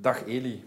Dag 0.00 0.24
Eli. 0.26 0.64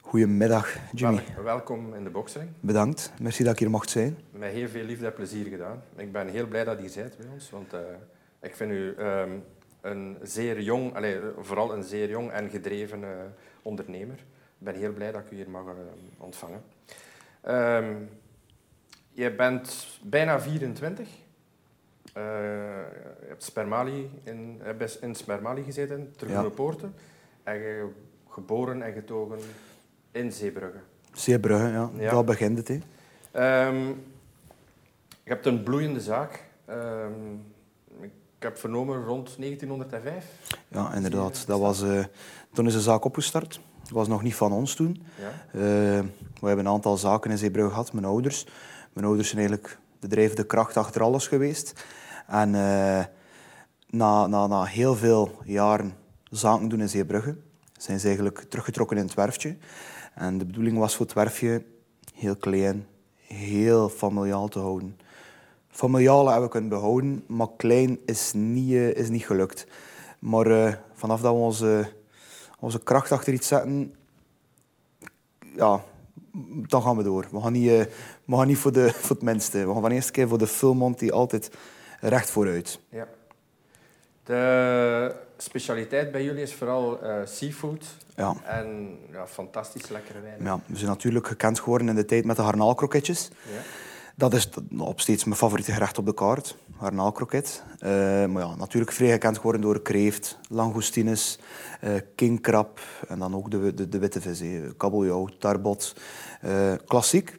Goedemiddag, 0.00 0.76
Jimmy. 0.92 1.22
Wel, 1.34 1.44
welkom 1.44 1.94
in 1.94 2.04
de 2.04 2.10
boxring. 2.10 2.50
Bedankt. 2.60 3.12
Merci 3.20 3.42
dat 3.44 3.52
ik 3.52 3.58
hier 3.58 3.70
mocht 3.70 3.90
zijn. 3.90 4.16
Met 4.30 4.52
heel 4.52 4.68
veel 4.68 4.84
liefde 4.84 5.06
en 5.06 5.12
plezier 5.12 5.46
gedaan. 5.46 5.82
Ik 5.96 6.12
ben 6.12 6.28
heel 6.28 6.46
blij 6.46 6.64
dat 6.64 6.78
je 6.78 7.00
bent 7.00 7.16
bij 7.16 7.26
ons, 7.32 7.50
want 7.50 7.74
uh, 7.74 7.80
ik 8.40 8.54
vind 8.54 8.70
u 8.70 8.94
um, 8.98 9.44
een 9.80 10.16
zeer 10.22 10.60
jong, 10.60 10.94
allez, 10.94 11.18
vooral 11.38 11.72
een 11.72 11.82
zeer 11.82 12.08
jong 12.08 12.30
en 12.30 12.50
gedreven 12.50 13.00
uh, 13.00 13.08
ondernemer. 13.62 14.14
Ik 14.58 14.64
ben 14.64 14.74
heel 14.74 14.92
blij 14.92 15.12
dat 15.12 15.20
ik 15.20 15.30
u 15.30 15.36
hier 15.36 15.50
mag 15.50 15.64
uh, 15.64 15.70
ontvangen. 16.18 16.62
Um, 17.48 18.08
je 19.10 19.34
bent 19.34 19.98
bijna 20.02 20.40
24. 20.40 21.08
Uh, 21.08 21.12
je 22.14 23.26
hebt 23.26 23.42
Spermali 23.42 24.10
in, 24.22 24.60
in 25.00 25.14
Spermali 25.14 25.62
gezeten, 25.62 26.12
ter 26.16 26.30
ja. 26.30 26.48
Poorten. 26.48 26.94
En 27.42 27.58
je 27.58 27.88
geboren 28.34 28.82
en 28.82 28.92
getogen 28.92 29.38
in 30.12 30.32
Zeebrugge. 30.32 30.78
Zeebrugge, 31.12 31.68
ja. 31.68 31.90
ja. 31.96 32.10
Daar 32.10 32.24
begint 32.24 32.58
het. 32.58 32.68
Hè. 32.68 33.66
Um, 33.66 33.86
je 35.24 35.30
hebt 35.30 35.46
een 35.46 35.62
bloeiende 35.62 36.00
zaak. 36.00 36.44
Um, 36.70 37.44
ik 38.00 38.50
heb 38.50 38.58
vernomen 38.58 39.04
rond 39.04 39.36
1905. 39.38 40.26
Ja, 40.68 40.94
inderdaad. 40.94 41.46
Dat 41.46 41.60
was, 41.60 41.82
uh, 41.82 42.04
toen 42.52 42.66
is 42.66 42.72
de 42.72 42.80
zaak 42.80 43.04
opgestart. 43.04 43.60
Dat 43.82 43.92
was 43.92 44.08
nog 44.08 44.22
niet 44.22 44.34
van 44.34 44.52
ons 44.52 44.74
toen. 44.74 45.02
Ja. 45.18 45.60
Uh, 45.60 45.62
we 46.40 46.46
hebben 46.46 46.66
een 46.66 46.72
aantal 46.72 46.96
zaken 46.96 47.30
in 47.30 47.38
Zeebrugge 47.38 47.70
gehad, 47.70 47.92
mijn 47.92 48.06
ouders. 48.06 48.46
Mijn 48.92 49.06
ouders 49.06 49.28
zijn 49.28 49.40
eigenlijk 49.40 49.78
de 50.00 50.08
drijvende 50.08 50.46
kracht 50.46 50.76
achter 50.76 51.02
alles 51.02 51.26
geweest. 51.26 51.84
En 52.26 52.48
uh, 52.48 53.04
na, 53.86 54.26
na, 54.26 54.46
na 54.46 54.64
heel 54.64 54.94
veel 54.94 55.30
jaren 55.44 55.92
zaken 56.30 56.68
doen 56.68 56.80
in 56.80 56.88
Zeebrugge, 56.88 57.36
zijn 57.84 58.00
ze 58.00 58.06
eigenlijk 58.06 58.44
teruggetrokken 58.48 58.96
in 58.96 59.04
het 59.04 59.14
werfje. 59.14 59.56
En 60.14 60.38
de 60.38 60.44
bedoeling 60.44 60.78
was 60.78 60.96
voor 60.96 61.06
het 61.06 61.14
werfje 61.14 61.62
heel 62.14 62.36
klein, 62.36 62.86
heel 63.16 63.88
familiaal 63.88 64.48
te 64.48 64.58
houden. 64.58 64.98
Familiaal 65.68 66.26
hebben 66.26 66.44
we 66.44 66.50
kunnen 66.50 66.70
behouden, 66.70 67.24
maar 67.26 67.48
klein 67.56 67.98
is 68.06 68.32
niet, 68.32 68.70
uh, 68.70 68.94
is 68.94 69.08
niet 69.08 69.26
gelukt. 69.26 69.66
Maar 70.18 70.46
uh, 70.46 70.72
vanaf 70.92 71.20
dat 71.20 71.32
we 71.32 71.38
onze, 71.38 71.92
onze 72.60 72.82
kracht 72.82 73.12
achter 73.12 73.32
iets 73.32 73.48
zetten, 73.48 73.94
ja, 75.56 75.84
dan 76.66 76.82
gaan 76.82 76.96
we 76.96 77.02
door. 77.02 77.26
We 77.30 77.40
gaan 77.40 77.52
niet, 77.52 77.70
uh, 77.70 77.84
we 78.24 78.36
gaan 78.36 78.46
niet 78.46 78.58
voor, 78.58 78.72
de, 78.72 78.92
voor 79.02 79.16
het 79.16 79.24
minste. 79.24 79.66
We 79.66 79.72
gaan 79.72 79.80
van 79.80 79.90
eerste 79.90 80.12
keer 80.12 80.28
voor 80.28 80.38
de 80.38 80.46
Fulmont 80.46 80.98
die 80.98 81.12
altijd 81.12 81.50
recht 82.00 82.30
vooruit. 82.30 82.80
Ja. 82.88 83.08
De 84.24 85.23
specialiteit 85.36 86.12
bij 86.12 86.24
jullie 86.24 86.42
is 86.42 86.54
vooral 86.54 87.04
uh, 87.04 87.16
seafood 87.24 87.84
ja. 88.16 88.36
en 88.44 88.98
ja, 89.12 89.26
fantastisch 89.26 89.88
lekkere 89.88 90.20
wijn. 90.20 90.42
Ja, 90.42 90.60
we 90.66 90.76
zijn 90.76 90.90
natuurlijk 90.90 91.26
gekend 91.26 91.58
geworden 91.58 91.88
in 91.88 91.94
de 91.94 92.04
tijd 92.04 92.24
met 92.24 92.36
de 92.36 92.42
garnaalkroketjes. 92.42 93.30
Ja. 93.42 93.60
Dat 94.16 94.34
is 94.34 94.48
op 94.78 95.00
steeds 95.00 95.24
mijn 95.24 95.36
favoriete 95.36 95.72
gerecht 95.72 95.98
op 95.98 96.06
de 96.06 96.14
kaart, 96.14 96.56
garnaalkroket. 96.78 97.62
Uh, 97.80 97.88
maar 98.26 98.42
ja, 98.42 98.54
natuurlijk 98.54 98.92
vrij 98.92 99.10
gekend 99.10 99.36
geworden 99.36 99.60
door 99.60 99.82
kreeft, 99.82 100.38
langoustines, 100.48 101.38
uh, 101.84 101.94
kingkrab 102.14 102.80
en 103.08 103.18
dan 103.18 103.34
ook 103.34 103.50
de, 103.50 103.74
de, 103.74 103.88
de 103.88 103.98
witte 103.98 104.20
vis, 104.20 104.42
kabeljauw, 104.76 105.26
tarbot. 105.26 105.96
Klassiek, 106.86 107.34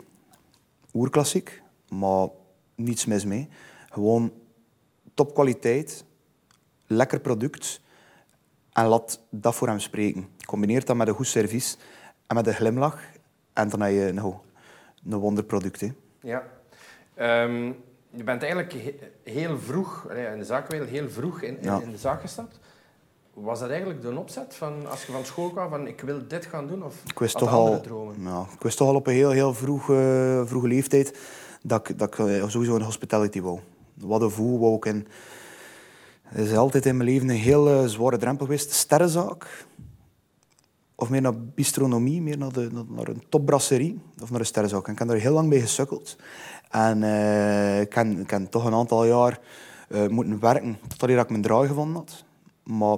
oerklassiek, 0.94 1.62
maar 1.90 2.28
niets 2.76 3.06
mis 3.06 3.26
mee. 3.26 3.50
Gewoon 3.90 4.34
topkwaliteit, 5.14 6.04
lekker 6.88 7.20
product 7.20 7.82
en 8.76 8.86
laat 8.86 9.20
dat 9.30 9.56
voor 9.56 9.68
hem 9.68 9.80
spreken. 9.80 10.28
Combineer 10.46 10.86
dat 10.86 10.96
met 10.96 11.08
een 11.08 11.14
goed 11.14 11.28
service 11.28 11.78
en 12.28 12.36
met 12.36 12.48
een 12.48 12.54
glimlach 12.54 13.00
en 13.54 13.70
dan 13.70 13.82
heb 13.82 13.92
je 13.92 14.12
nou, 14.14 14.34
een 15.10 15.18
wonderproduct. 15.18 15.82
Hè. 15.82 15.92
Ja. 16.22 16.44
Um, 17.44 17.76
je 18.10 18.24
bent 18.24 18.42
eigenlijk 18.42 18.76
heel 19.24 19.60
vroeg, 19.60 20.10
in 20.32 20.38
de 20.38 20.46
zaakwereld 20.46 20.90
heel 20.90 21.10
vroeg 21.10 21.42
in, 21.42 21.62
in, 21.62 21.82
in, 21.82 21.92
de 21.92 21.98
zaak 21.98 22.22
gestapt. 22.22 22.60
Was 23.34 23.60
dat 23.60 23.70
eigenlijk 23.70 24.02
de 24.02 24.18
opzet 24.18 24.56
van 24.56 24.90
als 24.90 25.06
je 25.06 25.12
van 25.12 25.26
school 25.26 25.50
kwam 25.50 25.70
van 25.70 25.88
ik 25.88 26.02
wil 26.02 26.28
dit 26.28 26.46
gaan 26.46 26.68
doen 26.68 26.84
of 26.84 26.96
ik 27.06 27.20
wist 27.20 27.38
toch 27.38 27.52
al, 27.52 27.82
dromen? 27.82 28.16
Ja, 28.22 28.46
ik 28.54 28.62
wist 28.62 28.78
toch 28.78 28.88
al 28.88 28.96
op 28.96 29.08
een 29.08 29.14
heel, 29.14 29.30
heel 29.30 29.54
vroeg, 29.54 29.90
uh, 29.90 30.46
vroege 30.46 30.68
leeftijd 30.68 31.20
dat 31.62 31.90
ik, 31.90 32.00
dat 32.00 32.08
ik 32.08 32.18
uh, 32.18 32.48
sowieso 32.48 32.76
in 32.76 32.82
hospitality 32.82 33.42
wou. 33.42 33.60
Wat 33.94 34.22
een 34.22 34.32
voel 34.32 34.60
wou 34.60 34.76
ik 34.76 34.86
in 34.86 35.08
het 36.26 36.48
is 36.48 36.56
altijd 36.56 36.86
in 36.86 36.98
mijn 36.98 37.10
leven 37.10 37.30
een 37.30 37.36
heel 37.36 37.88
zware 37.88 38.18
drempel 38.18 38.46
geweest. 38.46 38.72
Sterrenzaak. 38.72 39.66
Of 40.96 41.10
meer 41.10 41.22
naar 41.22 41.40
bistronomie, 41.40 42.22
meer 42.22 42.38
naar, 42.38 42.52
de, 42.52 42.86
naar 42.90 43.08
een 43.08 43.24
topbrasserie. 43.30 44.02
Of 44.22 44.32
naar 44.32 44.40
een 44.40 44.46
sterrenzaak. 44.46 44.86
En 44.86 44.94
ik 44.94 45.00
heb 45.00 45.08
daar 45.08 45.18
heel 45.18 45.34
lang 45.34 45.50
mee 45.50 45.62
gesukkeld. 45.62 46.18
En 46.70 47.02
uh, 47.02 47.82
ik, 47.82 47.94
heb, 48.30 48.46
toch 48.50 48.66
een 48.66 48.74
aantal 48.74 49.06
jaar 49.06 49.40
uh, 49.90 50.08
moeten 50.08 50.40
werken 50.40 50.78
totdat 50.88 51.10
ik 51.10 51.30
mijn 51.30 51.42
draai 51.42 51.68
gevonden 51.68 51.96
had. 51.96 52.24
Maar 52.64 52.98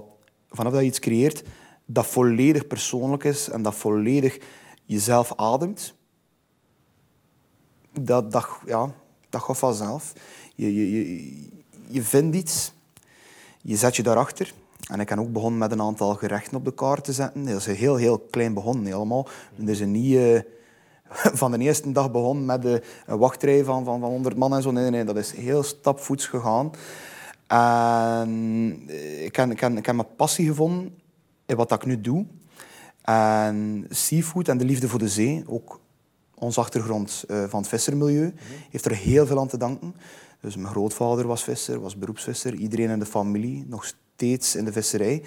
vanaf 0.49 0.71
dat 0.71 0.81
je 0.81 0.87
iets 0.87 0.99
creëert 0.99 1.43
dat 1.85 2.07
volledig 2.07 2.67
persoonlijk 2.67 3.23
is 3.23 3.49
en 3.49 3.61
dat 3.61 3.75
volledig 3.75 4.39
jezelf 4.85 5.35
ademt, 5.35 5.93
dat, 7.91 8.31
dat, 8.31 8.47
ja, 8.65 8.93
dat 9.29 9.57
vanzelf. 9.57 10.13
Je, 10.55 10.73
je, 10.73 10.91
je, 10.91 11.49
je 11.87 12.01
vindt 12.01 12.35
iets 12.35 12.73
je 13.61 13.75
zet 13.75 13.95
je 13.95 14.03
daarachter. 14.03 14.53
En 14.91 14.99
ik 14.99 15.09
heb 15.09 15.19
ook 15.19 15.31
begonnen 15.31 15.59
met 15.59 15.71
een 15.71 15.81
aantal 15.81 16.15
gerechten 16.15 16.57
op 16.57 16.65
de 16.65 16.73
kaart 16.73 17.03
te 17.03 17.13
zetten. 17.13 17.45
Dat 17.45 17.55
is 17.55 17.65
heel, 17.65 17.95
heel 17.95 18.19
klein 18.19 18.53
begonnen, 18.53 18.85
helemaal. 18.85 19.27
Er 19.59 19.69
is 19.69 19.79
niet 19.79 20.13
uh, 20.13 20.39
van 21.41 21.51
de 21.51 21.57
eerste 21.57 21.91
dag 21.91 22.11
begonnen 22.11 22.45
met 22.45 22.65
een 23.05 23.17
wachtrij 23.17 23.63
van, 23.63 23.85
van, 23.85 23.99
van 23.99 24.09
100 24.09 24.37
man 24.37 24.55
en 24.55 24.61
zo. 24.61 24.71
Nee, 24.71 24.89
nee, 24.89 25.03
dat 25.03 25.17
is 25.17 25.31
heel 25.31 25.63
stapvoets 25.63 26.25
gegaan. 26.25 26.71
En 27.47 28.89
ik 29.23 29.35
heb, 29.35 29.51
ik, 29.51 29.59
heb, 29.59 29.77
ik 29.77 29.85
heb 29.85 29.95
mijn 29.95 30.15
passie 30.15 30.47
gevonden 30.47 30.95
in 31.45 31.55
wat 31.55 31.71
ik 31.71 31.85
nu 31.85 32.01
doe. 32.01 32.25
En 33.01 33.85
seafood 33.89 34.47
en 34.47 34.57
de 34.57 34.65
liefde 34.65 34.87
voor 34.87 34.99
de 34.99 35.09
zee, 35.09 35.43
ook 35.47 35.79
onze 36.35 36.59
achtergrond 36.59 37.23
uh, 37.27 37.43
van 37.47 37.59
het 37.59 37.69
vissermilieu, 37.69 38.33
heeft 38.69 38.85
er 38.85 38.95
heel 38.95 39.25
veel 39.25 39.39
aan 39.39 39.47
te 39.47 39.57
danken. 39.57 39.95
Dus 40.41 40.55
mijn 40.55 40.73
grootvader 40.73 41.27
was 41.27 41.43
visser, 41.43 41.79
was 41.79 41.97
beroepsvisser. 41.97 42.53
Iedereen 42.53 42.89
in 42.89 42.99
de 42.99 43.05
familie, 43.05 43.65
nog 43.67 43.85
steeds 43.85 44.55
in 44.55 44.65
de 44.65 44.71
visserij. 44.71 45.23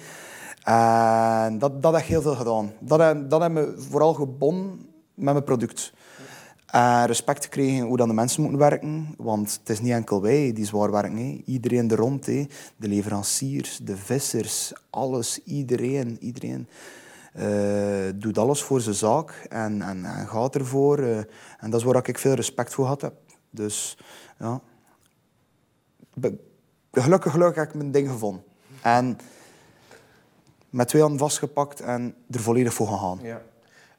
En 0.63 1.59
dat, 1.59 1.81
dat 1.81 1.95
heeft 1.95 2.07
heel 2.07 2.21
veel 2.21 2.35
gedaan. 2.35 2.71
Dat, 2.79 3.29
dat 3.29 3.41
heeft 3.41 3.53
me 3.53 3.75
vooral 3.77 4.13
gebonden 4.13 4.89
met 5.13 5.33
mijn 5.33 5.43
product. 5.43 5.93
En 6.65 7.05
respect 7.05 7.43
gekregen 7.43 7.85
hoe 7.85 7.97
dan 7.97 8.07
de 8.07 8.13
mensen 8.13 8.41
moeten 8.41 8.59
werken. 8.59 9.13
Want 9.17 9.57
het 9.59 9.69
is 9.69 9.81
niet 9.81 9.91
enkel 9.91 10.21
wij 10.21 10.53
die 10.53 10.65
zwaar 10.65 10.91
werken. 10.91 11.43
Iedereen 11.45 11.91
er 11.91 11.97
rond. 11.97 12.25
De 12.25 12.47
leveranciers, 12.77 13.77
de 13.77 13.97
vissers, 13.97 14.73
alles. 14.89 15.43
Iedereen. 15.43 16.17
iedereen. 16.19 16.67
Uh, 17.35 18.09
doet 18.15 18.37
alles 18.37 18.61
voor 18.61 18.81
zijn 18.81 18.95
zaak 18.95 19.45
en, 19.49 19.81
en, 19.81 20.27
gaat 20.27 20.55
ervoor. 20.55 20.99
Uh, 20.99 21.17
en 21.59 21.69
dat 21.69 21.79
is 21.79 21.83
waar 21.83 22.07
ik 22.07 22.17
veel 22.17 22.33
respect 22.33 22.73
voor 22.73 22.85
had 22.85 23.01
heb. 23.01 23.13
Dus 23.49 23.97
ja 24.39 24.61
gelukkig, 26.91 27.31
gelukkig 27.31 27.55
heb 27.55 27.67
ik 27.67 27.75
mijn 27.75 27.91
ding 27.91 28.09
gevonden. 28.09 28.43
En 28.81 29.17
met 30.69 30.87
twee 30.87 31.01
handen 31.01 31.19
vastgepakt 31.19 31.81
en 31.81 32.15
er 32.29 32.39
volledig 32.39 32.73
voor 32.73 32.87
gegaan. 32.87 33.19
Ja. 33.21 33.41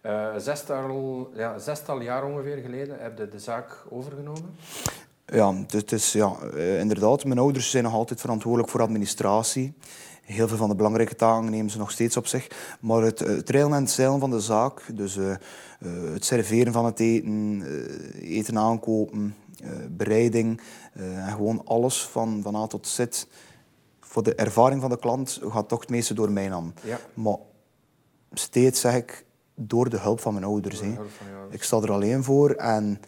Uh, 0.03 0.39
zestal, 0.39 1.31
ja, 1.34 1.59
zestal 1.59 2.00
jaar 2.00 2.25
ongeveer 2.25 2.56
geleden 2.56 2.97
heb 3.00 3.19
je 3.19 3.28
de 3.28 3.39
zaak 3.39 3.84
overgenomen? 3.91 4.56
Ja, 5.27 5.55
het 5.67 5.93
is, 5.93 6.12
ja 6.12 6.37
uh, 6.55 6.81
inderdaad. 6.81 7.25
Mijn 7.25 7.39
ouders 7.39 7.71
zijn 7.71 7.84
nog 7.84 7.93
altijd 7.93 8.21
verantwoordelijk 8.21 8.71
voor 8.71 8.81
administratie. 8.81 9.75
Heel 10.23 10.49
veel 10.49 10.56
van 10.56 10.69
de 10.69 10.75
belangrijke 10.75 11.15
taken 11.15 11.50
nemen 11.50 11.71
ze 11.71 11.79
nog 11.79 11.91
steeds 11.91 12.17
op 12.17 12.27
zich. 12.27 12.77
Maar 12.81 13.03
het, 13.03 13.19
het 13.19 13.50
en 13.50 13.73
het 13.73 13.91
zeilen 13.91 14.21
van 14.21 14.31
de 14.31 14.41
zaak, 14.41 14.82
dus 14.93 15.17
uh, 15.17 15.35
het 16.12 16.25
serveren 16.25 16.73
van 16.73 16.85
het 16.85 17.00
eten, 17.00 17.62
eten 18.20 18.59
aankopen, 18.59 19.37
bereiding, 19.91 20.61
en 20.93 21.32
gewoon 21.32 21.62
alles 21.64 22.06
van, 22.06 22.41
van 22.43 22.56
A 22.56 22.67
tot 22.67 22.87
Z. 22.87 23.05
Voor 24.00 24.23
de 24.23 24.35
ervaring 24.35 24.81
van 24.81 24.91
de 24.91 24.99
klant 24.99 25.41
gaat 25.43 25.69
toch 25.69 25.81
het 25.81 25.91
meeste 25.91 26.14
door 26.14 26.31
mijn 26.31 26.53
hand. 26.53 26.81
Ja. 26.85 26.99
Maar 27.14 27.37
steeds 28.32 28.81
zeg 28.81 28.94
ik, 28.94 29.25
door 29.55 29.88
de 29.88 29.99
hulp 29.99 30.20
van 30.20 30.32
mijn 30.32 30.44
ouders. 30.44 30.79
Van 30.79 31.06
Ik 31.50 31.62
sta 31.62 31.76
er 31.76 31.93
alleen 31.93 32.25
voor 32.25 32.50
en 32.50 33.00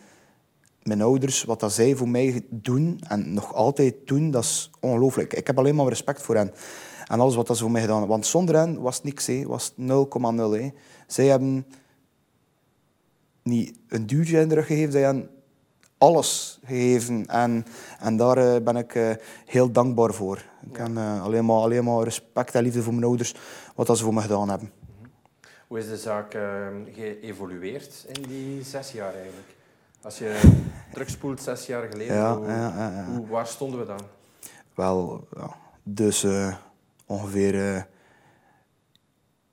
mijn 0.83 1.03
ouders, 1.03 1.45
wat 1.45 1.61
dat 1.61 1.73
zij 1.73 1.97
voor 1.97 2.09
mij 2.09 2.45
doen 2.51 3.01
en 3.09 3.35
nog 3.35 3.55
altijd 3.55 3.95
doen, 4.05 4.31
dat 4.31 4.43
is 4.45 4.71
ongelooflijk. 4.81 5.33
Ik 5.33 5.47
heb 5.47 5.59
alleen 5.59 5.75
maar 5.75 5.89
respect 5.89 6.23
voor 6.23 6.35
hen. 6.35 6.53
En 7.07 7.21
alles 7.21 7.35
wat 7.35 7.47
dat 7.47 7.57
ze 7.57 7.63
voor 7.63 7.73
mij 7.73 7.81
gedaan 7.81 7.99
hebben. 7.99 8.15
Want 8.15 8.27
zonder 8.27 8.55
hen 8.55 8.81
was 8.81 8.97
het 8.97 9.05
niks, 9.05 9.27
he. 9.27 9.45
was 9.47 9.73
0,0. 9.73 9.77
Zij 11.07 11.27
hebben 11.27 11.67
niet 13.43 13.79
een 13.89 14.07
duwtje 14.07 14.41
in 14.41 14.49
de 14.49 14.55
rug 14.55 14.67
gegeven, 14.67 14.93
zij 14.93 15.03
hebben 15.03 15.31
alles 16.05 16.59
gegeven. 16.65 17.27
En, 17.27 17.65
en 17.99 18.17
daar 18.17 18.39
uh, 18.39 18.57
ben 18.63 18.77
ik 18.77 18.95
uh, 18.95 19.11
heel 19.47 19.71
dankbaar 19.73 20.13
voor. 20.15 20.45
Ik 20.71 20.77
heb 20.77 20.89
uh, 20.89 21.23
alleen, 21.23 21.45
maar, 21.45 21.57
alleen 21.57 21.85
maar 21.85 22.03
respect 22.03 22.55
en 22.55 22.63
liefde 22.63 22.83
voor 22.83 22.93
mijn 22.93 23.05
ouders, 23.05 23.35
wat 23.75 23.87
dat 23.87 23.99
ze 23.99 24.05
voor 24.05 24.15
me 24.15 24.21
gedaan 24.21 24.49
hebben. 24.49 24.71
Hoe 25.67 25.79
is 25.79 25.89
de 25.89 25.97
zaak 25.97 26.35
uh, 26.35 26.67
geëvolueerd 26.93 28.05
in 28.13 28.23
die 28.29 28.63
zes 28.63 28.93
jaar 28.93 29.15
eigenlijk? 29.15 29.55
Als 30.03 30.19
je 30.19 30.41
terugspoelt 30.93 31.43
zes 31.43 31.67
jaar 31.67 31.89
geleden, 31.91 32.17
Ja, 32.17 32.37
hoe, 32.37 32.47
ja, 32.47 32.75
ja, 32.77 32.91
ja. 32.97 33.05
hoe- 33.05 33.27
waar 33.27 33.47
stonden 33.47 33.81
we 33.81 33.87
dan? 33.87 34.01
Wel, 34.75 35.27
ja, 35.37 35.55
dus 35.83 36.25
eh, 36.25 36.55
ongeveer 37.07 37.75
eh 37.75 37.83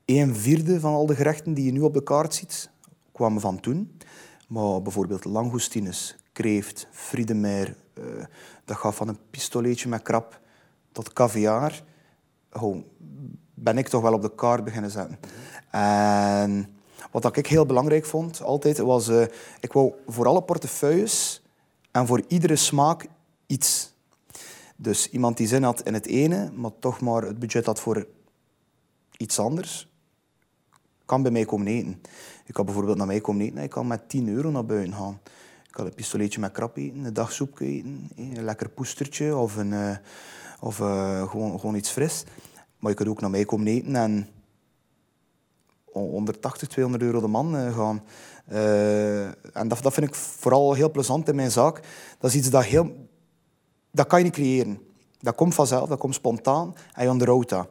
een 0.06 0.36
vierde 0.36 0.80
van 0.80 0.94
al 0.94 1.06
de 1.06 1.16
gerechten 1.16 1.54
die 1.54 1.66
je 1.66 1.72
nu 1.72 1.82
op 1.82 1.94
de 1.94 2.04
kaart 2.04 2.34
ziet, 2.36 2.70
kwamen 3.12 3.42
van 3.42 3.60
toen. 3.60 3.98
Maar 4.48 4.82
bijvoorbeeld 4.82 5.26
langoustines, 5.26 6.16
kreeft, 6.32 6.88
friedemeer, 6.92 7.76
eh, 7.94 8.04
dat 8.66 8.78
gaat 8.78 8.96
van 8.96 9.08
een 9.08 9.20
pistoleetje 9.30 9.90
met 9.90 10.02
krab 10.02 10.40
tot 10.92 11.14
caviar. 11.14 11.84
Gewoon, 12.50 12.86
ben 13.54 13.78
ik 13.78 13.88
toch 13.88 14.02
wel 14.02 14.14
op 14.14 14.22
de 14.22 14.36
kaart 14.36 14.64
beginnen 14.64 14.92
zetten. 14.92 15.20
En 15.72 16.76
wat 17.12 17.38
ik 17.38 17.48
heel 17.48 17.66
belangrijk 17.66 18.06
vond, 18.06 18.42
altijd, 18.42 18.78
was... 18.78 19.08
eh, 19.08 19.26
ik 19.60 19.74
wou 19.74 19.94
voor 20.08 20.28
alle 20.28 20.44
portefeuilles 20.44 21.44
en 21.92 22.08
voor 22.08 22.24
iedere 22.28 22.56
smaak 22.56 23.08
iets. 23.46 23.94
Dus 24.76 25.10
iemand 25.10 25.38
die 25.38 25.48
zin 25.48 25.64
had 25.64 25.82
in 25.82 25.94
het 25.94 26.06
ene, 26.06 26.52
maar 26.52 26.72
toch 26.80 27.02
maar 27.02 27.22
het 27.22 27.40
budget 27.40 27.66
had 27.66 27.80
voor 27.80 28.08
iets 29.18 29.40
anders, 29.40 29.90
kan 31.06 31.22
bij 31.22 31.32
mij 31.32 31.46
komen 31.46 31.68
eten. 31.68 32.02
Ik 32.46 32.54
kan 32.54 32.66
bijvoorbeeld 32.66 32.98
naar 32.98 33.08
mij 33.08 33.22
komen 33.22 33.42
eten 33.42 33.58
en 33.58 33.64
ik 33.64 33.70
kan 33.70 33.88
met 33.88 34.10
10 34.10 34.30
euro 34.30 34.52
naar 34.52 34.66
buiten 34.66 34.94
gaan. 34.94 35.20
Ik 35.72 35.78
kan 35.78 35.86
een 35.86 35.94
pistoleetje 35.94 36.40
met 36.40 36.52
krap 36.52 36.78
eten, 36.78 37.04
een 37.04 37.14
dagsoepje 37.14 37.66
eten, 37.66 38.10
een 38.16 38.44
lekker 38.44 38.70
poestertje 38.70 39.36
of, 39.36 39.56
een, 39.56 39.74
eh, 39.74 39.96
of 40.60 40.80
eh, 40.80 41.30
gewoon, 41.30 41.60
gewoon 41.60 41.76
iets 41.76 41.90
fris. 41.90 42.24
Maar 42.80 42.90
je 42.92 42.98
kunt 42.98 43.10
ook 43.10 43.22
naar 43.22 43.30
mij 43.30 43.46
komen 43.46 43.68
eten 43.68 43.96
en 43.96 44.30
180, 45.92 46.68
200 46.68 47.04
euro 47.04 47.22
de 47.22 47.28
man 47.28 47.58
eh, 47.58 47.78
gaan. 47.78 48.04
En 49.54 49.68
dat, 49.68 49.82
dat 49.82 49.94
vind 49.94 50.08
ik 50.08 50.16
vooral 50.16 50.74
heel 50.74 50.92
plezant 50.92 51.28
in 51.28 51.36
mijn 51.36 51.52
zaak. 51.52 51.80
Dat 52.20 52.30
is 52.30 52.38
iets 52.38 52.50
dat 52.50 52.64
heel... 52.64 53.08
Dat 53.92 54.08
kan 54.08 54.20
je 54.20 54.26
niet 54.26 54.34
creëren. 54.34 54.80
Dat 55.20 55.36
komt 55.36 55.56
vanzelf, 55.56 55.90
dat 55.90 56.00
komt 56.00 56.16
spontaan 56.16 56.76
en 56.94 57.04
je 57.04 57.10
onderhoudt 57.10 57.50
dat. 57.50 57.68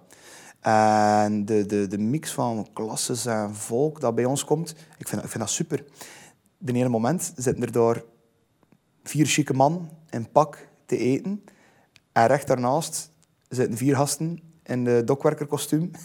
En 0.61 1.45
de, 1.45 1.67
de, 1.67 1.87
de 1.87 1.99
mix 1.99 2.33
van 2.33 2.67
klasses 2.73 3.27
en 3.27 3.55
volk 3.55 4.01
dat 4.01 4.15
bij 4.15 4.25
ons 4.25 4.45
komt, 4.45 4.75
ik 4.99 5.09
vind, 5.09 5.23
ik 5.23 5.29
vind 5.29 5.43
dat 5.43 5.51
super. 5.51 5.85
De 6.63 6.73
ene 6.73 6.89
moment 6.89 7.33
zitten 7.37 7.63
er 7.65 7.73
daar 7.73 8.03
vier 9.03 9.27
chique 9.27 9.55
man 9.55 9.91
in 10.11 10.31
pak 10.31 10.69
te 10.87 10.97
eten. 10.97 11.45
En 12.13 12.27
recht 12.27 12.47
daarnaast 12.47 13.11
zitten 13.49 13.77
vier 13.77 13.97
gasten 13.97 14.41
in 14.63 14.85
de 14.85 15.03
dokwerkerkostuum. 15.05 15.91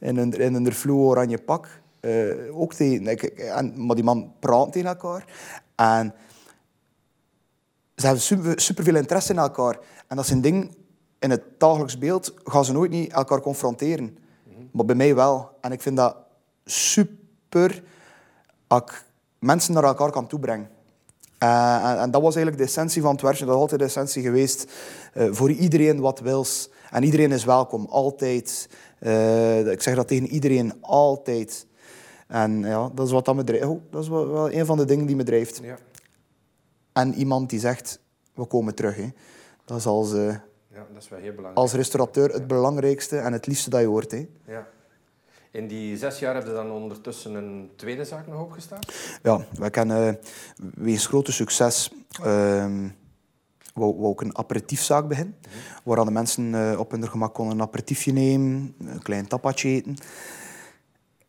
In 0.00 0.16
een, 0.16 0.32
in 0.32 0.54
een 0.54 0.72
fluo-oranje 0.72 1.38
pak. 1.42 1.80
eh, 2.00 2.56
ook 2.58 2.74
te 2.74 2.84
eten. 2.84 3.06
Ik- 3.06 3.22
ik- 3.22 3.38
en, 3.38 3.86
maar 3.86 3.94
die 3.94 4.04
man 4.04 4.32
praat 4.38 4.72
tegen 4.72 4.88
elkaar. 4.88 5.24
En 5.74 6.14
ze 7.96 8.04
hebben 8.06 8.22
super, 8.24 8.60
superveel 8.60 8.96
interesse 8.96 9.32
in 9.32 9.38
elkaar. 9.38 9.78
En 10.08 10.16
dat 10.16 10.26
zijn 10.26 10.40
dingen, 10.40 10.70
in 11.18 11.30
het 11.30 11.42
dagelijks 11.58 11.98
beeld 11.98 12.34
gaan 12.44 12.64
ze 12.64 12.72
nooit 12.72 12.90
niet 12.90 13.12
elkaar 13.12 13.40
confronteren. 13.40 14.18
Maar 14.72 14.84
bij 14.84 14.94
mij 14.94 15.14
wel. 15.14 15.50
En 15.60 15.72
ik 15.72 15.80
vind 15.82 15.96
dat 15.96 16.16
super 16.64 17.82
als 18.66 18.82
ik 18.82 19.04
mensen 19.42 19.74
naar 19.74 19.84
elkaar 19.84 20.10
kan 20.10 20.26
toebrengen. 20.26 20.70
Eh, 21.38 21.90
en, 21.90 21.98
en 21.98 22.10
dat 22.10 22.22
was 22.22 22.34
eigenlijk 22.34 22.64
de 22.64 22.68
essentie 22.68 23.02
van 23.02 23.12
het 23.12 23.20
werkje. 23.22 23.44
Dat 23.44 23.54
is 23.54 23.60
altijd 23.60 23.80
de 23.80 23.86
essentie 23.86 24.22
geweest. 24.22 24.72
eh, 25.12 25.28
voor 25.30 25.50
iedereen 25.50 26.00
wat 26.00 26.20
wils. 26.20 26.70
En 26.90 27.02
iedereen 27.02 27.32
is 27.32 27.44
welkom, 27.44 27.86
altijd. 27.86 28.68
Eh, 28.98 29.70
ik 29.70 29.82
zeg 29.82 29.94
dat 29.94 30.08
tegen 30.08 30.26
iedereen, 30.26 30.72
altijd. 30.80 31.66
En 32.28 32.60
ja, 32.60 32.90
dat 32.94 33.06
is 33.06 33.12
wat 33.12 33.24
dat 33.24 33.34
me 33.34 33.44
drijft. 33.44 33.64
Oh, 33.66 33.80
dat 33.90 34.02
is 34.02 34.08
wel, 34.08 34.28
wel 34.28 34.52
een 34.52 34.66
van 34.66 34.76
de 34.76 34.84
dingen 34.84 35.06
die 35.06 35.16
me 35.16 35.22
drijft. 35.24 35.60
Ja, 35.62 35.76
En 36.92 37.14
iemand 37.14 37.50
die 37.50 37.60
zegt, 37.60 38.00
we 38.34 38.44
komen 38.44 38.74
terug. 38.74 38.96
Hè. 38.96 39.08
Dat 39.64 39.78
is 39.78 39.86
als, 39.86 40.10
ja 40.12 40.42
dat 40.92 41.02
is 41.02 41.08
wel 41.08 41.18
heel 41.18 41.28
belangrijk. 41.34 41.56
als 41.56 41.72
restaurateur 41.72 42.32
het 42.32 42.46
belangrijkste 42.46 43.18
en 43.18 43.32
het 43.32 43.46
liefste 43.46 43.70
dat 43.70 43.80
je 43.80 43.86
hoort. 43.86 44.10
Hè. 44.10 44.28
Ja. 44.46 44.66
In 45.52 45.68
die 45.68 45.96
zes 45.96 46.18
jaar 46.18 46.34
heb 46.34 46.46
je 46.46 46.52
dan 46.52 46.70
ondertussen 46.70 47.34
een 47.34 47.70
tweede 47.76 48.04
zaak 48.04 48.26
nog 48.26 48.40
opgestart? 48.40 49.18
Ja, 49.22 49.46
wij 49.58 49.70
kennen 49.70 50.08
eh, 50.08 50.24
wegens 50.74 51.06
grote 51.06 51.32
succes 51.32 51.90
ehm 52.22 52.88
wou, 53.74 53.96
wou 53.98 54.12
ik 54.12 54.20
een 54.20 54.38
aperitiefzaak 54.38 55.08
beginnen. 55.08 55.36
Waar 55.84 56.04
de 56.04 56.10
mensen 56.10 56.54
eh, 56.54 56.78
op 56.78 56.90
hun 56.90 57.08
gemak 57.08 57.34
konden 57.34 57.54
een 57.54 57.62
aperitiefje 57.62 58.12
nemen, 58.12 58.74
een 58.78 59.02
klein 59.02 59.26
tapatje 59.26 59.68
eten. 59.68 59.96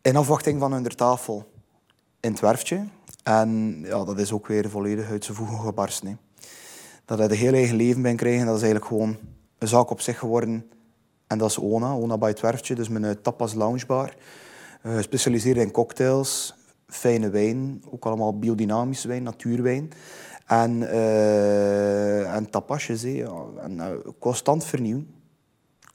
In 0.02 0.16
afwachting 0.16 0.60
van 0.60 0.74
hun 0.74 0.84
tafel 0.84 1.52
in 2.20 2.32
het 2.32 2.40
werftje. 2.40 2.88
En 3.24 3.80
ja, 3.86 4.04
dat 4.04 4.20
is 4.20 4.32
ook 4.32 4.48
weer 4.48 4.70
volledig 4.70 5.10
uit 5.10 5.26
zijn 5.26 5.38
voegen 5.38 5.60
gebarsten. 5.60 6.20
Dat 7.06 7.18
hij 7.18 7.28
de 7.28 7.36
heel 7.36 7.54
eigen 7.54 7.76
leven 7.76 8.02
bij 8.02 8.16
krijgen, 8.16 8.46
dat 8.46 8.56
is 8.56 8.62
eigenlijk 8.62 8.92
gewoon 8.92 9.18
een 9.58 9.68
zaak 9.68 9.90
op 9.90 10.02
zich 10.02 10.20
geworden. 10.20 10.70
En 11.34 11.40
dat 11.40 11.50
is 11.50 11.58
Ona, 11.58 11.96
Ona 11.96 12.18
bij 12.18 12.30
het 12.30 12.40
werftje, 12.40 12.76
dus 12.76 12.90
mijn 12.90 13.22
tapas 13.22 13.54
loungebar. 13.54 14.16
Eh, 14.82 14.96
Gespecialiseerd 14.96 15.58
in 15.58 15.72
cocktails, 15.72 16.56
fijne 16.88 17.30
wijn, 17.30 17.84
ook 17.92 18.06
allemaal 18.06 18.40
biodynamische 18.40 19.08
wijn, 19.08 19.24
natuurwijn. 19.24 19.92
En, 20.46 20.90
eh 20.90 22.36
en 22.36 22.50
tapasjes, 22.50 23.04
en, 23.04 23.80
eh, 23.80 23.92
constant 24.20 24.66
vernieuwen. 24.66 25.08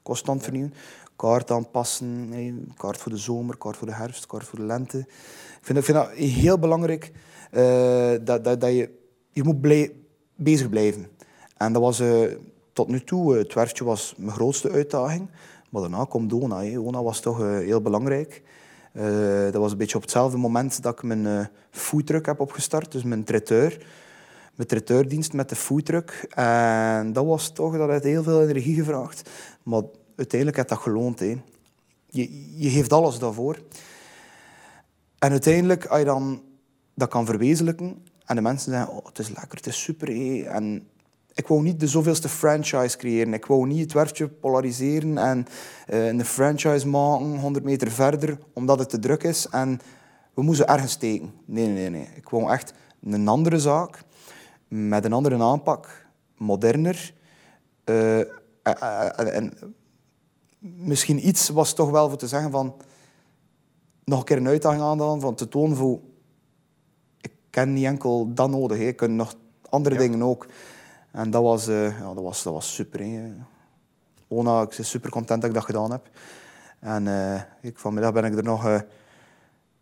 Constant 0.03 0.43
vernieuwen. 0.43 0.73
Kaart 1.15 1.51
aanpassen, 1.51 2.29
kaart 2.77 2.97
voor 2.97 3.11
de 3.11 3.17
zomer, 3.17 3.57
kaart 3.57 3.77
voor 3.77 3.87
de 3.87 3.93
herfst, 3.93 4.25
kaart 4.25 4.43
voor 4.43 4.59
de 4.59 4.65
lente. 4.65 4.97
Ik 4.97 5.05
vind, 5.61 5.77
ik 5.77 5.83
vind 5.83 5.97
dat 5.97 6.09
heel 6.11 6.59
belangrijk, 6.59 7.11
dat, 8.25 8.43
dat, 8.43 8.61
dat 8.61 8.71
je, 8.71 8.89
je 9.29 9.43
moet 9.43 9.61
blij, 9.61 9.93
bezig 10.35 10.69
blijven. 10.69 11.07
En 11.57 11.73
dat 11.73 11.81
was 11.81 12.01
tot 12.79 12.87
nu 12.87 13.03
toe, 13.03 13.33
eh, 13.33 13.39
het 13.39 13.53
werftje 13.53 13.83
was 13.83 14.13
mijn 14.17 14.31
grootste 14.31 14.71
uitdaging. 14.71 15.29
Maar 15.69 15.81
daarna 15.81 16.05
komt 16.09 16.33
Ona. 16.33 16.63
Hè. 16.63 16.79
Ona 16.79 17.03
was 17.03 17.19
toch 17.19 17.41
eh, 17.41 17.57
heel 17.57 17.81
belangrijk. 17.81 18.43
Eh, 18.91 19.43
dat 19.43 19.55
was 19.55 19.71
een 19.71 19.77
beetje 19.77 19.95
op 19.95 20.01
hetzelfde 20.01 20.37
moment 20.37 20.81
dat 20.81 20.93
ik 20.93 21.03
mijn 21.03 21.25
eh 21.25 21.45
foodtruck 21.71 22.25
heb 22.25 22.39
opgestart, 22.39 22.91
dus 22.91 23.03
mijn 23.03 23.23
traiteur. 23.23 23.85
Mijn 24.55 24.67
traiteurdienst 24.67 25.33
met 25.33 25.49
de 25.49 25.55
foodtruck. 25.55 26.27
En 26.29 27.13
dat 27.13 27.25
was 27.25 27.51
toch, 27.51 27.77
dat 27.77 27.89
heeft 27.89 28.03
heel 28.03 28.23
veel 28.23 28.41
energie 28.41 28.75
gevraagd. 28.75 29.29
Maar 29.63 29.83
uiteindelijk 30.15 30.57
heeft 30.57 30.69
dat 30.69 30.77
geloond. 30.77 31.19
Je, 31.19 32.57
je 32.57 32.69
geeft 32.69 32.93
alles 32.93 33.19
daarvoor. 33.19 33.57
En 35.19 35.31
uiteindelijk, 35.31 35.85
als 35.85 35.99
je 35.99 36.05
dan 36.05 36.41
dat 36.95 37.09
kan 37.09 37.25
verwezenlijken 37.25 38.05
en 38.25 38.35
de 38.35 38.41
mensen 38.41 38.71
zeggen, 38.71 38.93
oh, 38.93 39.05
het 39.05 39.19
is 39.19 39.27
lekker, 39.27 39.57
het 39.57 39.67
is 39.67 39.81
super. 39.81 40.09
En 40.45 40.87
ik 41.39 41.47
wou 41.47 41.61
niet 41.61 41.79
de 41.79 41.87
zoveelste 41.87 42.29
franchise 42.29 42.97
creëren. 42.97 43.33
Ik 43.33 43.45
wou 43.45 43.67
niet 43.67 43.79
het 43.79 43.93
werftje 43.93 44.27
polariseren 44.27 45.17
en 45.17 45.45
eh, 45.87 46.07
een 46.07 46.25
franchise 46.25 46.87
maken 46.87 47.39
100 47.39 47.65
meter 47.65 47.91
verder, 47.91 48.37
omdat 48.53 48.79
het 48.79 48.89
te 48.89 48.99
druk 48.99 49.23
is. 49.23 49.47
En 49.49 49.79
we 50.33 50.41
moesten 50.41 50.67
ergens 50.67 50.91
steken. 50.91 51.33
Nee, 51.45 51.67
nee, 51.67 51.89
nee. 51.89 52.07
Ik 52.15 52.29
wou 52.29 52.51
echt 52.51 52.73
een 53.03 53.27
andere 53.27 53.59
zaak, 53.59 54.01
met 54.67 55.05
een 55.05 55.13
andere 55.13 55.43
aanpak, 55.43 56.05
moderner. 56.37 57.13
eh, 57.83 58.19
eh, 58.19 59.35
en 59.35 59.53
misschien 60.59 61.27
iets 61.27 61.49
was 61.49 61.73
toch 61.73 61.89
wel 61.89 62.09
voor 62.09 62.17
te 62.17 62.27
zeggen 62.27 62.51
van 62.51 62.75
nog 64.03 64.19
een 64.19 64.25
keer 64.25 64.37
een 64.37 64.47
uitdaging 64.47 64.81
aandaan 64.81 65.19
van 65.19 65.35
te 65.35 65.47
tonen 65.47 65.77
voor 65.77 65.99
ik 67.21 67.31
ken 67.49 67.73
niet 67.73 67.85
enkel 67.85 68.33
dat 68.33 68.49
nodig, 68.49 68.79
ik 68.79 68.95
kan 68.95 69.15
nog 69.15 69.35
andere 69.69 69.95
Ja. 69.95 70.01
dingen 70.01 70.23
ook. 70.23 70.45
En 71.11 71.31
dat 71.31 71.43
was, 71.43 71.67
eh, 71.67 71.99
ja, 71.99 72.13
dat 72.13 72.23
was, 72.23 72.43
dat 72.43 72.53
was 72.53 72.73
super. 72.73 72.99
Hè. 72.99 73.31
Ona, 74.27 74.61
ik 74.61 74.73
ben 74.77 74.85
super 74.85 75.09
content 75.09 75.41
dat 75.41 75.49
ik 75.49 75.55
dat 75.55 75.65
gedaan 75.65 75.91
heb. 75.91 76.09
En 76.79 77.07
eh, 77.07 77.41
ik, 77.61 77.79
vanmiddag 77.79 78.13
ben 78.13 78.23
ik 78.25 78.37
er 78.37 78.43
nog, 78.43 78.65
eh, 78.65 78.73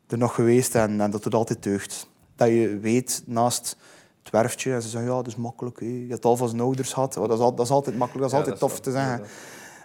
er 0.07 0.17
nog 0.17 0.35
geweest 0.35 0.75
en, 0.75 1.01
en 1.01 1.11
dat 1.11 1.23
doet 1.23 1.33
altijd 1.33 1.63
deugd. 1.63 2.09
Dat 2.35 2.47
je 2.47 2.77
weet, 2.79 3.23
naast 3.25 3.77
het 4.23 4.31
werftje, 4.31 4.73
en 4.73 4.81
ze 4.81 4.89
zeggen, 4.89 5.09
ja, 5.09 5.15
dat 5.15 5.27
is 5.27 5.35
makkelijk. 5.35 5.79
Je 5.79 6.05
hebt 6.09 6.25
al 6.25 6.37
van 6.37 6.49
zijn 6.49 6.61
ouders 6.61 6.93
gehad. 6.93 7.13
Dat, 7.13 7.31
is, 7.31 7.39
al- 7.39 7.55
dat 7.55 7.65
is 7.65 7.71
altijd 7.71 7.97
makkelijk, 7.97 8.29
dat 8.29 8.39
is 8.39 8.45
Ja, 8.45 8.51
altijd 8.51 8.59
dat 8.59 8.69
tof 8.69 8.77
is 8.79 8.83
te 8.83 8.91
zeggen. 8.91 9.17
ja. 9.19 9.25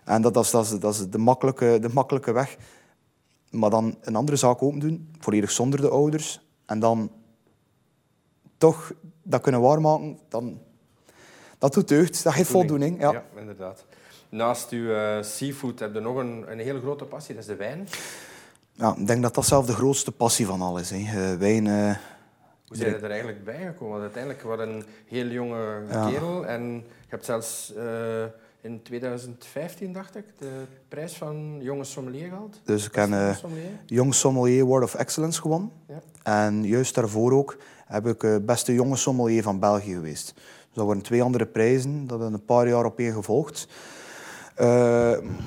En 0.05 0.23
dat, 0.23 0.35
dat, 0.35 0.45
is, 0.45 0.51
dat, 0.51 0.65
is, 0.65 0.79
dat 0.79 0.95
is 0.95 1.09
de 1.09 1.19
makkelijke, 1.19 1.79
de 1.81 1.89
makkelijke 1.93 2.33
weg. 2.33 2.57
Maar 3.51 3.71
dan 3.71 3.97
een 4.01 4.17
andere 4.17 4.37
zaak 4.37 4.63
open 4.63 4.79
doen, 4.79 5.11
volledig 5.19 5.51
zonder 5.51 5.81
de 5.81 5.89
ouders. 5.89 6.47
En 6.67 6.79
dan 6.79 7.11
toch 8.59 8.93
dat 9.23 9.41
kunnen 9.41 9.61
waarmaken, 9.61 10.19
dan, 10.29 10.61
dat 11.63 11.75
doet 11.75 11.89
deugd. 11.89 12.23
Dat 12.25 12.33
geeft 12.33 12.51
voldoening. 12.51 13.01
Ja. 13.01 13.13
Ja, 13.13 13.25
inderdaad. 13.37 13.85
Naast 14.29 14.71
uw 14.71 14.93
eh, 14.95 15.23
seafood 15.23 15.79
heb 15.79 15.95
je 15.95 16.01
nog 16.01 16.17
een, 16.17 16.45
een 16.49 16.59
hele 16.59 16.81
grote 16.81 17.05
passie, 17.05 17.35
dat 17.35 17.43
is 17.43 17.49
de 17.49 17.57
wijn. 17.57 17.89
Ja, 18.73 18.95
ik 18.99 19.07
denk 19.07 19.23
dat 19.23 19.35
dat 19.35 19.47
zelf 19.47 19.67
de 19.67 19.73
grootste 19.73 20.13
passie 20.13 20.47
van 20.47 20.63
alles 20.63 20.93
is. 20.93 21.07
hè. 21.07 21.33
Eh, 21.33 21.39
wijn... 21.39 21.67
eh, 21.67 21.97
Hoe 22.67 22.77
zijn 22.77 22.95
er 23.03 23.11
eigenlijk 23.11 23.45
bij 23.45 23.65
gekomen? 23.67 23.91
Want 23.91 24.03
uiteindelijk 24.03 24.43
was 24.43 24.59
een 24.61 24.85
heel 25.09 25.27
jonge 25.27 25.83
Ja. 25.91 26.09
kerel 26.11 26.47
en 26.47 26.73
je 26.75 26.83
hebt 27.09 27.25
zelfs 27.25 27.73
in 28.61 28.83
2015, 28.83 29.93
dacht 29.93 30.17
ik, 30.17 30.25
de 30.39 30.63
prijs 30.89 31.13
van 31.17 31.59
Jonge 31.61 31.85
Sommelier 31.85 32.29
gehad. 32.29 32.61
Dus 32.65 32.87
ik 32.87 32.95
heb 32.95 33.09
uh, 33.09 33.37
Jong 33.87 34.15
Sommelier 34.15 34.63
Award 34.63 34.85
of 34.85 34.95
Excellence 34.95 35.41
gewonnen. 35.41 35.71
Ja. 35.89 36.01
En 36.23 36.65
juist 36.67 36.95
daarvoor 36.95 37.33
ook 37.33 37.57
heb 37.87 38.07
ik 38.07 38.23
uh, 38.23 38.37
beste 38.43 38.75
jonge 38.75 38.97
sommelier 38.97 39.43
van 39.43 39.59
België 39.59 39.93
geweest. 39.95 40.35
Dus 40.73 40.81
dat 40.81 40.87
waren 40.87 41.03
twee 41.03 41.23
andere 41.23 41.47
prijzen, 41.47 42.07
dat 42.07 42.21
hebben 42.21 42.39
een 42.39 42.45
paar 42.45 42.69
jaar 42.69 42.85
op 42.85 42.99
één 42.99 43.13
gevolgd. 43.13 43.69
Uh, 44.59 44.67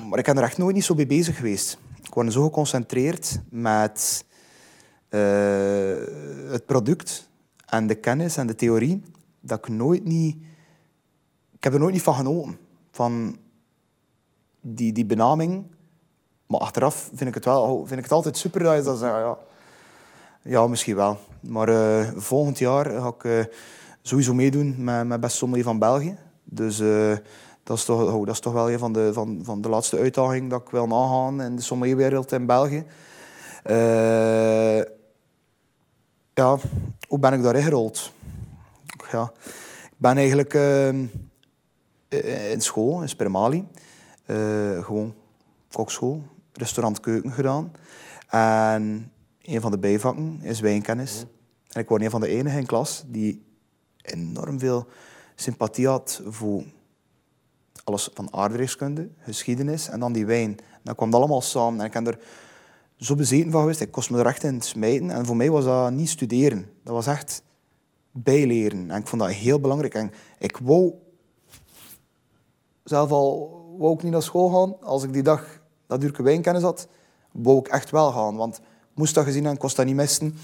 maar 0.08 0.18
ik 0.18 0.24
ben 0.24 0.36
er 0.36 0.42
echt 0.42 0.58
nooit 0.58 0.74
niet 0.74 0.84
zo 0.84 0.94
mee 0.94 1.06
bezig 1.06 1.36
geweest. 1.36 1.78
Ik 2.02 2.14
was 2.14 2.34
zo 2.34 2.42
geconcentreerd 2.42 3.40
met 3.50 4.24
het 6.48 6.66
product 6.66 7.28
en 7.66 7.86
de 7.86 7.94
kennis 7.94 8.36
en 8.36 8.46
de 8.46 8.54
theorie, 8.54 9.02
dat 9.40 9.58
ik 9.58 9.68
nooit 9.68 10.04
niet... 10.04 10.36
Ik 11.52 11.64
heb 11.64 11.72
er 11.72 11.78
nooit 11.78 11.92
niet 11.92 12.02
van 12.02 12.14
genoten 12.14 12.58
van 12.90 13.36
die, 14.60 14.92
die 14.92 15.06
benaming. 15.06 15.64
Maar 16.46 16.60
achteraf 16.60 17.10
vind 17.14 17.28
ik 17.28 17.34
het, 17.34 17.44
wel, 17.44 17.78
vind 17.86 17.98
ik 17.98 18.04
het 18.04 18.12
altijd 18.12 18.36
super 18.36 18.62
dat 18.62 18.76
je 18.76 18.82
dat 18.82 18.98
zegt. 18.98 19.12
Ja, 19.12 19.38
ja 20.42 20.66
misschien 20.66 20.96
wel. 20.96 21.18
Maar 21.40 21.68
uh, 21.68 22.10
volgend 22.16 22.58
jaar 22.58 22.90
ga 22.90 23.08
ik 23.18 23.48
sowieso 24.06 24.34
meedoen 24.34 24.84
met, 24.84 25.06
met 25.06 25.20
Best 25.20 25.36
Sommelier 25.36 25.64
van 25.64 25.78
België. 25.78 26.16
Dus 26.44 26.80
uh, 26.80 27.16
dat, 27.62 27.76
is 27.76 27.84
toch, 27.84 28.12
oh, 28.12 28.26
dat 28.26 28.34
is 28.34 28.40
toch 28.40 28.52
wel 28.52 28.70
een 28.70 28.78
van 28.78 28.92
de, 28.92 29.12
van, 29.12 29.40
van 29.42 29.60
de 29.60 29.68
laatste 29.68 29.98
uitdagingen 29.98 30.48
dat 30.48 30.60
ik 30.62 30.68
wil 30.68 30.86
nagaan 30.86 31.42
in 31.42 31.56
de 31.56 31.62
sommelierwereld 31.62 32.32
in 32.32 32.46
België. 32.46 32.84
ja, 36.34 36.58
hoe 37.08 37.18
ben 37.18 37.32
ik 37.32 37.42
daarin 37.42 37.62
gerold? 37.62 38.12
Ja, 39.12 39.32
ik 39.84 39.96
ben 39.96 40.16
eigenlijk 40.16 40.54
eh, 40.54 40.88
in 42.52 42.60
school, 42.60 43.02
in 43.02 43.08
Spermali. 43.08 43.66
Gewoon 44.80 45.14
kokschool, 45.72 46.22
restaurantkeuken 46.52 47.32
gedaan. 47.32 47.72
En 48.28 49.12
een 49.42 49.60
van 49.60 49.70
de 49.70 49.78
bijvakken 49.78 50.38
is 50.42 50.60
wijnkennis. 50.60 51.24
En 51.68 51.80
ik 51.80 51.88
was 51.88 52.00
een 52.00 52.10
van 52.10 52.20
de 52.20 52.28
enigen 52.28 52.58
in 52.58 52.66
klas 52.66 53.04
die 53.06 53.46
enorm 54.12 54.58
veel 54.58 54.86
sympathie 55.34 55.86
had 55.86 56.22
voor 56.26 56.64
alles 57.84 58.10
van 58.14 58.32
aardrijkskunde, 58.32 59.08
geschiedenis 59.18 59.88
en 59.88 60.00
dan 60.00 60.12
die 60.12 60.26
wijn. 60.26 60.58
Dat 60.82 60.96
kwam 60.96 61.14
allemaal 61.14 61.40
samen. 61.40 61.80
En 61.80 61.86
ik 61.86 61.92
ben 61.92 62.06
er 62.06 62.18
zo 62.96 63.14
bezeten 63.14 63.50
van 63.50 63.60
geweest. 63.60 63.80
Ik 63.80 63.90
kost 63.90 64.10
me 64.10 64.18
er 64.18 64.26
echt 64.26 64.42
in 64.42 64.60
smijten. 64.60 65.10
En 65.10 65.26
voor 65.26 65.36
mij 65.36 65.50
was 65.50 65.64
dat 65.64 65.90
niet 65.90 66.08
studeren. 66.08 66.70
Dat 66.82 66.94
was 66.94 67.06
echt 67.06 67.42
bijleren. 68.10 68.90
En 68.90 69.00
ik 69.00 69.06
vond 69.06 69.22
dat 69.22 69.30
heel 69.30 69.60
belangrijk. 69.60 69.94
En 69.94 70.12
ik 70.38 70.56
wou 70.56 70.92
zelf 72.84 73.10
al 73.10 73.54
wou 73.78 73.94
ik 73.94 74.02
niet 74.02 74.12
naar 74.12 74.22
school 74.22 74.48
gaan. 74.48 74.82
Als 74.82 75.02
ik 75.02 75.12
die 75.12 75.22
dag 75.22 75.60
dat 75.86 76.00
Durke 76.00 76.22
wijnkennis 76.22 76.62
had, 76.62 76.88
wou 77.32 77.58
ik 77.58 77.68
echt 77.68 77.90
wel 77.90 78.12
gaan. 78.12 78.36
Want 78.36 78.60
moest 78.94 79.14
dat 79.14 79.24
gezien 79.24 79.46
en 79.46 79.58
kost 79.58 79.76
dat 79.76 79.86
niet 79.86 79.94
missen. 79.94 80.38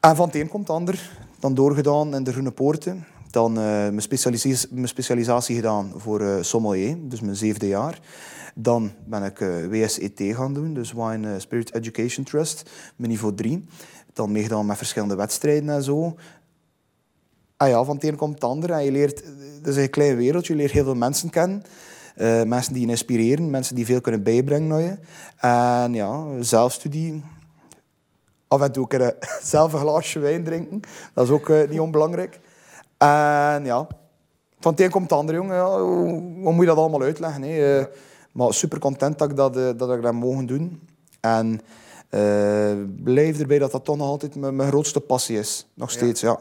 En 0.00 0.16
van 0.16 0.26
het 0.26 0.36
een 0.36 0.48
komt 0.48 0.68
het 0.68 0.76
ander. 0.76 1.25
Dan 1.38 1.54
doorgedaan 1.54 2.14
in 2.14 2.24
de 2.24 2.32
Groene 2.32 2.50
Poorten. 2.50 3.04
Dan 3.30 3.50
uh, 3.50 3.64
mijn, 3.64 4.02
specialisatie, 4.02 4.86
specialisatie 4.86 5.56
gedaan 5.56 5.92
voor 5.96 6.20
uh, 6.20 6.36
sommelier, 6.40 6.96
dus 7.00 7.20
mijn 7.20 7.36
zevende 7.36 7.68
jaar. 7.68 8.00
Dan 8.54 8.92
ben 9.06 9.22
ik 9.22 9.40
eh, 9.40 9.66
WSET 9.70 10.22
gaan 10.34 10.54
doen, 10.54 10.74
dus 10.74 10.92
Wine 10.92 11.40
Spirit 11.40 11.74
Education 11.74 12.24
Trust, 12.24 12.70
mijn 12.96 13.10
niveau 13.10 13.34
3. 13.34 13.64
Dan 14.12 14.32
meegedaan 14.32 14.66
met 14.66 14.76
verschillende 14.76 15.14
wedstrijden 15.14 15.68
en 15.68 15.82
zo 15.82 16.14
ah 17.56 17.68
ja, 17.68 17.84
van 17.84 17.94
het 17.94 18.04
een 18.04 18.16
komt 18.16 18.34
het 18.34 18.44
ander. 18.44 18.70
En 18.70 18.84
je 18.84 18.92
leert, 18.92 19.22
het 19.56 19.66
is 19.66 19.76
een 19.76 19.90
klein 19.90 20.16
wereldje, 20.16 20.52
je 20.52 20.58
leert 20.58 20.72
heel 20.72 20.84
veel 20.84 20.94
mensen 20.94 21.30
kennen. 21.30 21.62
Mensen 22.48 22.72
die 22.72 22.82
je 22.82 22.88
inspireren, 22.88 23.50
mensen 23.50 23.74
die 23.74 23.86
veel 23.86 24.00
kunnen 24.00 24.22
bijbrengen 24.22 24.68
naar 24.68 24.80
je. 24.80 24.96
En 25.36 25.94
ja, 25.94 26.42
zelfstudie. 26.42 27.22
Af 28.48 28.60
en 28.60 28.72
toe 28.72 28.86
kunnen 28.86 29.14
zelf 29.42 29.72
een 29.72 29.78
glaasje 29.78 30.18
wijn 30.18 30.44
drinken. 30.44 30.80
Dat 31.14 31.24
is 31.24 31.30
ook 31.30 31.48
uh, 31.48 31.68
niet 31.68 31.80
onbelangrijk. 31.80 32.40
En 32.98 33.64
ja, 33.64 33.86
van 34.58 34.72
het 34.72 34.80
een 34.80 34.90
komt 34.90 35.10
het 35.10 35.18
ander, 35.18 35.34
jongen. 35.34 35.56
Ja, 35.56 35.80
hoe, 35.80 36.08
hoe, 36.42 36.52
moet 36.52 36.60
je 36.60 36.66
dat 36.66 36.76
allemaal 36.76 37.02
uitleggen? 37.02 37.42
Hè? 37.42 37.78
Uh, 37.78 37.86
maar 38.32 38.54
super 38.54 38.78
content 38.78 39.18
dat 39.18 39.30
ik 39.30 39.36
dat, 39.36 39.54
dat, 39.54 39.90
ik 39.92 40.02
dat 40.02 40.12
mogen 40.12 40.46
doen. 40.46 40.88
En 41.20 41.60
blijf 43.02 43.40
erbij 43.40 43.58
dat 43.58 43.72
dat 43.72 43.84
toch 43.84 43.96
nog 43.96 44.08
altijd 44.08 44.36
mijn, 44.36 44.56
mijn 44.56 44.68
grootste 44.68 45.00
passie 45.00 45.38
is. 45.38 45.66
Nog 45.74 45.90
steeds, 45.90 46.20
ja. 46.20 46.40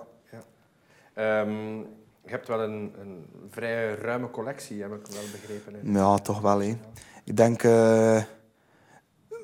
Um, 1.18 1.86
je 2.26 2.32
hebt 2.32 2.48
wel 2.48 2.62
een, 2.62 2.94
een, 3.00 3.26
vrij 3.50 3.96
ruime 3.96 4.32
collectie, 4.32 4.82
heb 4.82 4.94
ik 4.94 5.08
wel 5.08 5.22
begrepen. 5.32 5.74
Hè? 5.74 6.00
Ja, 6.00 6.18
toch 6.18 6.42
wel. 6.42 6.62
Hè. 6.62 6.78
Ik 7.24 7.38
denk, 7.38 7.64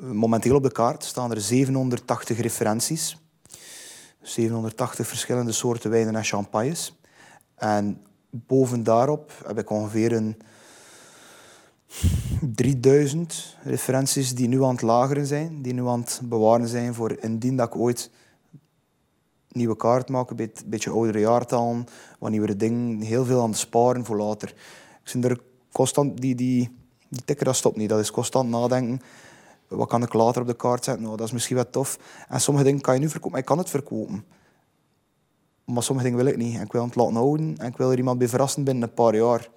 momenteel 0.01 0.55
op 0.55 0.63
de 0.63 0.71
kaart 0.71 1.03
staan 1.03 1.31
er 1.31 1.41
780 1.41 2.39
referenties. 2.39 3.17
780 4.21 5.07
verschillende 5.07 5.51
soorten 5.51 5.89
wijnen 5.89 6.15
en 6.15 6.23
champagnes. 6.23 6.99
En 7.55 8.01
boven 8.29 8.83
daarop 8.83 9.31
heb 9.45 9.57
ik 9.57 9.69
ongeveer 9.69 10.11
een 10.11 10.37
3000 12.41 13.57
referenties 13.63 14.35
die 14.35 14.47
nu 14.47 14.63
aan 14.63 14.71
het 14.71 14.81
lageren 14.81 15.25
zijn, 15.25 15.61
die 15.61 15.73
nu 15.73 15.87
aan 15.87 15.99
het 15.99 16.21
bewaren 16.23 16.67
zijn 16.67 16.93
voor 16.93 17.17
indien 17.19 17.55
dat 17.55 17.67
ik 17.67 17.75
ooit 17.75 18.09
nieuwe 19.47 19.75
kaart 19.75 20.09
maken, 20.09 20.39
een 20.39 20.51
beetje 20.65 20.91
oudere 20.91 21.19
jaartallen, 21.19 21.85
wat 22.19 22.31
nieuwere 22.31 22.55
dingen, 22.55 23.01
heel 23.01 23.25
veel 23.25 23.41
aan 23.41 23.49
het 23.49 23.59
sparen 23.59 24.05
voor 24.05 24.17
later. 24.17 24.49
Ik 25.03 25.09
zit 25.09 25.25
er 25.25 25.39
constant, 25.71 26.21
die, 26.21 26.35
die, 26.35 26.77
die 27.09 27.23
tikker 27.25 27.45
dat 27.45 27.55
stopt 27.55 27.77
niet, 27.77 27.89
dat 27.89 27.99
is 27.99 28.11
constant 28.11 28.49
nadenken. 28.49 29.01
Wat 29.71 29.87
kan 29.87 30.03
ik 30.03 30.13
later 30.13 30.41
op 30.41 30.47
de 30.47 30.55
kaart 30.55 30.83
zetten? 30.83 31.03
Nou, 31.03 31.17
dat 31.17 31.27
is 31.27 31.33
misschien 31.33 31.55
wat 31.55 31.71
tof. 31.71 31.99
En 32.29 32.41
sommige 32.41 32.65
dingen 32.65 32.81
kan 32.81 32.93
je 32.93 32.99
nu 32.99 33.09
verkopen, 33.09 33.31
maar 33.31 33.39
ik 33.39 33.45
kan 33.45 33.57
het 33.57 33.69
verkopen. 33.69 34.25
Maar 35.65 35.83
sommige 35.83 36.07
dingen 36.07 36.23
wil 36.23 36.33
ik 36.33 36.37
niet. 36.37 36.55
En 36.55 36.61
ik 36.61 36.71
wil 36.71 36.85
het 36.85 36.95
laten 36.95 37.15
houden 37.15 37.57
en 37.57 37.67
ik 37.67 37.77
wil 37.77 37.91
er 37.91 37.97
iemand 37.97 38.17
bij 38.17 38.27
verrassen 38.27 38.63
binnen 38.63 38.83
een 38.83 38.93
paar 38.93 39.15
jaar. 39.15 39.49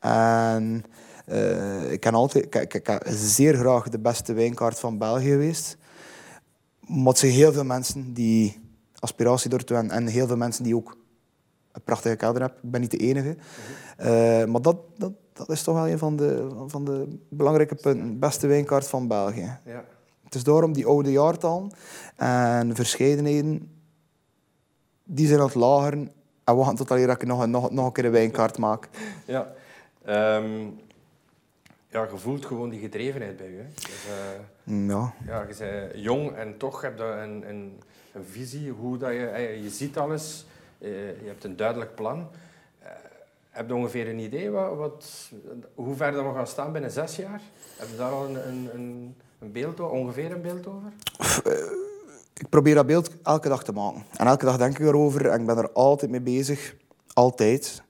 En 0.00 0.84
uh, 1.28 1.92
ik 1.92 2.00
ken 2.00 2.14
altijd, 2.14 2.44
ik, 2.44 2.54
ik, 2.54 2.74
ik, 2.74 3.00
zeer 3.06 3.54
graag 3.56 3.88
de 3.88 3.98
beste 3.98 4.32
wijnkaart 4.32 4.78
van 4.78 4.98
België 4.98 5.28
geweest. 5.28 5.76
Maar 6.80 7.18
heel 7.18 7.52
veel 7.52 7.64
mensen 7.64 8.12
die 8.12 8.60
aspiratie 8.98 9.50
door 9.50 9.60
En, 9.60 9.90
en 9.90 10.06
heel 10.06 10.26
veel 10.26 10.36
mensen 10.36 10.64
die 10.64 10.76
ook 10.76 10.96
een 11.72 11.82
prachtige 11.82 12.16
kelder 12.16 12.40
hebben. 12.40 12.58
Ik 12.62 12.70
ben 12.70 12.80
niet 12.80 12.90
de 12.90 12.96
enige. 12.96 13.36
Uh, 14.00 14.44
maar 14.44 14.62
dat, 14.62 14.76
dat 15.46 15.56
is 15.56 15.62
toch 15.62 15.74
wel 15.74 15.88
een 15.88 15.98
van 15.98 16.16
de, 16.16 16.48
van 16.66 16.84
de 16.84 17.18
belangrijke 17.28 17.74
punten. 17.74 18.18
Beste 18.18 18.46
wijnkaart 18.46 18.88
van 18.88 19.08
België. 19.08 19.58
Ja. 19.64 19.84
Het 20.24 20.34
is 20.34 20.44
daarom 20.44 20.72
die 20.72 20.86
oude 20.86 21.10
jaartallen 21.10 21.70
en 22.16 22.74
verscheidenheden, 22.74 23.70
die 25.04 25.26
zijn 25.26 25.40
aan 25.40 25.46
het 25.46 25.54
lageren. 25.54 26.12
En 26.44 26.56
we 26.56 26.64
gaan 26.64 26.76
tot 26.76 26.90
alleen 26.90 27.06
dat 27.06 27.22
ik 27.22 27.28
nog, 27.28 27.46
nog, 27.46 27.70
nog 27.70 27.86
een 27.86 27.92
keer 27.92 28.04
een 28.04 28.10
wijnkaart 28.10 28.58
maak. 28.58 28.88
Ja. 29.26 29.52
Um, 30.36 30.80
ja, 31.88 32.02
je 32.02 32.16
voelt 32.16 32.46
gewoon 32.46 32.68
die 32.70 32.80
gedrevenheid 32.80 33.36
bij 33.36 33.50
je. 33.50 33.64
Dus, 33.74 34.06
uh, 34.66 34.88
ja. 34.88 35.12
ja. 35.26 35.40
Je 35.48 35.54
bent 35.58 36.04
jong 36.04 36.32
en 36.32 36.58
toch 36.58 36.80
heb 36.80 36.98
je 36.98 37.04
een, 37.04 37.48
een 37.48 37.78
een 38.12 38.24
visie, 38.24 38.70
hoe 38.70 38.98
dat 38.98 39.10
je, 39.10 39.26
eh, 39.26 39.62
je 39.62 39.70
ziet 39.70 39.98
alles, 39.98 40.44
eh, 40.78 41.20
je 41.20 41.26
hebt 41.26 41.44
een 41.44 41.56
duidelijk 41.56 41.94
plan. 41.94 42.28
Eh, 43.52 43.58
heb 43.58 43.68
je 43.68 43.74
ongeveer 43.74 44.08
een 44.08 44.18
idee 44.18 44.50
wat, 44.50 44.76
wat, 44.76 45.30
hoe 45.74 45.96
ver 45.96 46.12
dat 46.12 46.24
we 46.24 46.32
gaan 46.32 46.46
staan 46.46 46.72
binnen 46.72 46.90
zes 46.90 47.16
jaar? 47.16 47.40
Heb 47.76 47.88
je 47.88 47.96
daar 47.96 48.12
al 48.12 48.24
een, 48.24 48.36
een, 48.74 49.14
een 49.38 49.52
beeld 49.52 49.80
over, 49.80 49.96
ongeveer 49.96 50.32
een 50.32 50.42
beeld 50.42 50.66
over? 50.66 50.92
Ik 52.34 52.48
probeer 52.48 52.74
dat 52.74 52.86
beeld 52.86 53.10
elke 53.22 53.48
dag 53.48 53.64
te 53.64 53.72
maken. 53.72 54.04
En 54.16 54.26
elke 54.26 54.44
dag 54.44 54.56
denk 54.56 54.78
ik 54.78 54.86
erover 54.86 55.26
en 55.26 55.40
ik 55.40 55.46
ben 55.46 55.56
er 55.56 55.72
altijd 55.72 56.10
mee 56.10 56.20
bezig. 56.20 56.76
Altijd. 57.12 57.82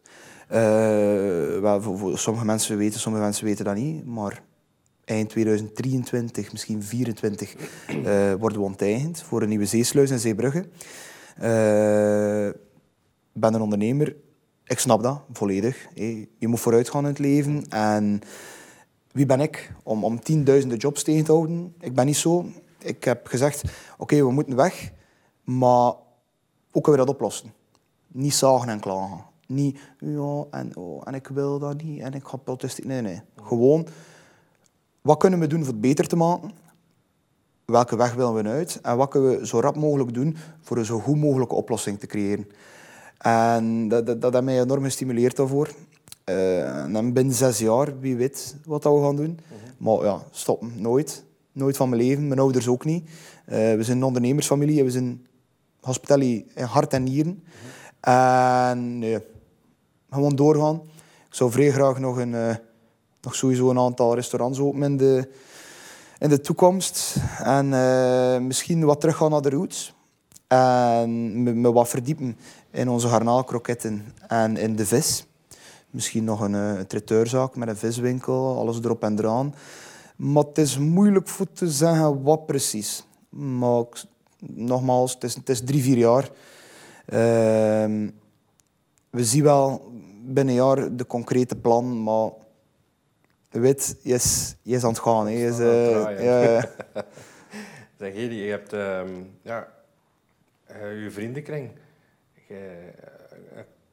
Uh, 0.52 1.76
voor, 1.81 2.19
sommige 2.19 2.45
mensen 2.45 2.76
weten, 2.76 3.00
sommige 3.00 3.25
mensen 3.25 3.45
weten 3.45 3.64
dat 3.64 3.75
niet. 3.75 4.07
Maar 4.07 4.42
eind 5.04 5.28
2023, 5.28 6.52
misschien 6.52 6.81
2024, 6.81 7.54
uh, 7.88 8.35
worden 8.40 8.59
we 8.59 8.64
onteigend 8.64 9.23
voor 9.23 9.42
een 9.42 9.49
nieuwe 9.49 9.66
zeesluis 9.66 10.11
in 10.11 10.19
Zeebrugge. 10.19 10.59
Ik 13.33 13.40
ben 13.40 13.54
een 13.54 13.61
ondernemer. 13.61 14.16
Ik 14.64 14.78
snap 14.78 15.02
dat 15.02 15.21
volledig. 15.33 15.88
Je 16.38 16.49
moet 16.49 16.61
vooruit 16.61 16.90
gaan 16.90 17.02
in 17.02 17.09
het 17.09 17.19
leven. 17.19 17.69
En 17.69 18.21
wie 19.12 19.26
ben 19.26 19.40
ik 19.40 19.73
om, 19.83 20.04
om 20.04 20.21
tienduizenden 20.21 20.78
jobs 20.78 21.02
tegen 21.02 21.25
te 21.25 21.33
houden? 21.33 21.75
Ik 21.81 21.95
ben 21.95 22.07
niet 22.07 22.16
zo. 22.16 22.47
Ik 22.78 23.04
heb 23.04 23.26
gezegd, 23.26 23.62
oké, 23.99 24.16
we 24.16 24.33
moeten 24.33 24.57
weg. 24.57 24.92
Maar 25.45 25.92
hoe 26.71 26.83
kunnen 26.83 27.00
we 27.00 27.07
dat 27.07 27.14
oplossen? 27.14 27.52
Niet 28.09 28.35
zagen 28.35 28.69
en 28.69 28.81
klagen. 28.81 29.25
Niet, 29.47 29.78
ja, 29.99 30.45
en, 30.50 30.76
oh, 30.76 31.02
en 31.04 31.14
ik 31.14 31.26
wil 31.26 31.59
dat 31.59 31.83
niet. 31.83 32.00
En 32.00 32.12
ik 32.12 32.26
ga 32.26 32.37
protesteren. 32.37 32.90
Nee, 32.90 33.00
nee. 33.00 33.21
Gewoon 33.42 33.87
wat 35.02 35.19
kunnen 35.19 35.38
we 35.38 35.47
doen 35.47 35.64
voor 35.64 35.73
het 35.73 35.81
beter 35.81 36.07
te 36.07 36.16
maken? 36.16 36.50
Welke 37.64 37.97
weg 37.97 38.14
willen 38.14 38.35
we 38.35 38.49
uit? 38.49 38.78
En 38.83 38.97
wat 38.97 39.09
kunnen 39.09 39.38
we 39.38 39.47
zo 39.47 39.61
rap 39.61 39.76
mogelijk 39.76 40.14
doen 40.14 40.37
voor 40.61 40.76
een 40.76 40.85
zo 40.85 40.99
goed 40.99 41.16
mogelijke 41.16 41.54
oplossing 41.54 41.99
te 41.99 42.07
creëren? 42.07 42.47
En 43.23 43.88
dat, 43.88 44.07
dat, 44.07 44.21
dat 44.21 44.33
heeft 44.33 44.45
mij 44.45 44.61
enorm 44.61 44.83
gestimuleerd 44.83 45.37
daarvoor. 45.37 45.69
Uh, 46.25 46.97
en 46.97 47.12
binnen 47.12 47.35
zes 47.35 47.59
jaar, 47.59 48.00
wie 48.00 48.17
weet 48.17 48.57
wat 48.64 48.83
dat 48.83 48.95
we 48.95 49.02
gaan 49.02 49.17
doen. 49.17 49.41
Mhm. 49.47 49.85
Maar 49.85 50.05
ja, 50.05 50.23
stoppen, 50.31 50.73
nooit. 50.76 51.25
Nooit 51.52 51.76
van 51.76 51.88
mijn 51.88 52.02
leven, 52.02 52.29
mijn 52.29 52.41
ouders 52.41 52.69
ook 52.69 52.85
niet. 52.85 53.05
Uh, 53.05 53.12
we 53.75 53.79
zijn 53.81 53.97
een 53.97 54.05
ondernemersfamilie, 54.05 54.85
we 54.85 54.91
zijn 54.91 55.26
hospitality 55.81 56.45
in 56.55 56.64
hart 56.64 56.93
en 56.93 57.02
nieren. 57.02 57.43
Mhm. 57.45 58.11
En 58.11 58.99
nee, 58.99 59.19
gewoon 60.11 60.37
doorgaan. 60.37 60.83
Ik 61.29 61.35
zou 61.35 61.50
vrij 61.50 61.71
graag 61.71 61.99
nog, 61.99 62.17
een, 62.17 62.33
uh, 62.33 62.55
nog 63.21 63.35
sowieso 63.35 63.71
een 63.71 63.79
aantal 63.79 64.14
restaurants 64.14 64.59
openen 64.59 64.91
in 64.91 64.97
de, 64.97 65.29
in 66.19 66.29
de 66.29 66.41
toekomst. 66.41 67.17
En 67.38 67.69
misschien 68.47 68.85
wat 68.85 69.00
teruggaan 69.00 69.31
naar 69.31 69.43
de 69.43 69.50
roots. 69.50 69.95
En 70.52 71.42
me, 71.42 71.52
me 71.52 71.73
wat 71.73 71.88
verdiepen 71.88 72.37
in 72.71 72.88
onze 72.88 73.09
garnaalkroketten 73.09 74.14
en 74.26 74.56
in 74.56 74.76
de 74.76 74.87
vis. 74.87 75.26
Misschien 75.90 76.25
nog 76.25 76.40
een, 76.40 76.54
uh, 76.54 76.80
traiteurzaak 76.80 77.56
met 77.56 77.68
een 77.68 77.76
viswinkel, 77.76 78.59
alles 78.59 78.78
erop 78.78 79.02
en 79.02 79.18
eraan. 79.18 79.54
Maar 80.16 80.42
het 80.42 80.59
is 80.59 80.78
moeilijk 80.78 81.28
voor 81.28 81.52
te 81.52 81.71
zeggen 81.71 82.23
wat 82.23 82.47
precies. 82.47 83.06
Maar 83.28 83.85
nogmaals, 84.38 85.14
het 85.14 85.25
is, 85.25 85.35
het 85.35 85.49
is 85.49 85.61
drie, 85.64 85.82
vier 85.82 85.99
jaar. 85.99 86.30
Uh, 87.09 88.09
we 89.11 89.25
zien 89.25 89.42
wel 89.42 89.92
binnen 90.25 90.54
een 90.54 90.64
jaar 90.64 90.97
de 90.97 91.06
concrete 91.06 91.56
plan, 91.56 92.02
maar 92.02 92.30
weet, 93.50 93.97
je 94.02 94.14
is, 94.14 94.56
je 94.62 94.75
is 94.75 94.85
aan 94.85 94.90
het 94.90 94.99
gaan. 94.99 95.26
Hè. 95.26 95.32
Je 95.32 95.47
is, 95.47 95.59
uh, 95.59 96.25
ja. 96.25 96.68
zeg, 97.99 98.14
je 98.14 98.50
hebt 98.50 98.73
uh, 98.73 99.00
ja, 99.42 99.68
je 100.81 101.11
vriendenkring. 101.11 101.71
Je, 102.49 102.91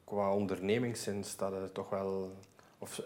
qua 0.04 0.34
ondernemingszin 0.34 1.24
staat 1.24 1.52
het 1.52 1.74
toch 1.74 1.90
wel... 1.90 2.32
Of 2.78 3.02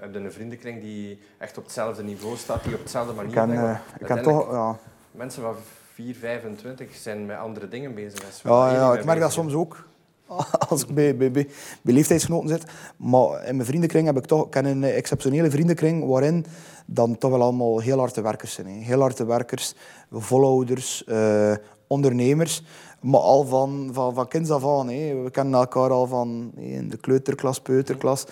heb 0.00 0.12
je 0.12 0.18
een 0.18 0.32
vriendenkring 0.32 0.80
die 0.80 1.20
echt 1.38 1.58
op 1.58 1.64
hetzelfde 1.64 2.02
niveau 2.02 2.36
staat, 2.36 2.64
die 2.64 2.74
op 2.74 2.82
dezelfde 2.82 3.12
manier 3.12 3.34
kan, 3.34 3.50
uh, 3.50 3.78
ik 3.98 4.06
kan 4.06 4.22
toch, 4.22 4.50
ja. 4.50 4.78
Mensen 5.10 5.42
van 5.42 5.54
4, 5.94 6.14
25 6.14 6.94
zijn 6.94 7.26
met 7.26 7.36
andere 7.36 7.68
dingen 7.68 7.94
bezig. 7.94 8.42
Ja, 8.42 8.72
ja 8.72 8.98
ik 8.98 9.04
merk 9.04 9.20
dat 9.20 9.32
soms 9.32 9.54
ook. 9.54 9.88
Als 10.68 10.82
ik 10.82 10.94
bij, 10.94 11.16
bij, 11.16 11.30
bij, 11.30 11.48
bij, 11.82 11.94
leeftijdsgenoten 11.94 12.48
zit. 12.48 12.64
Maar 12.96 13.44
in 13.44 13.56
mijn 13.56 13.68
vriendenkring 13.68 14.06
heb 14.06 14.16
ik 14.16 14.24
toch 14.24 14.44
ik 14.44 14.50
ken 14.50 14.64
een 14.64 14.84
exceptionele 14.84 15.50
vriendenkring 15.50 16.06
waarin 16.06 16.46
dan 16.86 17.18
toch 17.18 17.30
wel 17.30 17.42
allemaal 17.42 17.78
heel 17.78 17.98
harde 17.98 18.20
werkers 18.20 18.52
zijn. 18.52 18.66
Hè. 18.66 18.72
Heel 18.72 19.00
harde 19.00 19.24
werkers, 19.24 19.74
volhouders, 20.10 21.04
uh, 21.06 21.54
ondernemers. 21.86 22.62
Maar 23.00 23.20
al 23.20 23.44
van, 23.44 23.90
van, 23.92 24.14
van 24.14 24.28
kinds 24.28 24.50
af 24.50 24.64
aan. 24.64 24.86
We 24.86 25.28
kennen 25.32 25.60
elkaar 25.60 25.90
al 25.90 26.06
van 26.06 26.52
in 26.56 26.88
de 26.88 26.96
kleuterklas, 26.96 27.60
peuterklas. 27.60 28.26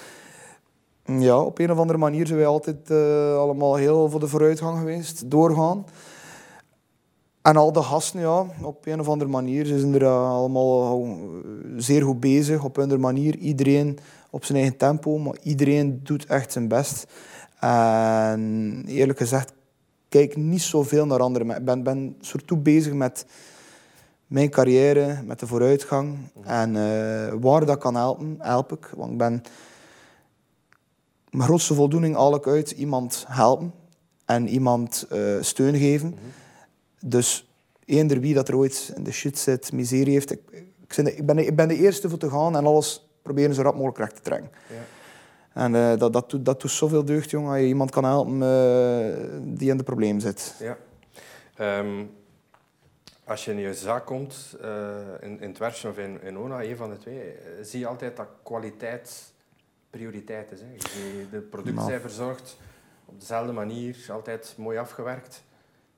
Ja, 1.05 1.41
op 1.41 1.59
een 1.59 1.71
of 1.71 1.79
andere 1.79 1.99
manier 1.99 2.27
zijn 2.27 2.39
wij 2.39 2.47
altijd 2.47 2.91
uh, 2.91 3.37
allemaal 3.37 3.75
heel 3.75 4.11
voor 4.11 4.21
de 4.21 4.29
vooruitgang 4.29 4.79
geweest. 4.79 5.31
Doorgaan. 5.31 5.85
En 7.43 7.57
al 7.57 7.73
de 7.73 7.83
gasten, 7.83 8.21
ja, 8.21 8.47
op 8.63 8.87
een 8.87 9.01
of 9.01 9.09
andere 9.09 9.31
manier 9.31 9.67
zijn 9.67 9.95
er 9.95 10.03
uh, 10.03 10.31
allemaal 10.31 11.05
uh, 11.05 11.13
zeer 11.77 12.03
goed 12.03 12.21
bezig. 12.21 12.65
Op 12.65 12.77
een 12.77 13.01
manier. 13.01 13.37
Iedereen 13.37 13.99
op 14.31 14.45
zijn 14.45 14.59
eigen 14.59 14.77
tempo, 14.77 15.19
maar 15.19 15.37
iedereen 15.43 16.01
doet 16.03 16.27
echt 16.27 16.53
zijn 16.53 16.69
best. 16.69 17.07
En 17.61 18.85
eerlijk 18.87 19.19
gezegd, 19.19 19.53
kijk 20.09 20.37
niet 20.37 20.63
zoveel 20.63 21.07
naar 21.07 21.21
anderen. 21.21 21.51
Ik 21.51 21.65
ben, 21.65 21.83
ben 21.83 22.17
soort 22.21 22.63
bezig 22.63 22.93
met 22.93 23.27
mijn 24.29 24.51
carrière, 24.51 25.23
met 25.25 25.41
de 25.41 25.47
vooruitgang. 25.47 26.19
En 26.43 26.75
uh, 26.75 27.35
waar 27.41 27.67
dat 27.67 27.79
kan 27.79 27.95
helpen, 27.95 28.37
help 28.39 28.73
ik. 28.73 28.91
Want 28.97 29.13
ik 29.13 29.19
ben... 29.19 29.43
Mijn 31.31 31.45
grootste 31.49 31.75
voldoening 31.75 32.15
haal 32.15 32.35
ik 32.35 32.47
uit 32.47 32.71
iemand 32.71 33.25
helpen 33.29 33.73
en 34.25 34.49
iemand 34.49 35.07
uh, 35.13 35.37
steun 35.41 35.77
geven. 35.77 36.15
Dus 37.01 37.53
eender 37.85 38.21
wie 38.21 38.35
dat 38.35 38.49
er 38.49 38.57
ooit 38.57 38.93
in 38.97 39.05
de 39.05 39.13
shit 39.13 39.39
zit, 39.39 39.73
miserie 39.73 40.13
heeft, 40.13 40.31
ik, 40.31 40.41
ik, 40.97 41.27
ben, 41.27 41.39
ik 41.39 41.57
ben 41.57 41.69
de 41.69 41.77
eerste 41.77 42.09
voor 42.09 42.19
te 42.19 42.31
gaan 42.31 42.57
en 42.57 42.67
alles 42.67 43.09
proberen 43.23 43.55
zo 43.55 43.63
rap 43.63 43.75
mogelijk 43.75 43.99
recht 43.99 44.15
te 44.15 44.21
trekken. 44.23 44.51
Ja. 44.69 45.63
En 45.63 45.75
uh, 45.75 45.99
dat, 45.99 46.13
dat, 46.13 46.31
doet, 46.31 46.45
dat 46.45 46.61
doet 46.61 46.71
zoveel 46.71 47.05
deugd, 47.05 47.31
jongen, 47.31 47.51
als 47.51 47.61
je 47.61 47.67
iemand 47.67 47.91
kan 47.91 48.05
helpen 48.05 48.39
die 49.57 49.71
in 49.71 49.77
de 49.77 49.83
probleem 49.83 50.21
zit. 50.21 50.55
Ja. 50.61 50.77
Um, 51.79 52.11
als 53.29 53.45
je 53.45 53.51
in 53.51 53.59
je 53.59 53.75
zaak 53.75 54.07
komt, 54.07 54.57
uh, 54.63 54.97
in, 55.21 55.41
in 55.41 55.57
het 55.59 55.85
of 55.85 55.99
in, 55.99 56.23
in 56.23 56.39
ONA, 56.39 56.63
een 56.63 56.77
van 56.77 56.91
de 56.91 56.97
twee, 56.97 57.33
eh, 57.33 57.51
zie 57.63 57.81
je 57.81 57.87
altijd 57.87 58.17
dat 58.17 58.29
kwaliteit 58.43 59.33
prioriteit 59.91 60.53
is. 60.53 60.61
Hè. 60.61 60.69
De 61.31 61.41
producten 61.41 61.85
zijn 61.85 62.01
verzorgd 62.01 62.57
op 63.05 63.21
dezelfde 63.21 63.53
manier, 63.53 64.07
altijd 64.09 64.55
mooi 64.57 64.79
afgewerkt. 64.79 65.43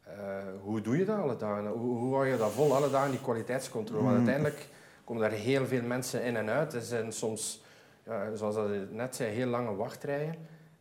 Uh, 0.06 0.14
hoe 0.62 0.80
doe 0.80 0.98
je 0.98 1.04
dat 1.04 1.18
alle 1.18 1.36
dagen? 1.36 1.66
Hoe, 1.66 1.98
hoe 1.98 2.14
hou 2.14 2.26
je 2.26 2.36
dat 2.36 2.50
vol, 2.50 2.74
alle 2.74 2.90
dagen, 2.90 3.10
die 3.10 3.20
kwaliteitscontrole? 3.20 4.02
Want 4.02 4.18
mm. 4.18 4.26
uiteindelijk 4.26 4.68
komen 5.04 5.22
daar 5.22 5.38
heel 5.38 5.66
veel 5.66 5.82
mensen 5.82 6.22
in 6.22 6.36
en 6.36 6.48
uit. 6.48 6.74
Er 6.74 6.82
zijn 6.82 7.12
soms, 7.12 7.62
ja, 8.04 8.34
zoals 8.34 8.54
dat 8.54 8.90
net 8.90 9.16
zei, 9.16 9.34
heel 9.34 9.46
lange 9.46 9.74
wachtrijen. 9.74 10.34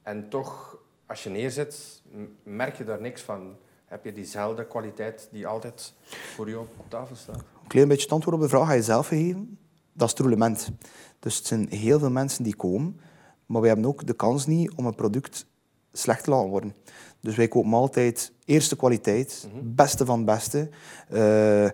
En 0.03 0.29
toch, 0.29 0.77
als 1.05 1.23
je 1.23 1.29
neerzet, 1.29 2.01
merk 2.43 2.75
je 2.75 2.83
daar 2.83 3.01
niks 3.01 3.21
van 3.21 3.57
heb 3.89 4.05
je 4.05 4.13
diezelfde 4.13 4.67
kwaliteit 4.67 5.27
die 5.31 5.47
altijd 5.47 5.93
voor 6.35 6.49
je 6.49 6.59
op 6.59 6.85
tafel 6.87 7.15
staat. 7.15 7.35
Een 7.35 7.67
klein 7.67 7.87
beetje 7.87 8.03
het 8.03 8.11
antwoord 8.11 8.35
op 8.35 8.41
de 8.41 8.49
vraag 8.49 8.67
ga 8.67 8.73
je 8.73 8.83
zelf 8.83 9.07
geven. 9.07 9.57
Dat 9.93 10.07
is 10.07 10.13
het 10.13 10.19
roulement. 10.19 10.71
Dus 11.19 11.37
het 11.37 11.45
zijn 11.45 11.69
heel 11.69 11.99
veel 11.99 12.11
mensen 12.11 12.43
die 12.43 12.55
komen, 12.55 12.99
maar 13.45 13.61
wij 13.61 13.69
hebben 13.69 13.89
ook 13.89 14.07
de 14.07 14.13
kans 14.13 14.45
niet 14.45 14.71
om 14.75 14.85
een 14.85 14.95
product 14.95 15.45
slecht 15.91 16.23
te 16.23 16.29
laten 16.29 16.49
worden. 16.49 16.73
Dus 17.19 17.35
wij 17.35 17.47
kopen 17.47 17.73
altijd 17.73 18.31
eerste 18.45 18.75
kwaliteit, 18.75 19.47
mm 19.53 19.57
beste 19.75 20.05
van 20.05 20.25
beste. 20.25 20.69
Uh, 21.11 21.65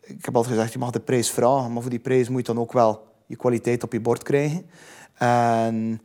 ik 0.00 0.24
heb 0.24 0.36
altijd 0.36 0.54
gezegd, 0.54 0.72
je 0.72 0.78
mag 0.78 0.90
de 0.90 1.00
prijs 1.00 1.30
vragen, 1.30 1.72
maar 1.72 1.82
voor 1.82 1.90
die 1.90 2.00
prijs 2.00 2.28
moet 2.28 2.46
je 2.46 2.52
dan 2.52 2.62
ook 2.62 2.72
wel 2.72 3.06
je 3.26 3.36
kwaliteit 3.36 3.82
op 3.82 3.92
je 3.92 4.00
bord 4.00 4.22
krijgen. 4.22 4.66
En 5.14 6.00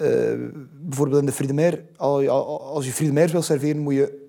uh, 0.00 0.50
bijvoorbeeld 0.80 1.20
in 1.20 1.26
de 1.26 1.32
Friedemeer, 1.32 1.84
als 1.96 2.86
je 2.86 2.92
Friedemeer 2.92 3.28
wil 3.28 3.42
serveren, 3.42 3.82
moet 3.82 3.94
je 3.94 4.27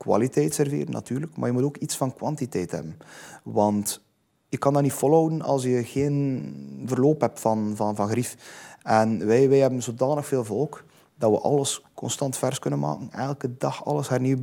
kwaliteit 0.00 0.54
serveren 0.54 0.90
natuurlijk, 0.90 1.36
maar 1.36 1.48
je 1.48 1.54
moet 1.54 1.62
ook 1.62 1.76
iets 1.76 1.96
van 1.96 2.14
kwantiteit 2.14 2.70
hebben. 2.70 2.96
Want 3.42 4.02
je 4.48 4.58
kan 4.58 4.72
dat 4.72 4.82
niet 4.82 4.92
volhouden 4.92 5.42
als 5.42 5.62
je 5.62 5.84
geen 5.84 6.82
verloop 6.86 7.20
hebt 7.20 7.40
van, 7.40 7.72
van, 7.76 7.96
van 7.96 8.08
grief. 8.08 8.36
En 8.82 9.26
wij, 9.26 9.48
wij 9.48 9.58
hebben 9.58 9.82
zodanig 9.82 10.26
veel 10.26 10.44
volk 10.44 10.84
dat 11.18 11.30
we 11.30 11.38
alles 11.38 11.84
constant 11.94 12.36
vers 12.36 12.58
kunnen 12.58 12.78
maken. 12.78 13.08
Elke 13.12 13.56
dag 13.56 13.84
alles 13.84 14.08
hernieuw 14.08 14.38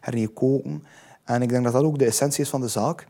hernieuw 0.00 0.32
koken. 0.32 0.84
En 1.24 1.42
ik 1.42 1.48
denk 1.48 1.64
dat 1.64 1.72
dat 1.72 1.82
ook 1.82 1.98
de 1.98 2.06
essentie 2.06 2.42
is 2.42 2.50
van 2.50 2.60
de 2.60 2.68
zaak. 2.68 3.06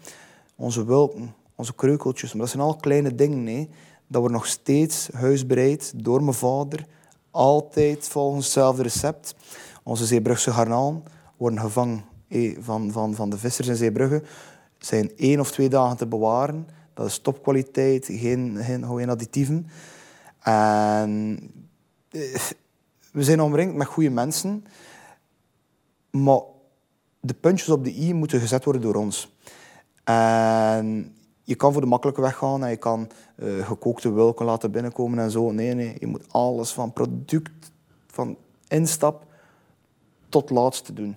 Onze 0.56 0.84
wulpen, 0.84 1.34
onze 1.54 1.74
kreukeltjes, 1.74 2.32
maar 2.32 2.40
dat 2.40 2.50
zijn 2.50 2.62
al 2.62 2.76
kleine 2.76 3.14
dingen. 3.14 3.42
Nee? 3.42 3.68
Dat 4.06 4.20
wordt 4.20 4.36
nog 4.36 4.46
steeds 4.46 5.08
huisbereid 5.12 5.92
door 5.96 6.22
mijn 6.22 6.36
vader. 6.36 6.86
Altijd 7.30 8.08
volgens 8.08 8.44
hetzelfde 8.44 8.82
recept. 8.82 9.34
Onze 9.82 10.06
Zeebrugse 10.06 10.50
garnalen 10.50 11.02
worden 11.42 11.60
gevangen 11.60 12.04
van, 12.58 12.92
van, 12.92 13.14
van 13.14 13.30
de 13.30 13.38
vissers 13.38 13.68
in 13.68 13.76
Zeebrugge, 13.76 14.22
zijn 14.78 15.16
één 15.16 15.40
of 15.40 15.50
twee 15.50 15.68
dagen 15.68 15.96
te 15.96 16.06
bewaren. 16.06 16.68
Dat 16.94 17.06
is 17.06 17.18
topkwaliteit, 17.18 18.06
geen, 18.06 18.56
geen, 18.60 18.86
geen 18.86 19.10
additieven. 19.10 19.66
En 20.40 21.38
eh, 22.10 22.40
we 23.12 23.24
zijn 23.24 23.40
omringd 23.40 23.74
met 23.74 23.86
goede 23.86 24.10
mensen, 24.10 24.64
maar 26.10 26.40
de 27.20 27.34
puntjes 27.34 27.68
op 27.68 27.84
de 27.84 27.94
i 27.94 28.14
moeten 28.14 28.40
gezet 28.40 28.64
worden 28.64 28.82
door 28.82 28.94
ons. 28.94 29.36
En 30.04 31.16
je 31.42 31.54
kan 31.54 31.72
voor 31.72 31.80
de 31.80 31.86
makkelijke 31.86 32.20
weg 32.20 32.36
gaan 32.36 32.64
en 32.64 32.70
je 32.70 32.76
kan 32.76 33.10
uh, 33.36 33.66
gekookte 33.66 34.12
wilken 34.12 34.46
laten 34.46 34.70
binnenkomen 34.70 35.18
en 35.18 35.30
zo. 35.30 35.50
Nee, 35.50 35.74
nee, 35.74 35.96
je 35.98 36.06
moet 36.06 36.32
alles 36.32 36.72
van 36.72 36.92
product, 36.92 37.72
van 38.06 38.36
instap 38.68 39.26
tot 40.28 40.50
laatste 40.50 40.92
doen. 40.92 41.16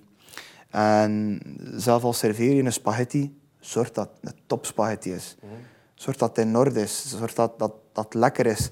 En 0.76 1.42
zelf 1.76 2.04
als 2.04 2.18
serveer 2.18 2.54
je 2.54 2.64
een 2.64 2.74
spaghetti, 2.74 3.40
zorg 3.60 3.92
dat 3.92 4.10
het 4.22 4.34
een 4.34 4.40
top 4.46 4.66
spaghetti 4.66 5.14
is. 5.14 5.36
Mm 5.42 5.50
Zorg 5.94 6.18
dat 6.18 6.36
het 6.36 6.46
in 6.46 6.58
orde 6.58 6.82
is. 6.82 7.10
Zorg 7.10 7.34
dat 7.34 7.60
dat, 7.60 7.74
dat 7.92 8.14
lekker 8.14 8.46
is. 8.46 8.70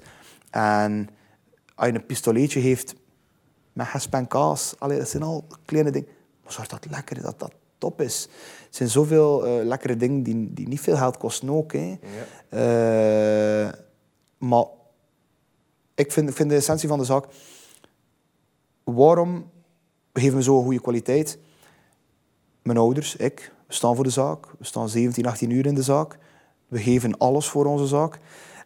En 0.50 1.08
als 1.74 1.88
je 1.88 1.94
een 1.94 2.06
pistoletje 2.06 2.60
heeft 2.60 2.94
met 3.72 3.86
gesp 3.86 4.14
en 4.14 4.26
kaas, 4.26 4.74
allee, 4.78 4.98
dat 4.98 5.08
zijn 5.08 5.22
al 5.22 5.44
kleine 5.64 5.90
dingen. 5.90 6.08
Maar 6.42 6.52
zorg 6.52 6.68
dat 6.68 6.84
het 6.84 6.92
lekker 6.92 7.16
is, 7.16 7.22
dat 7.22 7.38
dat 7.38 7.52
top 7.78 8.00
is. 8.00 8.24
Er 8.24 8.66
zijn 8.70 8.88
zoveel 8.88 9.46
uh, 9.46 9.64
lekkere 9.64 9.96
dingen 9.96 10.22
die, 10.22 10.52
die 10.52 10.68
niet 10.68 10.80
veel 10.80 10.96
geld 10.96 11.16
kosten 11.16 11.50
ook. 11.50 11.72
Hè. 11.72 11.98
Ja. 12.50 13.66
Uh, 13.66 13.72
maar 14.38 14.66
ik 15.94 16.12
vind, 16.12 16.28
ik 16.28 16.36
vind 16.36 16.50
de 16.50 16.56
essentie 16.56 16.88
van 16.88 16.98
de 16.98 17.04
zaak... 17.04 17.24
Waarom 18.84 19.50
geven 20.12 20.36
we 20.36 20.42
zo'n 20.42 20.64
goede 20.64 20.80
kwaliteit? 20.80 21.38
Mijn 22.64 22.78
ouders, 22.78 23.16
ik, 23.16 23.52
we 23.66 23.74
staan 23.74 23.94
voor 23.94 24.04
de 24.04 24.10
zaak. 24.10 24.46
We 24.58 24.64
staan 24.64 24.88
17, 24.88 25.26
18 25.26 25.50
uur 25.50 25.66
in 25.66 25.74
de 25.74 25.82
zaak. 25.82 26.18
We 26.68 26.78
geven 26.78 27.18
alles 27.18 27.48
voor 27.48 27.66
onze 27.66 27.86
zaak. 27.86 28.18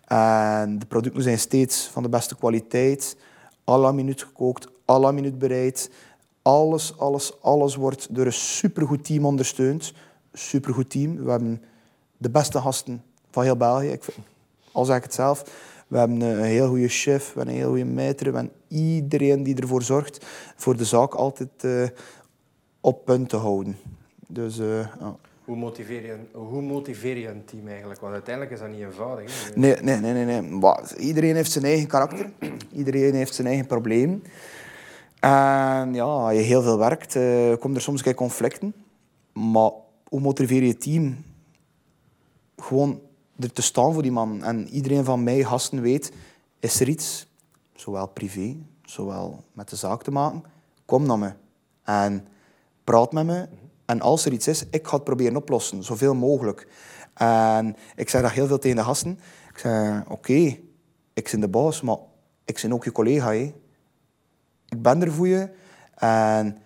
En 0.04 0.78
de 0.78 0.86
producten 0.86 1.22
zijn 1.22 1.38
steeds 1.38 1.86
van 1.86 2.02
de 2.02 2.08
beste 2.08 2.36
kwaliteit. 2.36 3.16
La 3.64 3.92
minuut 3.92 4.22
gekookt, 4.22 4.68
la 4.86 5.10
minuut 5.10 5.38
bereid. 5.38 5.90
Alles, 6.42 6.98
alles, 6.98 7.42
alles 7.42 7.74
wordt 7.74 8.14
door 8.14 8.26
een 8.26 8.32
supergoed 8.32 9.04
team 9.04 9.26
ondersteund. 9.26 9.92
Supergoed 10.32 10.90
team. 10.90 11.24
We 11.24 11.30
hebben 11.30 11.62
de 12.16 12.30
beste 12.30 12.60
gasten 12.60 13.02
van 13.30 13.42
heel 13.42 13.56
België. 13.56 13.88
Ik 13.88 14.04
al 14.72 14.84
zeg 14.84 14.96
ik 14.96 15.02
het 15.02 15.14
zelf. 15.14 15.44
We 15.88 15.98
hebben 15.98 16.20
een 16.20 16.42
heel 16.42 16.68
goede 16.68 16.88
chef, 16.88 17.32
we 17.32 17.36
hebben 17.36 17.54
een 17.54 17.60
heel 17.60 17.68
goede 17.68 17.84
meter. 17.84 18.30
We 18.30 18.36
hebben 18.36 18.54
iedereen 18.68 19.42
die 19.42 19.56
ervoor 19.56 19.82
zorgt 19.82 20.26
voor 20.56 20.76
de 20.76 20.84
zaak 20.84 21.14
altijd 21.14 21.48
uh, 21.60 21.88
op 22.80 23.04
punt 23.04 23.28
te 23.28 23.36
houden. 23.36 23.76
Dus, 24.26 24.58
uh, 24.58 24.80
ja. 24.80 25.16
Hoe 25.44 25.56
motiveer, 25.56 26.04
je, 26.04 26.16
hoe 26.32 26.62
motiveer 26.62 27.16
je 27.16 27.28
een 27.28 27.44
team 27.44 27.68
eigenlijk? 27.68 28.00
Want 28.00 28.12
uiteindelijk 28.12 28.54
is 28.54 28.60
dat 28.60 28.68
niet 28.68 28.80
eenvoudig. 28.80 29.44
Hè? 29.44 29.58
Nee, 29.58 29.76
nee, 29.82 29.96
nee. 29.96 30.12
nee, 30.12 30.24
nee. 30.24 30.42
Maar 30.42 30.96
iedereen 30.96 31.34
heeft 31.34 31.52
zijn 31.52 31.64
eigen 31.64 31.88
karakter. 31.88 32.30
Iedereen 32.72 33.14
heeft 33.14 33.34
zijn 33.34 33.46
eigen 33.46 33.66
probleem. 33.66 34.22
En 35.20 35.94
ja, 35.94 36.02
als 36.02 36.32
je 36.32 36.40
heel 36.40 36.62
veel 36.62 36.78
werkt, 36.78 37.14
uh, 37.14 37.22
komen 37.56 37.74
er 37.74 37.80
soms 37.80 38.14
conflicten. 38.14 38.74
Maar 39.32 39.70
hoe 40.08 40.20
motiveer 40.20 40.60
je 40.60 40.66
je 40.66 40.76
team? 40.76 41.24
Gewoon 42.56 43.00
er 43.38 43.52
te 43.52 43.62
staan 43.62 43.92
voor 43.92 44.02
die 44.02 44.12
man. 44.12 44.44
En 44.44 44.68
iedereen 44.68 45.04
van 45.04 45.22
mij, 45.22 45.44
gasten, 45.44 45.80
weet, 45.80 46.12
is 46.58 46.80
er 46.80 46.88
iets, 46.88 47.26
zowel 47.74 48.06
privé, 48.06 48.56
zowel 48.84 49.44
met 49.52 49.70
de 49.70 49.76
zaak 49.76 50.02
te 50.02 50.10
maken, 50.10 50.42
kom 50.84 51.06
naar 51.06 51.18
me. 51.18 51.32
En 51.84 52.26
praat 52.88 53.12
met 53.12 53.26
me. 53.26 53.48
En 53.86 54.00
als 54.00 54.24
er 54.24 54.32
iets 54.32 54.48
is, 54.48 54.64
ik 54.70 54.86
ga 54.86 54.94
het 54.94 55.04
proberen 55.04 55.36
oplossen, 55.36 55.82
zoveel 55.82 56.14
mogelijk. 56.14 56.68
En 57.14 57.76
ik 57.96 58.08
zeg 58.08 58.22
dat 58.22 58.30
heel 58.30 58.46
veel 58.46 58.58
tegen 58.58 58.76
de 58.76 58.82
gasten. 58.82 59.18
Ik 59.52 59.58
zeg, 59.58 60.08
oké, 60.08 60.56
ik 61.14 61.28
ben 61.30 61.40
de 61.40 61.48
baas, 61.48 61.80
maar 61.80 61.96
ik 62.44 62.58
ben 62.62 62.72
ook 62.72 62.84
je 62.84 62.92
collega. 62.92 63.32
Hè. 63.32 63.54
Ik 64.68 64.82
ben 64.82 65.02
er 65.02 65.12
voor 65.12 65.28
je. 65.28 65.50
En 65.94 66.58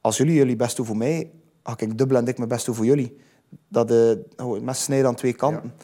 als 0.00 0.16
jullie 0.16 0.34
jullie 0.34 0.56
best 0.56 0.76
doen 0.76 0.86
voor 0.86 0.96
mij, 0.96 1.30
ga 1.62 1.74
ik 1.78 1.98
dubbel 1.98 2.16
en 2.16 2.24
dik 2.24 2.36
mijn 2.36 2.48
best 2.48 2.66
doen 2.66 2.74
voor 2.74 2.84
jullie. 2.84 3.16
Dat 3.68 3.88
de 3.88 4.24
oh, 4.36 4.60
mes 4.60 4.82
snijden 4.82 5.08
aan 5.08 5.14
twee 5.14 5.32
kanten. 5.32 5.74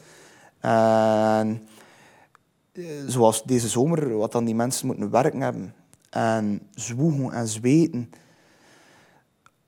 En 0.59 1.67
eh, 2.71 2.83
zoals 3.07 3.43
deze 3.43 3.67
zomer, 3.67 4.17
wat 4.17 4.31
dan 4.31 4.45
die 4.45 4.55
mensen 4.55 4.87
moeten 4.87 5.09
werken 5.09 5.41
hebben. 5.41 5.73
En 6.09 6.61
zwoegen 6.73 7.31
en 7.31 7.47
zweten. 7.47 8.09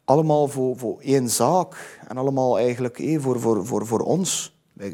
Allemaal 0.07 0.47
voor, 0.47 0.77
voor 0.77 0.99
één 1.01 1.29
zaak. 1.29 1.99
En 2.07 2.17
allemaal 2.17 2.59
eigenlijk 2.59 2.99
eh, 2.99 3.19
voor, 3.19 3.39
voor, 3.39 3.65
voor, 3.65 3.85
voor 3.85 3.99
ons. 3.99 4.57
Dat 4.73 4.91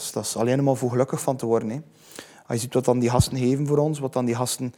is, 0.00 0.12
dat 0.12 0.24
is 0.24 0.36
alleen 0.36 0.64
maar 0.64 0.76
voor 0.76 0.90
gelukkig 0.90 1.20
van 1.20 1.36
te 1.36 1.46
worden. 1.46 1.70
Hè. 1.70 1.80
Als 2.46 2.56
je 2.56 2.58
ziet 2.58 2.74
wat 2.74 2.84
dan 2.84 2.98
die 2.98 3.10
gasten 3.10 3.38
geven 3.38 3.66
voor 3.66 3.78
ons, 3.78 3.98
wat 3.98 4.12
dan 4.12 4.24
die 4.24 4.34
gasten 4.34 4.74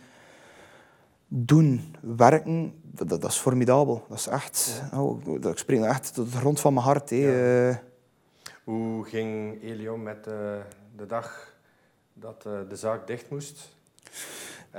doen, 1.28 1.94
werken, 2.00 2.74
dat, 2.82 3.08
dat 3.08 3.24
is 3.24 3.36
formidabel. 3.36 4.04
Dat 4.08 4.18
is 4.18 4.26
echt, 4.26 4.82
oh, 4.94 5.40
dat, 5.40 5.52
ik 5.52 5.58
spreek 5.58 5.82
echt 5.82 6.14
tot 6.14 6.32
de 6.32 6.38
grond 6.38 6.60
van 6.60 6.74
mijn 6.74 6.86
hart. 6.86 7.10
Hè. 7.10 7.68
Eh. 7.68 7.76
Hoe 8.64 9.04
ging 9.04 9.62
Elio 9.62 9.96
met 9.96 10.26
uh, 10.28 10.34
de 10.96 11.06
dag 11.06 11.54
dat 12.12 12.44
uh, 12.46 12.52
de 12.68 12.76
zaak 12.76 13.06
dicht 13.06 13.30
moest? 13.30 13.76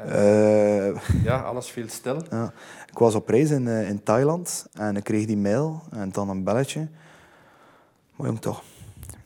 Uh, 0.06 1.00
ja, 1.24 1.42
alles 1.42 1.70
viel 1.70 1.90
stil. 1.90 2.24
Ja. 2.30 2.54
Ik 2.92 2.98
was 2.98 3.16
op 3.16 3.30
reis 3.30 3.50
in, 3.50 3.68
in 3.68 4.04
Thailand 4.04 4.68
en 4.74 4.96
ik 4.96 5.04
kreeg 5.04 5.26
die 5.26 5.38
mail 5.38 5.82
en 5.92 6.12
dan 6.12 6.30
een 6.30 6.44
belletje. 6.44 6.88
Maar 8.16 8.28
jong 8.28 8.42
toch, 8.42 8.64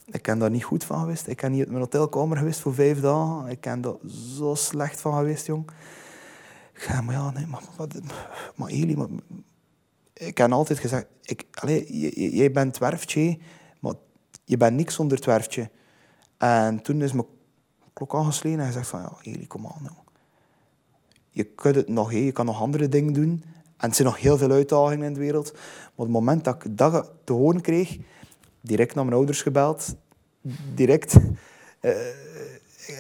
ik 0.06 0.22
ken 0.22 0.40
daar 0.40 0.50
niet 0.50 0.64
goed 0.64 0.84
van 0.84 1.00
geweest. 1.00 1.28
Ik 1.28 1.42
ben 1.42 1.52
niet 1.52 1.60
uit 1.60 1.70
mijn 1.70 1.82
hotelkamer 1.82 2.38
geweest 2.38 2.60
voor 2.60 2.74
vijf 2.74 3.00
dagen. 3.00 3.48
Ik 3.48 3.62
ken 3.62 3.82
daar 3.82 3.96
zo 4.36 4.56
slecht 4.56 5.02
van 5.02 5.14
geweest, 5.14 5.46
jong. 5.46 5.70
Ik 6.74 6.82
zei, 6.82 7.02
maar 7.02 7.16
ja, 7.16 7.32
nee, 7.32 7.46
maar, 7.48 7.62
maar, 7.78 7.88
maar 8.56 8.70
Eli, 8.70 8.96
maar, 8.96 9.08
ik 10.14 10.38
heb 10.38 10.52
altijd 10.52 10.80
gezegd, 10.80 11.06
ik, 11.22 11.46
allez, 11.52 11.84
jij 12.16 12.52
bent 12.52 12.78
werftje, 12.78 13.40
maar 13.80 13.94
je 14.46 14.58
bent 14.58 14.76
niks 14.76 14.96
zonder 14.96 15.18
het 15.18 15.26
werftje. 15.26 15.70
En 16.38 16.82
toen 16.82 17.02
is 17.02 17.12
mijn 17.12 17.28
klok 17.94 18.16
aangeslagen 18.16 18.60
en 18.60 18.64
hij 18.64 18.74
zegt 18.74 18.88
van, 18.88 19.02
ja, 19.02 19.32
Eli, 19.32 19.48
kom 19.48 19.68
aan. 19.68 20.01
Je 21.32 21.44
kunt 21.44 21.76
het 21.76 21.88
nog, 21.88 22.14
je 22.14 22.32
kan 22.32 22.46
nog 22.46 22.62
andere 22.62 22.90
dingen 22.90 23.14
doen. 23.14 23.44
En 23.78 23.90
er 23.90 23.96
zijn 23.96 24.08
nog 24.08 24.20
heel 24.20 24.38
veel 24.38 24.52
uitdagingen 24.52 25.06
in 25.06 25.14
de 25.14 25.20
wereld. 25.20 25.52
Maar 25.54 26.06
het 26.06 26.10
moment 26.10 26.44
dat 26.44 26.64
ik 26.64 26.78
dat 26.78 27.12
te 27.24 27.34
horen 27.34 27.62
kreeg, 27.62 27.98
direct 28.62 28.96
naar 28.96 29.04
mijn 29.06 29.18
ouders 29.18 29.42
gebeld. 29.42 29.96
Direct 30.76 31.18
uh, 31.82 31.92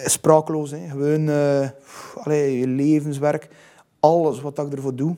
sprakeloos. 0.06 0.72
Hè. 0.72 0.89
Gewoon 0.89 1.28
uh, 1.28 2.60
je 2.60 2.67
levenswerk. 2.67 3.50
Alles 4.00 4.41
wat 4.41 4.60
ik 4.60 4.74
ervoor 4.74 4.96
doe, 4.96 5.15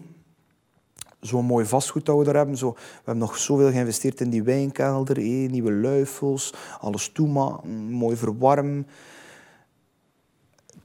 zo'n 1.19 1.45
mooi 1.45 1.65
vastgoed 1.65 2.05
dat 2.05 2.17
we 2.17 2.23
daar 2.23 2.35
hebben. 2.35 2.57
Zo, 2.57 2.71
we 2.71 2.79
hebben 2.95 3.17
nog 3.17 3.37
zoveel 3.37 3.71
geïnvesteerd 3.71 4.21
in 4.21 4.29
die 4.29 4.43
wijnkelder, 4.43 5.17
eh, 5.17 5.49
nieuwe 5.49 5.71
luifels, 5.71 6.53
alles 6.79 7.09
toemaken, 7.09 7.91
mooi 7.91 8.15
verwarmen. 8.15 8.87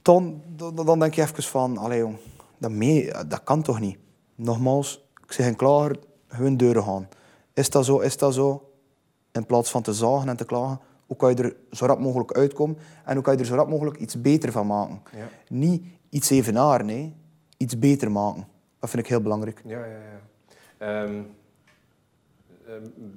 Dan, 0.01 0.41
dan, 0.55 0.75
dan, 0.75 0.99
denk 0.99 1.13
je 1.13 1.21
even 1.21 1.43
van, 1.43 1.77
allee 1.77 1.99
jong, 1.99 2.17
dat, 2.57 2.71
mee, 2.71 3.11
dat 3.27 3.43
kan 3.43 3.61
toch 3.61 3.79
niet? 3.79 3.97
Nogmaals, 4.35 5.05
ik 5.25 5.31
zeg 5.31 5.47
een 5.47 5.55
klager, 5.55 5.99
gewoon 6.27 6.57
deuren 6.57 6.83
gaan. 6.83 7.07
Is 7.53 7.69
dat 7.69 7.85
zo, 7.85 7.99
is 7.99 8.17
dat 8.17 8.33
zo? 8.33 8.71
In 9.31 9.45
plaats 9.45 9.71
van 9.71 9.81
te 9.81 9.93
zagen 9.93 10.29
en 10.29 10.37
te 10.37 10.45
klagen, 10.45 10.79
hoe 11.05 11.17
kan 11.17 11.29
je 11.29 11.43
er 11.43 11.55
zo 11.71 11.85
rap 11.85 11.99
mogelijk 11.99 12.31
uitkomen 12.31 12.77
en 13.05 13.13
hoe 13.13 13.23
kan 13.23 13.33
je 13.33 13.39
er 13.39 13.45
zo 13.45 13.55
rap 13.55 13.69
mogelijk 13.69 13.97
iets 13.97 14.21
beter 14.21 14.51
van 14.51 14.67
maken? 14.67 15.01
Ja. 15.11 15.29
Niet 15.47 15.85
iets 16.09 16.29
evenaren, 16.29 16.85
nee. 16.85 17.15
iets 17.57 17.79
beter 17.79 18.11
maken. 18.11 18.47
Dat 18.79 18.89
vind 18.89 19.03
ik 19.03 19.09
heel 19.09 19.21
belangrijk. 19.21 19.61
Ja, 19.65 19.85
ja, 19.85 19.97
ja. 20.79 21.03
Um, 21.03 21.27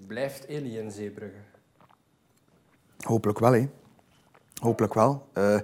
blijft 0.07 0.45
Eli 0.45 0.79
in 0.79 0.91
Zeebrugge? 0.91 1.39
Hopelijk 2.99 3.39
wel, 3.39 3.53
hè. 3.53 3.69
Hopelijk 4.63 4.95
wel. 4.95 5.27
Uh, 5.39 5.59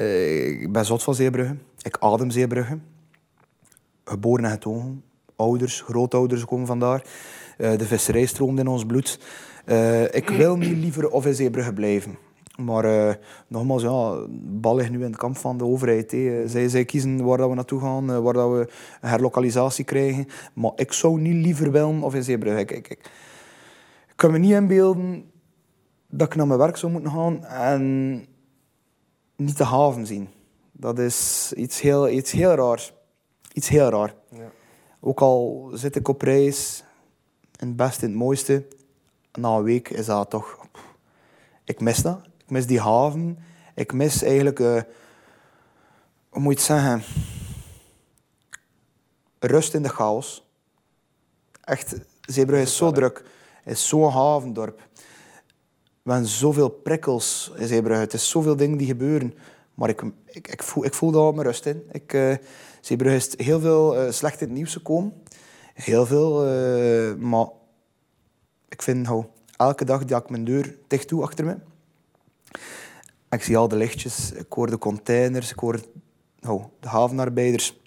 uh, 0.00 0.62
ik 0.62 0.72
ben 0.72 0.84
zot 0.84 1.02
van 1.02 1.14
Zeebrugge. 1.14 1.56
Ik 1.82 1.96
adem 2.00 2.30
Zeebrugge. 2.30 2.78
Geboren 4.04 4.44
en 4.44 4.50
getogen. 4.50 5.04
Ouders, 5.36 5.80
grootouders 5.80 6.44
komen 6.44 6.66
vandaar. 6.66 7.04
Uh, 7.58 7.78
de 7.78 7.84
visserij 7.84 8.26
stroomt 8.26 8.58
in 8.58 8.66
ons 8.66 8.86
bloed. 8.86 9.20
ik 10.10 10.28
wil 10.28 10.56
niet 10.56 10.76
liever 10.76 11.10
of 11.10 11.26
in 11.26 11.34
Zeebrugge 11.34 11.72
blijven. 11.72 12.18
Maar 12.56 13.18
nogmaals, 13.46 13.82
ja, 13.82 14.26
bal 14.40 14.76
ligt 14.76 14.90
nu 14.90 14.98
in 14.98 15.10
het 15.10 15.16
kamp 15.16 15.36
van 15.36 15.58
de 15.58 15.64
overheid. 15.64 16.10
Zij, 16.46 16.68
zij 16.68 16.84
kiezen 16.84 17.24
waar 17.24 17.38
dat 17.38 17.48
we 17.48 17.54
naartoe 17.54 17.80
gaan, 17.80 18.22
waar 18.22 18.32
dat 18.32 18.50
we 18.50 18.68
een 19.00 19.08
herlokalisatie 19.08 19.84
krijgen. 19.84 20.26
Maar 20.54 20.72
ik 20.76 20.92
zou 20.92 21.20
niet 21.20 21.44
liever 21.44 21.70
willen 21.70 22.02
of 22.02 22.14
in 22.14 22.24
Zeebrugge. 22.24 22.60
Ik, 22.60 22.70
ik, 22.70 22.88
ik, 22.88 23.10
kan 24.16 24.30
me 24.30 24.38
niet 24.38 24.52
inbeelden 24.52 25.31
dat 26.14 26.26
ik 26.26 26.34
naar 26.34 26.46
mijn 26.46 26.58
werk 26.58 26.76
zou 26.76 26.92
moeten 26.92 27.10
gaan 27.10 27.44
en 27.44 28.26
niet 29.36 29.56
de 29.56 29.64
haven 29.64 30.06
zien. 30.06 30.28
Dat 30.72 30.98
is 30.98 31.52
iets 31.56 31.80
heel, 31.80 32.08
iets 32.08 32.30
heel 32.30 32.54
raars. 32.54 32.92
Iets 33.52 33.68
heel 33.68 33.88
raar. 33.88 34.14
Ja. 34.28 34.50
Ook 35.00 35.20
al 35.20 35.70
zit 35.74 35.96
ik 35.96 36.08
op 36.08 36.22
reis, 36.22 36.84
in 37.58 37.66
het 37.66 37.76
beste, 37.76 38.04
in 38.04 38.10
het 38.10 38.18
mooiste, 38.18 38.66
na 39.32 39.56
een 39.56 39.62
week 39.62 39.88
is 39.88 40.06
dat 40.06 40.30
toch... 40.30 40.66
Ik 41.64 41.80
mis 41.80 42.02
dat 42.02 42.30
mis 42.52 42.66
die 42.66 42.80
haven. 42.80 43.38
Ik 43.74 43.92
mis 43.92 44.22
eigenlijk, 44.22 44.58
uh, 44.58 44.80
hoe 46.28 46.42
moet 46.42 46.52
je 46.52 46.58
het 46.58 46.66
zeggen, 46.66 47.02
rust 49.38 49.74
in 49.74 49.82
de 49.82 49.88
chaos. 49.88 50.50
Echt, 51.60 51.94
Zeebrugge 52.20 52.62
is 52.62 52.76
zo 52.76 52.90
druk. 52.90 53.24
Het 53.62 53.76
is 53.76 53.88
zo'n 53.88 54.10
havendorp. 54.10 54.88
We 56.02 56.10
hebben 56.10 56.28
zoveel 56.28 56.68
prikkels 56.68 57.52
in 57.56 57.66
Zeebrugge. 57.66 58.00
Het 58.00 58.12
is 58.12 58.28
zoveel 58.28 58.56
dingen 58.56 58.78
die 58.78 58.86
gebeuren. 58.86 59.34
Maar 59.74 59.88
ik, 59.88 60.02
ik, 60.26 60.48
ik, 60.48 60.62
voel, 60.62 60.84
ik 60.84 60.94
voel 60.94 61.10
daar 61.10 61.34
mijn 61.34 61.46
rust 61.46 61.66
in. 61.66 61.82
Ik, 61.90 62.12
uh, 62.12 62.34
Zeebrugge 62.80 63.16
is 63.16 63.46
heel 63.46 63.60
veel 63.60 64.04
uh, 64.04 64.10
slecht 64.10 64.40
in 64.40 64.46
het 64.46 64.56
nieuws 64.56 64.72
gekomen. 64.72 65.22
Heel 65.74 66.06
veel. 66.06 66.46
Uh, 66.46 67.14
maar 67.14 67.46
ik 68.68 68.82
vind, 68.82 69.08
oh, 69.10 69.24
elke 69.56 69.84
dag 69.84 70.04
dat 70.04 70.22
ik 70.22 70.30
mijn 70.30 70.44
deur 70.44 70.76
dicht 70.86 71.08
doe 71.08 71.22
achter 71.22 71.44
me, 71.44 71.56
ik 73.30 73.42
zie 73.42 73.56
al 73.56 73.68
de 73.68 73.76
lichtjes, 73.76 74.32
ik 74.32 74.52
hoor 74.52 74.70
de 74.70 74.78
containers, 74.78 75.50
ik 75.50 75.58
hoor 75.58 75.80
oh, 76.46 76.64
de 76.80 76.88
havenarbeiders. 76.88 77.80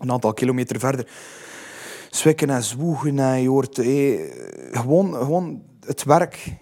Een 0.00 0.12
aantal 0.12 0.34
kilometer 0.34 0.78
verder 0.78 1.06
zwikken 2.10 2.50
en 2.50 2.62
zwoegen 2.62 3.18
en 3.18 3.42
je 3.42 3.48
hoort 3.48 3.78
eh, 3.78 4.20
gewoon, 4.70 5.14
gewoon 5.14 5.62
het 5.86 6.04
werk. 6.04 6.52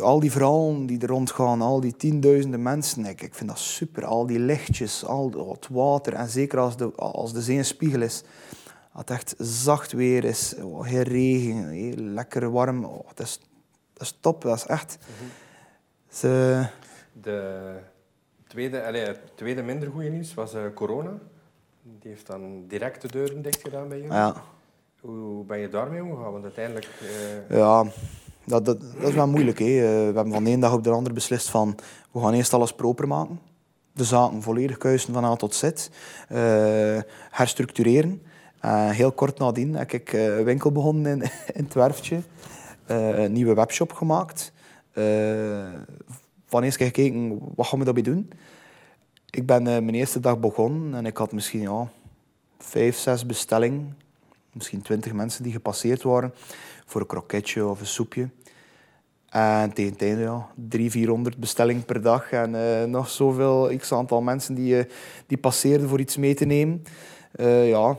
Al 0.00 0.20
die 0.20 0.30
verhalen 0.30 0.86
die 0.86 1.00
er 1.00 1.08
rondgaan, 1.08 1.60
al 1.60 1.80
die 1.80 1.96
tienduizenden 1.96 2.62
mensen. 2.62 3.04
Ik, 3.04 3.22
ik 3.22 3.34
vind 3.34 3.48
dat 3.48 3.58
super. 3.58 4.04
Al 4.04 4.26
die 4.26 4.38
lichtjes, 4.38 5.04
al 5.04 5.50
het 5.50 5.68
water. 5.68 6.12
En 6.12 6.28
zeker 6.28 6.58
als 6.58 6.76
de, 6.76 6.92
als 6.94 7.32
de 7.32 7.42
zee 7.42 7.56
een 7.56 7.64
spiegel 7.64 8.02
is. 8.02 8.22
Het 8.92 9.10
echt 9.10 9.34
zacht 9.38 9.92
weer 9.92 10.24
is, 10.24 10.54
oh, 10.62 10.88
geen 10.88 11.02
regen, 11.02 12.12
lekker 12.14 12.50
warm. 12.50 12.84
Oh, 12.84 13.08
dat, 13.14 13.26
is, 13.26 13.40
dat 13.92 14.02
is 14.02 14.18
top, 14.20 14.42
dat 14.42 14.56
is 14.56 14.66
echt... 14.66 14.98
Ze... 16.08 16.66
De 17.12 17.76
tweede, 18.46 18.86
allez, 18.86 19.06
het 19.06 19.20
tweede 19.34 19.62
minder 19.62 19.90
goede 19.90 20.08
nieuws 20.08 20.34
was 20.34 20.54
uh, 20.54 20.62
corona. 20.74 21.18
Die 21.82 22.10
heeft 22.10 22.26
dan 22.26 22.66
direct 22.68 23.02
de 23.02 23.08
deuren 23.08 23.42
dicht 23.42 23.60
gedaan 23.60 23.88
bij 23.88 23.96
jullie. 23.96 24.12
Ja. 24.12 24.42
Hoe 25.00 25.44
ben 25.44 25.58
je 25.58 25.68
daarmee 25.68 26.02
omgegaan? 26.02 26.32
Want 26.32 26.44
uiteindelijk... 26.44 26.88
Uh... 27.02 27.56
Ja, 27.56 27.86
dat, 28.44 28.64
dat, 28.64 28.82
is 29.00 29.14
wel 29.14 29.28
moeilijk. 29.28 29.58
Hè. 29.58 29.66
we 29.66 30.12
hebben 30.14 30.32
van 30.32 30.44
de 30.44 30.50
ene 30.50 30.60
dag 30.60 30.72
op 30.72 30.84
de 30.84 30.90
andere 30.90 31.14
beslist 31.14 31.48
van... 31.48 31.78
We 32.10 32.20
gaan 32.20 32.32
eerst 32.32 32.54
alles 32.54 32.72
proper 32.72 33.08
maken. 33.08 33.40
De 33.92 34.04
zaken 34.04 34.42
volledig 34.42 34.76
kuisen 34.76 35.12
van 35.12 35.24
A 35.24 35.36
tot 35.36 35.54
Z. 35.54 35.62
Uh, 35.62 35.78
herstructureren. 37.30 38.22
Uh, 38.64 38.90
heel 38.90 39.12
kort 39.12 39.38
nadien 39.38 39.74
heb 39.74 39.92
ik 39.92 40.12
een 40.12 40.44
winkel 40.44 40.72
begonnen 40.72 41.12
in, 41.12 41.22
in 41.58 41.64
het 41.64 41.74
werftje. 41.74 42.22
Een 42.86 43.32
nieuwe 43.32 43.54
webshop 43.54 43.92
gemaakt. 43.92 44.52
van 46.46 46.62
eerst 46.62 46.76
gekeken, 46.76 47.38
wat 47.54 47.66
gaan 47.66 47.78
we 47.78 47.84
daarbij 47.84 48.02
doen? 48.02 48.30
Ik 49.30 49.46
ben 49.46 49.62
mijn 49.62 49.94
eerste 49.94 50.20
dag 50.20 50.38
begonnen 50.38 50.94
en 50.94 51.06
ik 51.06 51.16
had 51.16 51.32
misschien 51.32 51.60
ja, 51.60 51.90
vijf, 52.58 52.96
zes 52.96 53.26
bestellingen. 53.26 53.96
Misschien 54.52 54.82
twintig 54.82 55.12
mensen 55.12 55.42
die 55.42 55.52
gepasseerd 55.52 56.02
waren 56.02 56.34
voor 56.86 57.00
een 57.00 57.06
kroketje 57.06 57.66
of 57.66 57.80
een 57.80 57.86
soepje. 57.86 58.28
En 59.28 59.72
tegen 59.72 59.92
het 59.92 60.02
einde, 60.02 60.22
ja, 60.22 60.48
300, 60.54 60.92
400 60.92 61.36
bestellingen 61.36 61.84
per 61.84 62.02
dag. 62.02 62.32
En 62.32 62.54
uh, 62.54 62.84
nog 62.84 63.10
zoveel 63.10 63.76
x 63.76 63.92
aantal 63.92 64.20
mensen 64.20 64.54
die, 64.54 64.76
uh, 64.76 64.84
die 65.26 65.38
passeerden 65.38 65.88
voor 65.88 66.00
iets 66.00 66.16
mee 66.16 66.34
te 66.34 66.44
nemen. 66.44 66.82
Uh, 67.36 67.68
ja, 67.68 67.98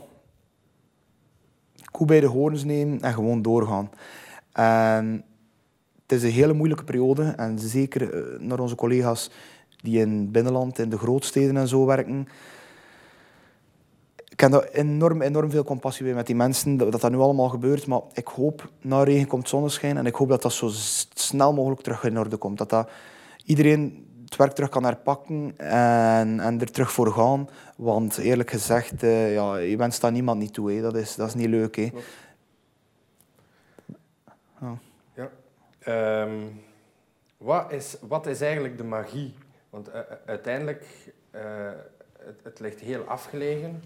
koe 1.90 2.06
bij 2.06 2.20
de 2.20 2.26
horens 2.26 2.64
nemen 2.64 3.00
en 3.00 3.12
gewoon 3.12 3.42
doorgaan. 3.42 3.90
En 4.52 5.24
het 6.02 6.12
is 6.12 6.22
een 6.22 6.30
hele 6.30 6.52
moeilijke 6.52 6.84
periode. 6.84 7.22
En 7.22 7.58
zeker 7.58 8.26
naar 8.40 8.58
onze 8.58 8.74
collega's 8.74 9.30
die 9.80 10.00
in 10.00 10.10
het 10.10 10.32
binnenland, 10.32 10.78
in 10.78 10.88
de 10.88 10.98
grootsteden 10.98 11.56
en 11.56 11.68
zo 11.68 11.86
werken. 11.86 12.28
Ik 14.34 14.40
heb 14.40 14.50
daar 14.50 14.68
enorm, 14.68 15.22
enorm 15.22 15.50
veel 15.50 15.64
compassie 15.64 16.04
bij 16.04 16.14
met 16.14 16.26
die 16.26 16.36
mensen, 16.36 16.76
dat 16.76 17.00
dat 17.00 17.10
nu 17.10 17.18
allemaal 17.18 17.48
gebeurt. 17.48 17.86
Maar 17.86 18.00
ik 18.12 18.26
hoop, 18.26 18.70
na 18.80 19.02
regen 19.02 19.26
komt 19.26 19.48
zonneschijn. 19.48 19.96
En 19.96 20.06
ik 20.06 20.14
hoop 20.14 20.28
dat 20.28 20.42
dat 20.42 20.52
zo 20.52 20.68
snel 21.14 21.52
mogelijk 21.52 21.80
terug 21.80 22.04
in 22.04 22.18
orde 22.18 22.36
komt. 22.36 22.58
Dat, 22.58 22.70
dat 22.70 22.90
iedereen 23.44 24.08
het 24.24 24.36
werk 24.36 24.52
terug 24.52 24.70
kan 24.70 24.84
herpakken 24.84 25.54
en, 25.56 26.40
en 26.40 26.60
er 26.60 26.70
terug 26.70 26.92
voor 26.92 27.12
gaan. 27.12 27.48
Want 27.76 28.16
eerlijk 28.16 28.50
gezegd, 28.50 29.02
uh, 29.02 29.34
ja, 29.34 29.56
je 29.56 29.76
wenst 29.76 30.00
daar 30.00 30.12
niemand 30.12 30.38
niet 30.38 30.52
toe. 30.52 30.72
Hè. 30.72 30.80
Dat, 30.80 30.96
is, 30.96 31.14
dat 31.14 31.28
is 31.28 31.34
niet 31.34 31.48
leuk. 31.48 31.76
Hè. 31.76 31.90
Ja. 34.60 34.78
ja. 35.14 36.22
Um, 36.22 36.60
wat, 37.36 37.72
is, 37.72 37.96
wat 38.00 38.26
is 38.26 38.40
eigenlijk 38.40 38.76
de 38.76 38.84
magie? 38.84 39.34
Want 39.70 39.88
uh, 39.88 39.94
uiteindelijk, 40.26 40.86
uh, 41.34 41.40
het, 42.18 42.40
het 42.42 42.60
ligt 42.60 42.80
heel 42.80 43.02
afgelegen. 43.02 43.82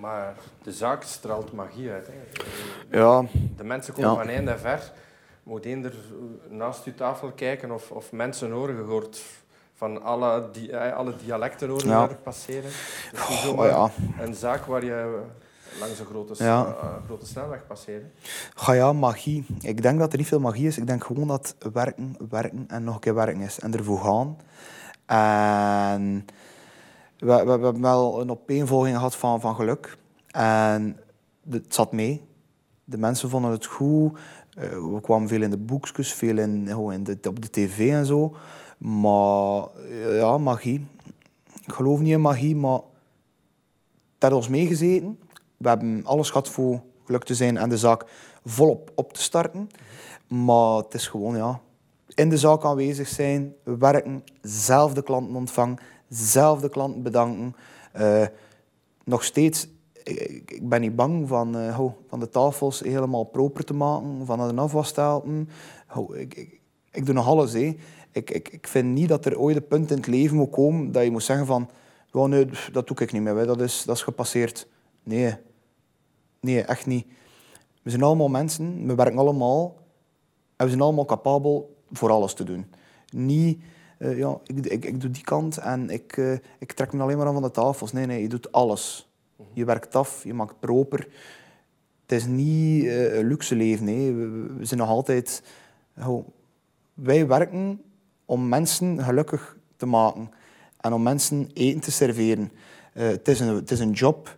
Maar 0.00 0.34
de 0.62 0.72
zaak 0.72 1.02
straalt 1.02 1.52
magie 1.52 1.90
uit. 1.90 2.06
Hè. 2.06 2.98
Ja. 2.98 3.24
De 3.56 3.64
mensen 3.64 3.94
komen 3.94 4.10
ja. 4.10 4.16
van 4.16 4.28
eind 4.28 4.48
en 4.48 4.60
ver. 4.60 4.92
Moet 5.42 5.64
er 5.64 5.94
naast 6.48 6.84
je 6.84 6.94
tafel 6.94 7.30
kijken 7.30 7.70
of, 7.70 7.90
of 7.90 8.12
mensen 8.12 8.50
horen. 8.50 8.76
gehoord 8.76 9.22
van 9.74 10.02
alle, 10.02 10.48
di 10.52 10.74
alle 10.74 11.16
dialecten 11.24 11.68
horen 11.68 11.88
ja. 11.88 12.08
passeren. 12.22 12.70
Dus 13.12 13.46
oh, 13.46 13.64
ja. 13.64 13.90
een 14.24 14.34
zaak 14.34 14.64
waar 14.64 14.84
je 14.84 15.22
langs 15.80 15.98
een 15.98 16.06
grote, 16.06 16.44
ja. 16.44 16.66
uh, 16.66 17.04
grote 17.06 17.26
snelweg 17.26 17.66
passeert. 17.66 18.04
Ga 18.54 18.72
ja, 18.72 18.92
magie. 18.92 19.46
Ik 19.60 19.82
denk 19.82 19.98
dat 19.98 20.12
er 20.12 20.18
niet 20.18 20.26
veel 20.26 20.40
magie 20.40 20.66
is. 20.66 20.78
Ik 20.78 20.86
denk 20.86 21.04
gewoon 21.04 21.28
dat 21.28 21.54
werken, 21.72 22.16
werken 22.30 22.64
en 22.68 22.84
nog 22.84 22.94
een 22.94 23.00
keer 23.00 23.14
werken 23.14 23.40
is. 23.40 23.58
En 23.58 23.74
ervoor 23.74 24.00
gaan. 24.00 24.36
En 25.06 26.26
we, 27.18 27.32
hebben 27.32 27.80
wel 27.80 28.20
een 28.20 28.30
opeenvolging 28.30 28.96
gehad 28.96 29.16
van, 29.16 29.40
van 29.40 29.54
geluk. 29.54 29.98
En 30.30 30.96
het 31.50 31.74
zat 31.74 31.92
mee. 31.92 32.26
De 32.84 32.98
mensen 32.98 33.30
vonden 33.30 33.50
het 33.50 33.66
goed. 33.66 34.18
We 34.70 34.98
kwamen 35.02 35.28
veel 35.28 35.42
in 35.42 35.50
de 35.50 35.58
boekjes, 35.58 36.12
veel 36.12 36.38
in, 36.38 36.64
de, 37.04 37.18
op 37.28 37.42
de 37.42 37.50
tv 37.50 37.90
en 37.90 38.06
zo. 38.06 38.36
Maar 38.78 39.68
ja, 40.10 40.38
magie. 40.38 40.86
Ik 41.66 41.72
geloof 41.72 42.00
niet 42.00 42.12
in 42.12 42.20
magie, 42.20 42.56
maar 42.56 42.80
het 44.14 44.18
heeft 44.18 44.34
ons 44.34 44.48
meegezeten. 44.48 45.18
We 45.56 45.68
hebben 45.68 46.04
alles 46.04 46.28
gehad 46.28 46.48
voor 46.48 46.80
geluk 47.04 47.24
te 47.24 47.34
zijn 47.34 47.56
en 47.56 47.68
de 47.68 47.78
zaak 47.78 48.04
volop 48.44 48.92
op 48.94 49.12
te 49.12 49.22
starten. 49.22 49.68
Maar 50.28 50.76
het 50.76 50.94
is 50.94 51.06
gewoon, 51.06 51.36
ja, 51.36 51.60
in 52.14 52.28
de 52.28 52.36
zaak 52.36 52.64
aanwezig 52.64 53.08
zijn, 53.08 53.54
werken, 53.64 54.24
zelf 54.42 54.92
de 54.92 55.02
klanten 55.02 55.34
ontvangen, 55.36 55.78
zelf 56.08 56.60
de 56.60 56.68
klanten 56.68 57.02
bedanken. 57.02 57.54
Uh, 58.00 58.26
nog 59.04 59.24
steeds, 59.24 59.68
ik, 60.02 60.68
ben 60.68 60.80
niet 60.80 60.96
bang 60.96 61.28
van, 61.28 61.56
oh, 61.56 61.92
van 62.08 62.20
de 62.20 62.28
tafels 62.28 62.80
helemaal 62.80 63.24
proper 63.24 63.64
te 63.64 63.74
maken, 63.74 64.26
van 64.26 64.54
de 64.54 64.60
afwas 64.60 64.92
te 64.92 65.00
helpen. 65.00 65.48
Oh, 65.94 66.16
ik, 66.16 66.60
ik, 66.90 67.06
doe 67.06 67.14
nog 67.14 67.26
alles. 67.26 67.52
Hé 67.52 67.76
ik, 68.12 68.30
ik, 68.30 68.48
ik 68.48 68.68
vind 68.68 68.94
niet 68.94 69.08
dat 69.08 69.24
er 69.24 69.38
ooit 69.38 69.56
een 69.56 69.66
punt 69.66 69.90
in 69.90 69.96
het 69.96 70.06
leven 70.06 70.36
moet 70.36 70.50
komen 70.50 70.92
dat 70.92 71.04
je 71.04 71.10
moet 71.10 71.22
zeggen 71.22 71.46
van, 71.46 71.70
nee, 72.12 72.48
dat 72.72 72.86
doe 72.86 72.96
ik 72.96 73.12
niet 73.12 73.22
meer, 73.22 73.46
dat 73.46 73.60
is, 73.60 73.82
dat 73.84 73.96
is 73.96 74.02
gepasseerd. 74.02 74.68
Nee. 75.02 75.34
Nee, 76.40 76.62
echt 76.62 76.86
niet. 76.86 77.06
We 77.82 77.90
zijn 77.90 78.02
allemaal 78.02 78.28
mensen, 78.28 78.86
we 78.86 78.94
werken 78.94 79.18
allemaal 79.18 79.76
en 80.56 80.64
we 80.64 80.70
zijn 80.70 80.82
allemaal 80.82 81.04
capabel 81.04 81.76
voor 81.92 82.10
alles 82.10 82.34
te 82.34 82.44
doen. 82.44 82.66
Niet, 83.10 83.62
uh, 83.98 84.18
ja, 84.18 84.38
ik, 84.44 84.66
ik, 84.66 84.84
ik, 84.84 85.00
doe 85.00 85.10
die 85.10 85.22
kant 85.22 85.58
en 85.58 85.90
ik, 85.90 86.16
uh, 86.16 86.38
ik 86.58 86.72
trek 86.72 86.92
me 86.92 87.02
alleen 87.02 87.16
maar 87.16 87.26
aan 87.26 87.32
van 87.32 87.42
de 87.42 87.50
tafels. 87.50 87.92
Nee, 87.92 88.06
nee, 88.06 88.22
je 88.22 88.28
doet 88.28 88.52
alles. 88.52 89.08
Je 89.52 89.64
werkt 89.64 89.94
af, 89.94 90.24
je 90.24 90.34
maakt 90.34 90.60
proper. 90.60 91.08
Het 92.02 92.12
is 92.12 92.26
niet 92.26 92.84
uh, 92.84 93.16
een 93.16 93.26
luxe 93.26 93.54
leven. 93.54 93.84
Nee. 93.84 94.12
We, 94.12 94.28
we, 94.58 94.64
zijn 94.64 94.80
nog 94.80 94.88
altijd... 94.88 95.42
Wij 96.94 97.26
werken 97.26 97.82
om 98.24 98.48
mensen 98.48 99.04
gelukkig 99.04 99.56
te 99.76 99.86
maken 99.86 100.30
en 100.80 100.92
om 100.92 101.02
mensen 101.02 101.50
eten 101.54 101.80
te 101.80 101.90
serveren. 101.90 102.52
Het, 102.92 103.28
is 103.28 103.40
een, 103.40 103.54
het 103.54 103.70
is 103.70 103.80
een 103.80 103.90
job. 103.90 104.36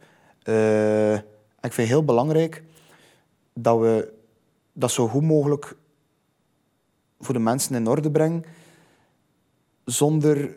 Ik 1.60 1.72
vind 1.72 1.76
het 1.76 1.86
heel 1.86 2.04
belangrijk 2.04 2.62
dat 3.52 3.78
we 3.78 4.12
dat 4.72 4.90
zo 4.90 5.08
goed 5.08 5.22
mogelijk 5.22 5.76
voor 7.20 7.34
de 7.34 7.40
mensen 7.40 7.74
in 7.74 7.86
orde 7.86 8.10
brengen, 8.10 8.44
zonder 9.84 10.48
uh, 10.48 10.54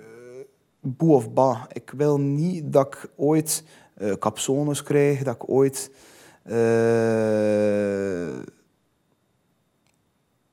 boe 0.79 1.13
of 1.13 1.33
ba. 1.33 1.67
Ik 1.71 1.93
wil 1.97 2.19
niet 2.19 2.73
dat 2.73 2.87
ik 2.87 3.09
ooit 3.15 3.63
uh, 3.97 4.13
capsones 4.13 4.83
krijg, 4.83 5.23
dat 5.23 5.35
ik 5.35 5.49
ooit 5.49 5.91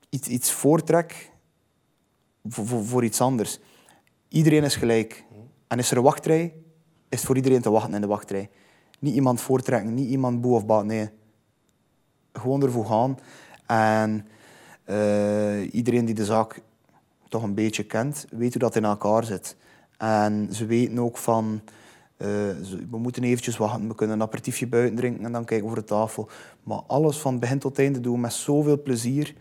iets, 0.09 0.29
iets 0.29 0.53
voortrek 0.53 1.31
voor, 2.45 2.85
voor, 2.85 3.05
iets 3.05 3.21
anders. 3.21 3.59
Iedereen 4.29 4.65
is 4.65 4.77
gelijk. 4.77 5.25
En 5.67 5.79
is 5.79 5.91
er 5.91 5.97
een 5.97 6.03
wachtrij, 6.03 6.55
is 7.09 7.23
voor 7.23 7.37
iedereen 7.37 7.63
te 7.63 7.71
wachten 7.71 7.95
in 7.95 8.01
de 8.01 8.07
wachtrij. 8.07 8.51
Niet 8.99 9.15
iemand 9.15 9.41
voortrekken, 9.41 9.95
niet 9.95 10.09
iemand 10.09 10.41
boe 10.41 10.55
of 10.55 10.67
baat, 10.67 10.85
nee. 10.85 11.09
Gewoon 12.33 12.63
ervoor 12.63 12.87
gaan. 12.87 13.19
En 13.67 14.27
iedereen 15.71 16.05
die 16.05 16.15
de 16.15 16.25
zaak 16.25 16.63
toch 17.31 17.43
een 17.43 17.55
beetje 17.55 17.83
kent, 17.83 18.27
weet 18.31 18.53
hoe 18.53 18.63
dat 18.63 18.77
in 18.77 18.85
elkaar 18.85 19.25
zit. 19.25 19.57
En 19.99 20.49
ze 20.53 20.67
weten 20.67 20.99
ook 20.99 21.17
van, 21.17 21.61
uh, 22.17 22.27
we 22.91 22.99
moeten 22.99 23.25
eventjes 23.25 23.57
wachten, 23.57 23.89
we 23.89 23.95
kunnen 23.95 24.17
een 24.17 24.23
aperitiefje 24.23 24.67
buiten 24.67 24.97
drinken 24.97 25.25
en 25.25 25.33
dan 25.33 25.45
kijken 25.45 25.67
voor 25.67 25.77
de 25.77 25.85
tafel. 25.85 26.29
Maar 26.63 26.81
alles 26.87 27.19
van 27.19 27.39
begin 27.39 27.59
tot 27.59 27.79
einde 27.79 28.01
doen 28.01 28.15
we 28.15 28.21
met 28.21 28.33
zoveel 28.33 28.83
plezier. 28.83 29.35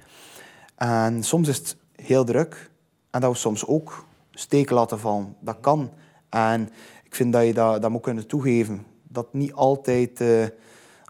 En 0.75 1.23
soms 1.23 1.47
is 1.47 1.58
het 1.58 1.78
heel 1.95 2.23
druk, 2.23 2.69
en 3.10 3.21
dat 3.21 3.32
we 3.32 3.38
soms 3.38 3.65
ook 3.65 4.06
steken 4.32 4.75
laten 4.75 4.99
vallen. 4.99 5.36
Dat 5.39 5.58
kan. 5.62 5.89
En 6.30 6.69
ik 7.04 7.15
vind 7.15 7.34
dat 7.34 7.45
je 7.45 7.54
dat, 7.54 7.82
dat 7.82 7.91
moet 7.91 8.02
kunnen 8.02 8.28
toegeven. 8.28 8.86
Dat 9.04 9.34
niet 9.34 9.54
altijd, 9.54 10.21
uh, 10.21 10.45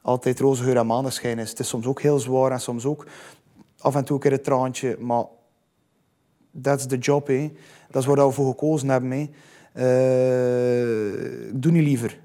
altijd 0.02 0.40
roze 0.40 0.64
geur 0.64 0.78
en 0.78 0.86
maneschijn 0.86 1.40
is. 1.40 1.50
Het 1.50 1.60
is 1.60 1.68
soms 1.68 1.86
ook 1.86 2.02
heel 2.02 2.20
zwaar 2.20 2.52
en 2.52 2.62
soms 2.62 2.86
ook 2.86 3.08
af 3.80 3.96
en 3.96 4.06
toe 4.06 4.16
een 4.16 4.22
keer 4.22 4.34
een 4.34 4.42
traantje. 4.42 4.98
Maar 5.00 5.26
that's 6.62 6.86
the 6.86 6.98
job. 6.98 7.28
Hè. 7.28 7.52
Dat 7.90 8.02
is 8.02 8.08
waar 8.08 8.28
we 8.28 8.32
voor 8.32 8.50
gekozen 8.50 8.90
hebben. 8.90 9.12
Uh, 9.74 11.48
ik 11.48 11.62
doe 11.62 11.72
niet 11.72 11.84
liever. 11.84 12.20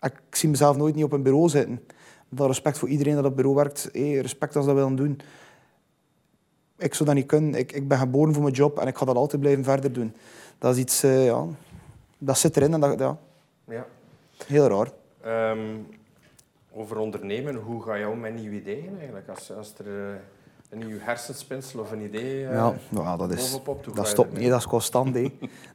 Ik 0.00 0.14
zie 0.30 0.48
mezelf 0.48 0.76
nooit 0.76 0.94
niet 0.94 1.04
op 1.04 1.12
een 1.12 1.22
bureau 1.22 1.48
zitten. 1.48 1.80
Dat 2.28 2.46
respect 2.46 2.78
voor 2.78 2.88
iedereen 2.88 3.14
dat 3.14 3.24
op 3.24 3.36
bureau 3.36 3.56
werkt. 3.56 3.88
Respect 3.92 4.56
als 4.56 4.66
dat 4.66 4.74
willen 4.74 4.96
doen 4.96 5.20
ik 6.82 6.94
zou 6.94 7.04
dat 7.08 7.14
niet 7.14 7.26
kunnen. 7.26 7.54
Ik, 7.54 7.72
ik 7.72 7.88
ben 7.88 7.98
geboren 7.98 8.32
voor 8.32 8.42
mijn 8.42 8.54
job 8.54 8.78
en 8.78 8.86
ik 8.86 8.96
ga 8.96 9.04
dat 9.04 9.16
altijd 9.16 9.40
blijven 9.40 9.64
verder 9.64 9.92
doen. 9.92 10.14
Dat 10.58 10.74
is 10.74 10.80
iets, 10.80 11.04
uh, 11.04 11.24
ja, 11.24 11.44
dat 12.18 12.38
zit 12.38 12.56
erin 12.56 12.72
en 12.72 12.80
dat, 12.80 12.98
ja. 12.98 13.18
ja. 13.64 13.86
Heel 14.46 14.68
raar. 14.68 14.90
Um, 15.50 15.86
over 16.72 16.98
ondernemen, 16.98 17.54
hoe 17.54 17.82
ga 17.82 17.94
je 17.94 18.08
om 18.08 18.20
met 18.20 18.34
nieuwe 18.34 18.56
ideeën 18.56 18.96
eigenlijk? 18.98 19.28
Als, 19.28 19.52
als 19.52 19.74
er 19.78 19.86
uh, 19.86 20.14
een 20.72 20.86
nieuw 20.86 20.98
hersenspinsel 20.98 21.80
of 21.80 21.90
een 21.90 22.00
idee 22.00 22.42
uh, 22.42 22.52
ja, 22.52 22.74
ja, 22.90 23.16
dat 23.16 23.32
is, 23.32 23.58
dat 23.94 24.08
stopt 24.08 24.38
niet, 24.38 24.48
dat 24.48 24.58
is 24.58 24.66
constant. 24.66 25.14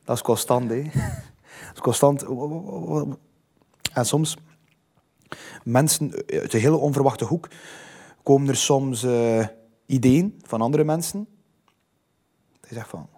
Dat 0.04 0.16
is 0.16 0.22
constant. 0.22 0.70
Dat 0.70 1.74
is 1.74 1.82
constant. 1.82 2.26
En 3.94 4.06
soms, 4.06 4.38
mensen 5.64 6.12
uit 6.28 6.54
een 6.54 6.60
hele 6.60 6.76
onverwachte 6.78 7.26
hoek, 7.26 7.50
komen 8.24 8.48
er 8.48 8.56
soms 8.56 9.04
uh, 9.04 9.48
ideeën 9.86 10.40
van 10.46 10.62
andere 10.62 10.84
mensen. 10.84 11.28
Die 12.60 12.74
zeggen 12.74 12.90
van, 12.90 13.10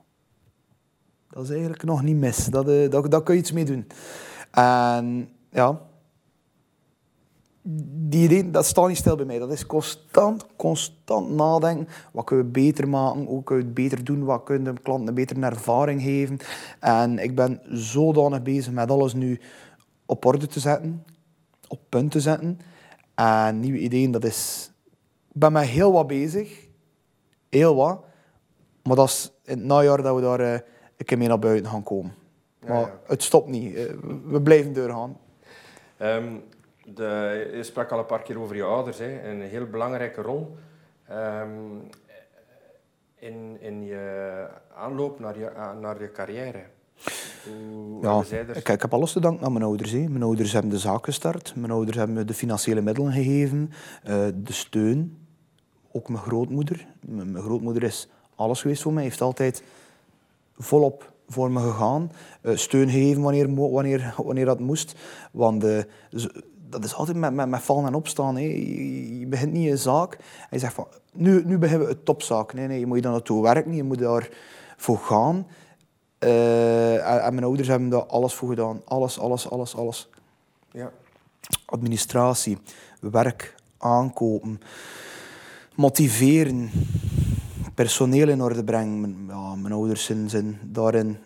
dat 1.29 1.43
is 1.43 1.49
eigenlijk 1.49 1.83
nog 1.83 2.01
niet 2.01 2.15
mis. 2.15 2.45
Dat, 2.45 2.69
uh, 2.69 2.89
dat, 2.89 3.11
dat 3.11 3.23
kun 3.23 3.33
je 3.33 3.39
iets 3.39 3.51
mee 3.51 3.65
doen. 3.65 3.87
En 4.51 5.29
ja, 5.51 5.81
die 7.71 8.23
ideeën, 8.23 8.51
dat 8.51 8.65
staat 8.65 8.87
niet 8.87 8.97
stil 8.97 9.15
bij 9.15 9.25
mij. 9.25 9.39
Dat 9.39 9.51
is 9.51 9.65
constant, 9.65 10.45
constant 10.55 11.29
nadenken. 11.29 11.87
Wat 12.11 12.25
kunnen 12.25 12.45
we 12.45 12.51
beter 12.51 12.89
maken? 12.89 13.25
Hoe 13.25 13.43
kunnen 13.43 13.65
we 13.65 13.71
het 13.71 13.89
beter 13.89 14.03
doen? 14.03 14.23
Wat 14.23 14.43
kunnen 14.43 14.75
de 14.75 14.81
klanten 14.81 15.07
een 15.07 15.13
betere 15.13 15.45
ervaring 15.45 16.01
geven? 16.01 16.37
En 16.79 17.19
ik 17.19 17.35
ben 17.35 17.61
zodanig 17.63 18.41
bezig 18.41 18.73
met 18.73 18.91
alles 18.91 19.13
nu 19.13 19.39
op 20.05 20.25
orde 20.25 20.47
te 20.47 20.59
zetten. 20.59 21.03
Op 21.67 21.79
punt 21.89 22.11
te 22.11 22.19
zetten. 22.19 22.59
En 23.15 23.59
nieuwe 23.59 23.79
ideeën, 23.79 24.11
dat 24.11 24.23
is... 24.23 24.71
Ik 25.33 25.39
ben 25.39 25.51
met 25.51 25.65
heel 25.65 25.91
wat 25.91 26.07
bezig. 26.07 26.67
Heel 27.49 27.75
wat. 27.75 28.03
Maar 28.83 28.95
dat 28.95 29.07
is 29.07 29.31
in 29.43 29.57
het 29.57 29.67
najaar 29.67 30.01
dat 30.01 30.15
we 30.15 30.21
daar 30.21 30.41
uh, 30.41 30.53
een 30.53 31.05
keer 31.05 31.17
mee 31.17 31.27
naar 31.27 31.39
buiten 31.39 31.71
gaan 31.71 31.83
komen. 31.83 32.13
Maar 32.67 32.91
het 33.07 33.23
stopt 33.23 33.47
niet. 33.47 33.75
Uh, 33.75 33.83
we 34.25 34.41
blijven 34.41 34.73
doorgaan. 34.73 35.17
Um, 36.01 36.41
de, 36.95 37.51
je 37.55 37.63
sprak 37.63 37.91
al 37.91 37.99
een 37.99 38.05
paar 38.05 38.21
keer 38.21 38.39
over 38.39 38.55
je 38.55 38.63
ouders, 38.63 38.97
hè. 38.97 39.29
een 39.29 39.41
heel 39.41 39.65
belangrijke 39.65 40.21
rol 40.21 40.57
um, 41.11 41.89
in, 43.15 43.57
in 43.59 43.85
je 43.85 44.47
aanloop 44.75 45.19
naar 45.19 45.39
je, 45.39 45.51
naar 45.79 46.01
je 46.01 46.11
carrière. 46.11 46.63
Hoe, 47.43 48.01
ja, 48.01 48.37
ik, 48.53 48.69
ik, 48.69 48.81
heb 48.81 48.93
alles 48.93 49.11
te 49.11 49.19
danken 49.19 49.45
aan 49.45 49.51
mijn 49.51 49.65
ouders. 49.65 49.91
Hè. 49.91 50.07
Mijn 50.09 50.23
ouders 50.23 50.51
hebben 50.51 50.71
de 50.71 50.77
zaak 50.77 51.05
gestart, 51.05 51.53
mijn 51.55 51.71
ouders 51.71 51.97
hebben 51.97 52.15
me 52.15 52.25
de 52.25 52.33
financiële 52.33 52.81
middelen 52.81 53.11
gegeven, 53.11 53.71
uh, 54.07 54.13
de 54.35 54.53
steun. 54.53 55.17
Ook 55.91 56.09
mijn 56.09 56.23
grootmoeder. 56.23 56.87
Mijn, 56.99 57.31
mijn 57.31 57.43
grootmoeder 57.43 57.83
is 57.83 58.09
alles 58.35 58.61
geweest 58.61 58.81
voor 58.81 58.93
mij, 58.93 59.03
heeft 59.03 59.21
altijd 59.21 59.63
volop 60.57 61.11
voor 61.27 61.51
me 61.51 61.59
gegaan. 61.59 62.11
Uh, 62.41 62.55
steun 62.55 62.89
geven 62.89 63.21
wanneer, 63.21 63.55
wanneer, 63.55 64.13
wanneer 64.17 64.45
dat 64.45 64.59
moest. 64.59 64.95
Want 65.31 65.63
uh, 65.63 65.79
dat 66.69 66.83
is 66.83 66.95
altijd 66.95 67.17
met, 67.17 67.33
met, 67.33 67.49
met 67.49 67.61
vallen 67.61 67.85
en 67.85 67.93
opstaan. 67.93 68.35
Hè. 68.35 68.41
Je, 68.41 69.25
begint 69.27 69.53
niet 69.53 69.71
een 69.71 69.77
zaak 69.77 70.13
en 70.13 70.47
je 70.49 70.59
zegt 70.59 70.73
van, 70.73 70.87
nu, 71.13 71.45
nu 71.45 71.57
beginnen 71.57 71.87
we 71.87 71.93
een 71.93 72.03
topzaak. 72.03 72.53
Nee, 72.53 72.67
nee, 72.67 72.79
je 72.79 72.85
moet 72.85 73.03
daar 73.03 73.11
naartoe 73.11 73.41
werken, 73.41 73.75
je 73.75 73.83
moet 73.83 73.99
daar 73.99 74.29
voor 74.77 74.97
gaan. 74.97 75.47
Uh, 76.19 77.25
en, 77.25 77.33
mijn 77.33 77.45
ouders 77.45 77.67
hebben 77.67 77.89
daar 77.89 78.05
alles 78.05 78.33
voor 78.33 78.49
gedaan. 78.49 78.81
Alles, 78.85 79.19
alles, 79.19 79.49
alles, 79.49 79.75
alles. 79.75 80.09
Ja. 80.71 80.91
Administratie, 81.65 82.57
werk, 82.99 83.55
aankopen, 83.77 84.61
motiveren, 85.75 86.71
personeel 87.75 88.29
in 88.29 88.41
orde 88.41 88.63
brengen. 88.63 89.01
Mijn, 89.01 89.25
ja, 89.27 89.55
mijn 89.55 89.73
ouders 89.73 90.03
zijn, 90.03 90.29
zijn 90.29 90.59
daarin 90.63 91.17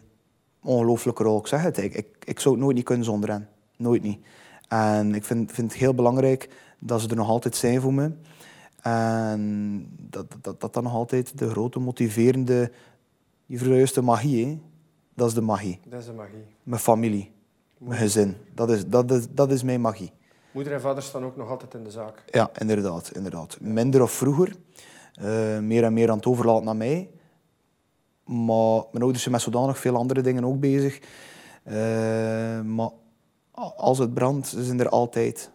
ongelooflijke 0.63 1.23
rol. 1.23 1.39
Ik 1.39 1.47
zeg 1.47 1.61
het, 1.61 1.77
ik, 1.77 1.93
ik, 1.93 2.07
ik 2.23 2.39
zou 2.39 2.55
het 2.55 2.63
nooit 2.63 2.75
niet 2.75 2.85
kunnen 2.85 3.05
zonder 3.05 3.29
hen. 3.29 3.49
Nooit 3.77 4.01
niet. 4.01 4.25
En 4.67 5.15
ik 5.15 5.23
vind, 5.23 5.51
vind 5.51 5.71
het 5.71 5.79
heel 5.79 5.93
belangrijk 5.93 6.49
dat 6.79 7.01
ze 7.01 7.07
er 7.07 7.15
nog 7.15 7.29
altijd 7.29 7.55
zijn 7.55 7.81
voor 7.81 7.93
me. 7.93 8.11
En 8.81 9.87
dat 9.99 10.25
dat, 10.41 10.61
dat, 10.61 10.73
dan 10.73 10.83
nog 10.83 10.93
altijd 10.93 11.37
de 11.37 11.49
grote 11.49 11.79
motiverende, 11.79 12.71
je 13.45 13.57
vroeg 13.57 13.91
de 13.91 14.01
magie, 14.01 14.45
hè? 14.45 14.59
dat 15.13 15.27
is 15.27 15.33
de 15.33 15.41
magie. 15.41 15.79
Dat 15.87 15.99
is 15.99 16.05
de 16.05 16.13
magie. 16.13 16.45
Mijn 16.63 16.81
familie, 16.81 17.31
mijn 17.77 17.99
gezin, 17.99 18.35
dat 18.53 18.69
is, 18.69 18.87
dat, 18.87 19.11
is, 19.11 19.27
dat 19.29 19.51
is 19.51 19.63
mijn 19.63 19.81
magie. 19.81 20.11
Moeder 20.53 20.73
en 20.73 20.81
vader 20.81 21.03
staan 21.03 21.23
ook 21.23 21.37
nog 21.37 21.49
altijd 21.49 21.73
in 21.73 21.83
de 21.83 21.91
zaak? 21.91 22.23
Ja, 22.25 22.49
inderdaad. 22.59 23.11
inderdaad. 23.15 23.57
Minder 23.61 24.01
of 24.01 24.11
vroeger. 24.11 24.55
Uh, 25.21 25.59
meer 25.59 25.83
en 25.83 25.93
meer 25.93 26.09
aan 26.09 26.17
het 26.17 26.25
overlaten 26.25 26.65
naar 26.65 26.75
mij. 26.75 27.09
Maar 28.23 28.83
mijn 28.91 29.03
ouders 29.03 29.21
zijn 29.21 29.33
met 29.33 29.43
zodanig 29.43 29.77
veel 29.79 29.95
andere 29.95 30.21
dingen 30.21 30.45
ook 30.45 30.59
bezig. 30.59 30.99
Uh, 31.67 31.73
maar 32.61 32.89
als 33.61 33.97
het 33.97 34.13
brandt, 34.13 34.55
zijn 34.57 34.79
er 34.79 34.89
altijd. 34.89 35.51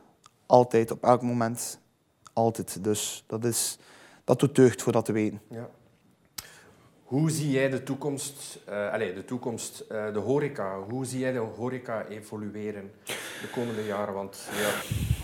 Altijd, 0.47 0.91
op 0.91 1.05
elk 1.05 1.23
moment. 1.23 1.81
Altijd. 2.33 2.85
Dus 2.85 3.25
dat, 3.27 3.45
is, 3.45 3.79
dat 4.25 4.41
doet 4.41 4.55
deugd 4.55 4.83
voor 4.83 4.93
dat 4.93 5.05
te 5.05 5.13
weten. 5.13 5.41
Ja. 5.51 5.69
Hoe 7.05 7.31
zie 7.31 7.51
jij 7.51 7.71
de 7.71 7.83
toekomst, 7.83 8.59
uh, 8.69 8.93
allez, 8.93 9.15
de 9.15 9.25
toekomst, 9.25 9.85
uh, 9.93 10.13
de 10.13 10.19
horeca, 10.19 10.79
hoe 10.89 11.05
zie 11.05 11.19
jij 11.19 11.33
de 11.33 11.39
horeca 11.39 12.07
evolueren 12.07 12.91
de 13.41 13.49
komende 13.53 13.85
jaren? 13.85 14.15
Want, 14.15 14.49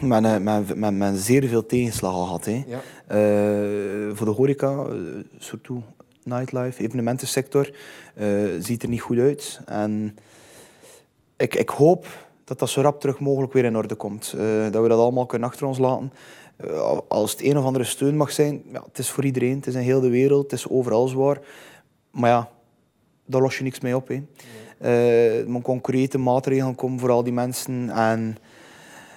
ja. 0.00 0.20
men, 0.20 0.42
men, 0.42 0.78
men, 0.78 0.96
men 0.98 1.16
zeer 1.16 1.48
veel 1.48 1.66
tegenslagen 1.66 2.24
gehad. 2.24 2.44
Hè. 2.44 2.64
Ja. 2.66 2.80
voor 4.14 4.26
de 4.26 4.32
horeca, 4.32 4.86
surtout 5.38 5.82
nightlife, 6.22 6.82
evenementensector, 6.82 7.70
ziet 8.58 8.82
er 8.82 8.88
niet 8.88 9.00
goed 9.00 9.18
uit. 9.18 9.60
En 9.66 10.16
ik, 11.36 11.54
ik 11.54 11.68
hoop 11.68 12.06
dat 12.44 12.58
dat 12.58 12.68
zo 12.68 12.80
rap 12.80 13.00
terug 13.00 13.18
mogelijk 13.20 13.52
weer 13.52 13.64
in 13.64 13.76
orde 13.76 13.94
komt. 13.94 14.34
Uh, 14.36 14.70
dat 14.70 14.82
we 14.82 14.88
dat 14.88 14.98
allemaal 14.98 15.26
kunnen 15.26 15.48
achter 15.48 15.66
ons 15.66 15.78
laten. 15.78 16.12
Uh, 16.64 16.98
als 17.08 17.30
het 17.30 17.42
een 17.42 17.58
of 17.58 17.64
andere 17.64 17.84
steun 17.84 18.16
mag 18.16 18.32
zijn, 18.32 18.62
ja, 18.72 18.82
het 18.88 18.98
is 18.98 19.10
voor 19.10 19.24
iedereen, 19.24 19.56
het 19.56 19.66
is 19.66 19.74
in 19.74 19.80
heel 19.80 20.00
de 20.00 20.10
wereld, 20.10 20.42
het 20.42 20.52
is 20.52 20.68
overal 20.68 21.08
zwaar. 21.08 21.38
Maar 22.10 22.30
ja, 22.30 22.50
daar 23.26 23.40
los 23.40 23.58
je 23.58 23.62
niks 23.62 23.80
mee 23.80 23.96
op. 23.96 24.08
Hè. 24.08 24.22
Uh, 24.82 25.54
er 25.54 25.62
concrete 25.62 26.18
maatregelen 26.18 26.74
komen 26.74 26.98
voor 26.98 27.10
al 27.10 27.22
die 27.22 27.32
mensen. 27.32 27.90
En 27.90 28.36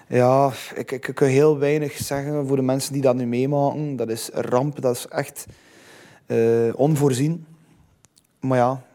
ja, 0.08 0.52
ik, 0.76 0.92
ik, 0.92 1.08
ik 1.08 1.16
kan 1.16 1.28
heel 1.28 1.58
weinig 1.58 1.98
zeggen 1.98 2.48
voor 2.48 2.56
de 2.56 2.62
mensen 2.62 2.94
die 2.94 3.02
dat 3.02 3.16
nu 3.16 3.26
meemaken. 3.26 3.96
Dat 3.96 4.10
is 4.10 4.30
ramp, 4.34 4.82
dat 4.82 4.96
is 4.96 5.08
echt 5.08 5.46
onvoorzien. 6.74 7.46
Maar 8.40 8.58
ja, 8.58 8.87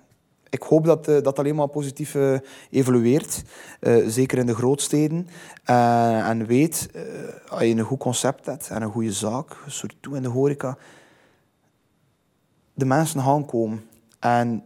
ik 0.52 0.62
hoop 0.62 0.84
dat 0.84 1.08
uh, 1.08 1.22
dat 1.22 1.38
alleen 1.38 1.54
maar 1.54 1.68
positief 1.68 2.14
uh, 2.14 2.38
evolueert. 2.70 3.42
Uh, 3.80 4.08
zeker 4.08 4.38
in 4.38 4.46
de 4.46 4.54
grootsteden. 4.54 5.28
en 5.64 6.46
weet, 6.46 6.88
als 7.48 7.62
je 7.62 7.68
een 7.68 7.80
goed 7.80 7.98
concept 7.98 8.46
hebt 8.46 8.68
en 8.68 8.82
een 8.82 8.90
goede 8.90 9.12
zaak, 9.12 9.56
surtout 9.66 10.16
in 10.16 10.22
de 10.22 10.28
horeca, 10.28 10.78
de 12.74 12.84
mensen 12.84 13.20
gaan 13.20 13.46
komen. 13.46 13.84
En 14.18 14.62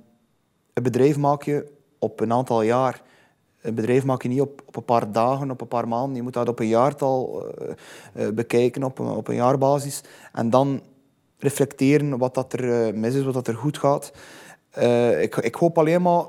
een 0.72 0.82
bedrijf 0.82 1.16
maak 1.16 1.42
je 1.42 1.72
op 1.98 2.20
een 2.20 2.32
aantal 2.32 2.62
jaar. 2.62 3.02
Een 3.60 3.74
bedrijf 3.74 4.04
maak 4.04 4.22
je 4.22 4.28
niet 4.28 4.40
op, 4.40 4.62
op 4.66 4.76
een 4.76 4.84
paar 4.84 5.12
dagen, 5.12 5.50
op 5.50 5.60
een 5.60 5.68
paar 5.68 5.88
maanden. 5.88 6.16
Je 6.16 6.22
moet 6.22 6.32
dat 6.32 6.48
op 6.48 6.58
een 6.58 6.68
jaartal 6.68 7.44
bekijken, 8.34 8.82
op 8.82 8.98
een, 8.98 9.06
op 9.06 9.28
een 9.28 9.34
jaarbasis. 9.34 10.00
En 10.32 10.50
dan 10.50 10.80
reflecteren 11.38 12.18
wat 12.18 12.34
dat 12.34 12.52
er 12.52 12.94
mis 12.98 13.14
is, 13.14 13.24
wat 13.24 13.34
dat 13.34 13.48
er 13.48 13.56
goed 13.56 13.78
gaat. 13.78 14.12
Uh, 14.78 15.22
ik, 15.22 15.36
ik, 15.36 15.54
hoop 15.54 15.78
alleen 15.78 16.02
maar, 16.02 16.24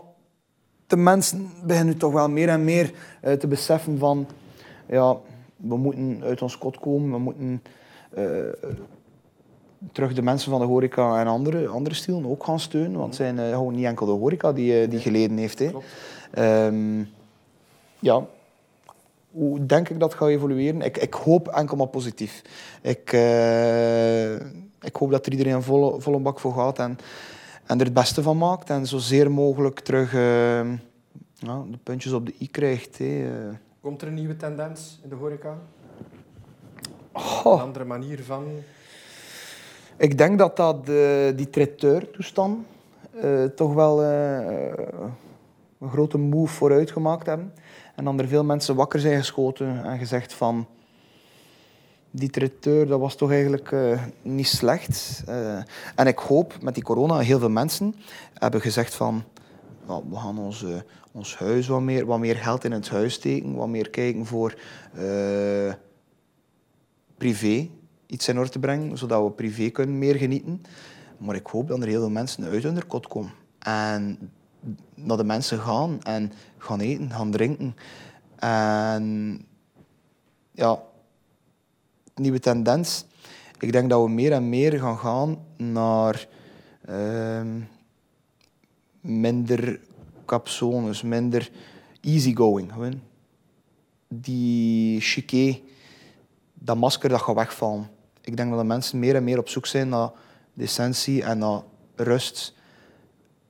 de 0.88 0.98
mensen 0.98 1.52
beginnen 1.64 1.94
nu 1.94 2.00
toch 2.00 2.14
wel 2.14 2.30
meer 2.30 2.50
en 2.50 2.64
meer 2.64 2.92
uh, 3.24 3.34
te 3.34 3.48
beseffen 3.48 3.98
van, 3.98 4.28
ja, 4.86 5.18
we 5.56 5.78
moeten 5.78 6.22
uit 6.24 6.42
ons 6.42 6.58
kot 6.58 6.80
komen, 6.80 7.12
we 7.12 7.18
moeten 7.18 7.64
uh, 8.18 8.26
terug 9.92 10.14
de 10.14 10.22
mensen 10.22 10.52
van 10.52 10.60
de 10.60 10.66
horeca 10.66 11.20
en 11.20 11.28
andere, 11.28 11.68
andere 11.68 11.96
stilen 11.96 12.30
ook 12.30 12.44
gaan 12.44 12.60
steunen, 12.60 13.00
want 13.00 13.06
het 13.06 13.16
zijn 13.16 13.38
gewoon 13.38 13.76
niet 13.76 13.86
enkel 13.86 14.06
de 14.06 14.12
horeca 14.12 14.54
die, 14.54 14.88
die 14.88 15.00
geleden 15.00 15.38
heeft. 15.38 15.60
Hè. 15.60 15.72
Um, 16.66 17.10
ja, 18.00 18.26
hoe 19.32 19.66
denk 19.66 19.90
ik 19.90 20.00
dat 20.00 20.14
gaat 20.14 20.28
evolueren? 20.28 20.82
Ik, 20.82 20.98
ik 20.98 21.14
hoop 21.14 21.48
enkel 21.48 21.78
maar 21.78 21.88
positief. 21.88 22.42
Ik, 22.82 23.12
ik 24.82 24.96
hoop 24.96 25.12
dat 25.12 25.26
er 25.26 25.32
iedereen 25.32 25.54
een 25.54 25.64
volle, 25.64 26.02
volle 26.02 26.20
bak 26.20 26.40
voor 26.40 26.54
gaat 26.54 26.80
en 26.80 26.98
en 27.68 27.80
er 27.80 27.86
het 27.86 27.94
beste 27.94 28.22
van 28.22 28.38
maakt 28.38 28.70
en 28.70 28.86
zo 28.86 28.98
zeer 28.98 29.32
mogelijk 29.32 29.80
terug 29.80 30.14
uh, 30.14 30.20
ja, 31.34 31.64
de 31.72 31.78
puntjes 31.84 32.14
op 32.14 32.26
de 32.26 32.34
i 32.40 32.50
krijgt. 32.50 32.98
Hè. 32.98 33.28
Komt 33.82 34.02
er 34.02 34.08
een 34.08 34.14
nieuwe 34.14 34.36
tendens 34.36 35.00
in 35.04 35.10
de 35.10 35.16
horeca? 35.16 35.58
Oh. 37.12 37.54
Een 37.54 37.60
andere 37.60 37.86
manier 37.86 38.24
van... 38.24 38.44
Ik 39.98 40.18
denk 40.18 40.38
dat, 40.38 40.58
dat 40.58 40.90
uh, 40.90 41.36
die 41.36 41.50
traiteur-toestand 41.50 42.66
uh, 43.24 43.44
toch 43.44 43.74
wel 43.74 44.04
een 44.04 45.90
grote 45.90 46.18
move 46.18 46.54
vooruit 46.54 46.92
gemaakt 46.92 47.26
hebben. 47.26 47.54
En 47.96 48.04
dan 48.04 48.20
er 48.20 48.28
veel 48.28 48.44
mensen 48.44 48.76
wakker 48.76 49.00
zijn 49.00 49.18
geschoten 49.18 49.84
en 49.84 49.98
gezegd 49.98 50.34
van 50.34 50.68
die 52.12 52.30
traiteur, 52.30 52.88
dat 52.88 53.00
was 53.00 53.16
toch 53.16 53.32
eigenlijk 53.32 53.72
uh, 53.72 54.04
niet 54.22 54.48
slecht. 54.48 55.24
Uh, 55.30 55.58
en 55.96 56.08
ik 56.08 56.18
hoop 56.18 56.62
met 56.62 56.74
die 56.74 56.84
corona, 56.84 57.18
heel 57.18 57.40
veel 57.40 57.50
mensen 57.50 57.96
hebben 58.34 58.62
gezegd 58.62 58.96
van 58.96 59.24
we 59.86 60.16
gaan 60.16 60.40
ons, 60.40 60.62
uh, 60.62 60.76
ons 61.12 61.38
huis 61.38 61.68
wat 61.68 61.82
meer, 61.82 62.06
wat 62.06 62.20
meer 62.20 62.36
geld 62.36 62.64
in 62.64 62.72
het 62.72 62.90
huis 62.90 63.14
steken, 63.14 63.56
wat 63.56 63.68
meer 63.68 63.90
kijken 63.90 64.26
voor 64.26 64.56
privé. 67.18 67.70
iets 68.06 68.28
in 68.28 68.38
orde 68.38 68.50
te 68.50 68.60
brengen, 68.60 68.98
zodat 68.98 69.24
we 69.24 69.32
privé 69.32 69.70
kunnen 69.70 69.98
meer 69.98 70.16
genieten. 70.16 70.62
Maar 71.18 71.36
ik 71.36 71.48
hoop 71.48 71.68
dat 71.68 71.82
er 71.82 71.88
heel 71.88 72.00
veel 72.00 72.10
mensen 72.10 72.44
uit 72.44 72.64
hun 72.64 72.88
kot 72.88 73.08
komen. 73.08 73.32
En 73.60 74.32
dat 74.96 75.18
de 75.18 75.24
mensen 75.24 75.60
gaan 75.60 76.04
en 76.04 76.32
gaan 76.58 76.80
eten, 76.80 77.12
gaan 77.12 77.32
drinken. 77.32 77.76
En 78.36 79.46
ja, 80.52 80.80
nieuwe 82.18 82.40
tendens. 82.40 83.06
Ik 83.60 83.72
denk 83.72 83.90
dat 83.90 84.04
we 84.04 84.10
meer 84.10 84.32
en 84.32 84.50
meer 84.50 84.80
gaan 84.80 84.98
gaan 84.98 85.38
naar 85.58 86.28
ehm, 86.86 87.60
minder 89.02 89.80
capsones, 90.26 91.02
minder 91.02 91.52
easygoing. 92.02 92.72
Die 94.08 95.02
chiquet, 95.02 95.62
dat 96.54 96.78
masker, 96.78 97.10
dat 97.10 97.22
gaat 97.22 97.36
wegvallen. 97.36 97.90
Ik 98.22 98.38
denk 98.38 98.50
dat 98.50 98.60
de 98.60 98.66
mensen 98.66 99.00
meer 99.00 99.16
en 99.16 99.24
meer 99.24 99.40
op 99.40 99.50
zoek 99.50 99.66
zijn 99.66 99.90
naar 99.90 100.12
decentie 100.54 101.24
en 101.24 101.38
naar 101.38 101.62
rust. 101.96 102.54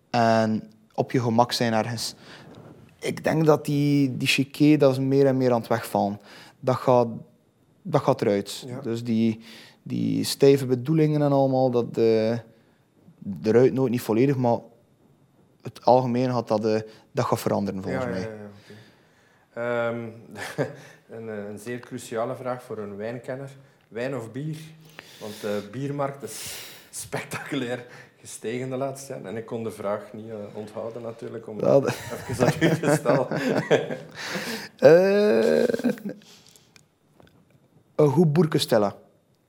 En 0.09 0.71
op 0.93 1.11
je 1.11 1.21
gemak 1.21 1.51
zijn 1.51 1.73
ergens. 1.73 2.15
Ik 2.99 3.23
denk 3.23 3.45
dat 3.45 3.65
die, 3.65 4.17
die 4.17 4.27
chiquet, 4.27 4.79
dat 4.79 4.91
is 4.91 4.99
meer 4.99 5.25
en 5.25 5.37
meer 5.37 5.51
aan 5.51 5.59
het 5.59 5.69
wegvallen. 5.69 6.19
Dat 6.59 6.75
gaat, 6.75 7.07
dat 7.91 8.01
gaat 8.01 8.21
eruit. 8.21 8.67
Dus 8.83 9.03
die, 9.03 9.39
die 9.83 10.23
stijve 10.23 10.65
bedoelingen 10.65 11.21
en 11.21 11.31
allemaal, 11.31 11.71
dat 11.71 11.97
eruit 13.43 13.73
nooit 13.73 13.91
niet 13.91 14.01
volledig, 14.01 14.35
maar 14.35 14.59
het 15.67 15.85
algemeen 15.85 16.29
gaat 16.29 16.47
dat, 16.47 16.65
uh, 16.65 16.79
dat 17.11 17.25
gaat 17.25 17.39
veranderen 17.39 17.83
volgens 17.83 18.03
ja, 18.03 18.09
mij. 18.09 18.21
Ja, 18.21 18.27
ja, 19.55 19.89
um, 19.89 20.13
een, 21.17 21.29
eh, 21.29 21.49
een, 21.49 21.59
zeer 21.59 21.79
cruciale 21.79 22.35
vraag 22.35 22.63
voor 22.63 22.77
een 22.77 22.95
wijnkenner. 22.95 23.49
Wijn 23.87 24.15
of 24.15 24.31
bier? 24.31 24.57
Want 25.19 25.41
de 25.41 25.67
biermarkt 25.71 26.23
is 26.23 26.67
spectaculair 27.05 27.85
gestegen 28.19 28.69
de 28.69 28.75
laatste 28.75 29.13
jaren. 29.13 29.27
En 29.27 29.37
ik 29.37 29.45
kon 29.45 29.63
de 29.63 29.71
vraag 29.71 30.13
niet 30.13 30.27
uh, 30.27 30.35
onthouden 30.53 31.01
natuurlijk, 31.01 31.47
om 31.47 31.59
ja, 31.59 31.81
even 32.29 32.45
aan 32.45 32.53
u 32.69 32.79
te 32.79 32.95
stellen. 32.99 33.27
uh, 34.79 36.03
een 37.97 38.11
goed 38.11 38.33
boerkenstellen. 38.33 38.93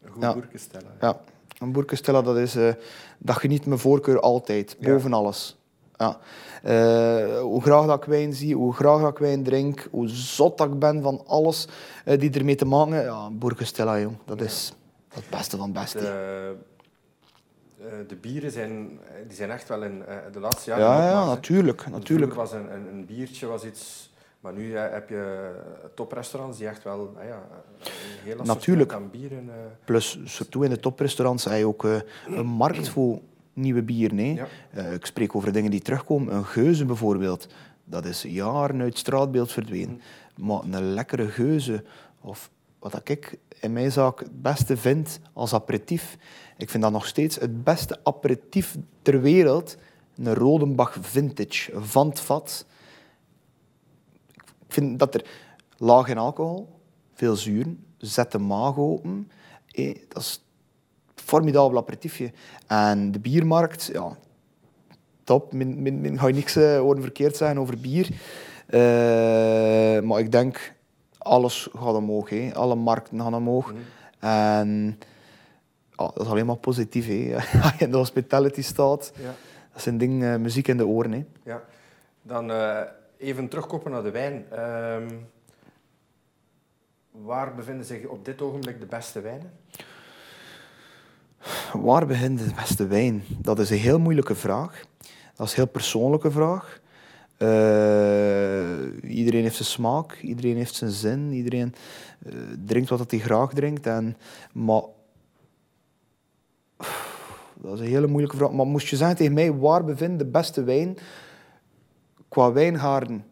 Een 0.03 0.11
goed 0.11 0.22
ja. 0.22 0.32
boerkenstellen. 0.32 0.90
Ja. 1.01 1.20
Een 1.59 1.72
boerkenstellen, 1.72 2.24
dat, 2.24 2.36
is, 2.36 2.57
uh, 2.57 2.72
dat 3.18 3.36
geniet 3.36 3.66
mijn 3.66 3.78
voorkeur 3.78 4.20
altijd, 4.20 4.76
boven 4.80 5.12
alles. 5.12 5.57
Ja. 5.96 6.18
Uh, 6.64 7.40
hoe 7.40 7.62
graag 7.62 7.86
dat 7.86 8.03
ik 8.03 8.05
wijn 8.05 8.32
zie, 8.32 8.55
hoe 8.55 8.74
graag 8.74 9.01
dat 9.01 9.11
ik 9.11 9.18
wijn 9.18 9.42
drink, 9.42 9.88
hoe 9.90 10.09
zot 10.09 10.59
dat 10.59 10.68
ik 10.68 10.78
ben 10.78 11.03
van 11.03 11.22
alles 11.26 11.68
uh, 12.05 12.18
die 12.18 12.30
ermee 12.30 12.55
te 12.55 12.64
maken 12.64 13.03
Ja, 13.03 13.30
Boerkestella, 13.30 14.01
jong. 14.01 14.16
Dat 14.24 14.40
is 14.40 14.72
het 15.09 15.24
beste 15.30 15.57
van 15.57 15.70
het 15.70 15.80
beste. 15.80 15.99
De, 15.99 16.57
de 18.07 18.16
bieren 18.16 18.51
zijn, 18.51 18.99
die 19.26 19.36
zijn 19.36 19.51
echt 19.51 19.68
wel 19.68 19.82
in 19.82 20.03
de 20.32 20.40
laatste 20.40 20.70
jaren 20.70 20.84
Ja, 20.84 21.09
ja 21.09 21.24
natuurlijk. 21.24 21.86
natuurlijk. 21.90 22.34
was 22.34 22.53
een, 22.53 22.72
een, 22.72 22.86
een, 22.92 23.07
biertje 23.07 23.46
was 23.46 23.64
iets... 23.64 24.07
Maar 24.41 24.53
nu 24.53 24.76
heb 24.76 25.09
je 25.09 25.55
toprestaurants 25.95 26.59
die 26.59 26.66
echt 26.66 26.82
wel 26.84 27.16
ja, 27.22 27.47
een 27.80 27.91
heel 28.24 28.43
natuurlijk. 28.45 28.93
aan 28.93 29.11
bieren... 29.11 29.51
Plus, 29.84 30.20
surtout 30.24 30.64
in 30.64 30.70
de 30.70 30.80
toprestaurants 30.80 31.45
heb 31.45 31.59
je 31.59 31.66
ook 31.66 31.84
een 32.26 32.47
markt 32.47 32.89
voor 32.95 33.20
nieuwe 33.59 33.82
bier. 33.82 34.14
Nee. 34.14 34.41
Uh, 34.74 34.93
ik 34.93 35.07
spreek 35.07 35.34
over 35.34 35.53
dingen 35.53 35.70
die 35.70 35.82
terugkomen. 35.82 36.34
Een 36.34 36.45
geuze 36.45 36.84
bijvoorbeeld, 36.84 37.49
dat 37.84 38.05
is 38.05 38.22
jaren 38.22 38.80
uit 38.80 38.99
straatbeeld 38.99 39.53
verdwenen. 39.53 40.01
Mm. 40.36 40.47
Maar 40.47 40.62
een 40.62 40.93
lekkere 40.93 41.28
geuze, 41.28 41.84
of 42.20 42.51
wat 42.78 43.09
ik 43.09 43.39
in 43.61 43.72
mijn 43.72 43.93
zaak 43.93 44.18
het 44.18 44.43
beste 44.43 44.76
vind 44.76 45.20
als 45.32 45.55
aperitief, 45.55 46.16
ik 46.57 46.70
vind 46.70 46.82
dat 46.82 46.93
nog 46.93 47.07
steeds 47.07 47.36
het 47.36 47.64
beste 47.64 47.99
aperitief 48.03 48.76
ter 49.03 49.20
wereld, 49.20 49.76
een 50.16 50.34
Rodenbach 50.34 50.97
Vintage 51.01 51.80
van 51.80 52.09
het 52.09 52.20
vat. 52.20 52.66
Ik 54.68 54.74
vind 54.74 54.98
dat 54.98 55.14
er 55.14 55.24
laag 55.76 56.08
in 56.08 56.18
alcohol, 56.18 56.68
veel 57.14 57.36
zuren, 57.36 57.84
zet 57.98 58.32
de 58.32 58.38
maag 58.38 58.76
open. 58.76 59.30
Eh, 59.70 59.98
dat 60.08 60.22
is 60.22 60.44
formidabel 61.14 61.78
aperitiefje. 61.78 62.32
En 62.66 63.12
de 63.12 63.18
biermarkt, 63.18 63.90
ja, 63.92 64.16
top. 65.24 65.52
Min, 65.52 65.82
min, 65.82 66.00
min 66.00 66.18
ga 66.18 66.26
je 66.26 66.34
niks 66.34 66.56
uh, 66.56 66.78
horen 66.78 67.02
verkeerd 67.02 67.36
zijn 67.36 67.60
over 67.60 67.78
bier. 67.78 68.08
Uh, 68.68 70.02
maar 70.02 70.18
ik 70.18 70.32
denk, 70.32 70.74
alles 71.18 71.68
gaat 71.72 71.94
omhoog. 71.94 72.52
Alle 72.54 72.74
markten 72.74 73.20
gaan 73.20 73.34
omhoog. 73.34 73.72
Mm. 73.72 73.78
En 74.18 74.98
oh, 75.96 76.08
dat 76.14 76.24
is 76.24 76.30
alleen 76.30 76.46
maar 76.46 76.56
positief. 76.56 77.06
Als 77.62 77.72
je 77.78 77.84
in 77.84 77.90
de 77.90 77.96
hospitality 77.96 78.62
staat, 78.62 79.12
ja. 79.14 79.34
dat 79.72 79.80
is 79.80 79.86
een 79.86 79.98
ding, 79.98 80.22
uh, 80.22 80.36
muziek 80.36 80.68
in 80.68 80.76
de 80.76 80.86
oren. 80.86 81.28
Ja. 81.44 81.62
Dan 82.22 82.50
even 83.18 83.48
terugkoppen 83.48 83.90
naar 83.90 84.02
de 84.02 84.10
wijn. 84.10 84.44
Ehm, 84.50 85.08
waar 87.10 87.54
bevinden 87.54 87.86
zich 87.86 88.06
op 88.06 88.24
dit 88.24 88.42
ogenblik 88.42 88.80
de 88.80 88.86
beste 88.86 89.20
wijnen? 89.20 89.52
Waar 91.72 92.06
begint 92.06 92.38
de 92.38 92.54
beste 92.54 92.86
wijn? 92.86 93.22
Dat 93.38 93.58
is 93.58 93.70
een 93.70 93.78
heel 93.78 93.98
moeilijke 93.98 94.34
vraag. 94.34 94.84
Dat 95.34 95.46
is 95.46 95.52
een 95.52 95.62
heel 95.62 95.72
persoonlijke 95.72 96.30
vraag. 96.30 96.80
Uh, 97.38 99.10
iedereen 99.10 99.42
heeft 99.42 99.56
zijn 99.56 99.68
smaak, 99.68 100.20
iedereen 100.20 100.56
heeft 100.56 100.74
zijn 100.74 100.90
zin, 100.90 101.32
iedereen 101.32 101.74
uh, 102.26 102.34
drinkt 102.64 102.88
wat 102.88 103.10
hij 103.10 103.20
graag 103.20 103.52
drinkt. 103.52 103.86
En, 103.86 104.16
maar 104.52 104.82
dat 107.54 107.74
is 107.74 107.80
een 107.80 107.86
hele 107.86 108.06
moeilijke 108.06 108.36
vraag. 108.36 108.52
Maar 108.52 108.66
moest 108.66 108.88
je 108.88 108.96
zeggen 108.96 109.16
tegen 109.16 109.32
mij, 109.32 109.52
waar 109.52 109.84
bevindt 109.84 110.18
de 110.18 110.26
beste 110.26 110.62
wijn 110.62 110.98
qua 112.28 112.52
wijngaarden 112.52 113.24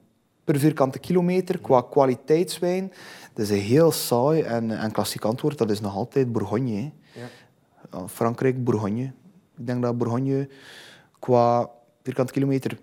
per 0.44 0.59
vierkante 0.59 0.99
kilometer, 0.99 1.61
qua 1.61 1.82
kwaliteitswijn? 1.90 2.92
Dat 3.32 3.44
is 3.44 3.51
een 3.51 3.64
heel 3.64 3.92
saai 3.92 4.42
en, 4.42 4.70
en 4.70 4.92
klassiek 4.92 5.24
antwoord, 5.24 5.59
dat 5.59 5.70
is 5.70 5.80
nog 5.80 5.94
altijd 5.94 6.32
Bourgogne. 6.32 6.90
Ja. 7.12 8.09
Frankrijk, 8.09 8.64
Bourgogne. 8.64 9.12
Ik 9.57 9.66
denk 9.66 9.82
dat 9.82 9.99
Bourgogne 9.99 10.49
qua 11.18 11.70
vierkante 12.03 12.32
kilometer 12.32 12.78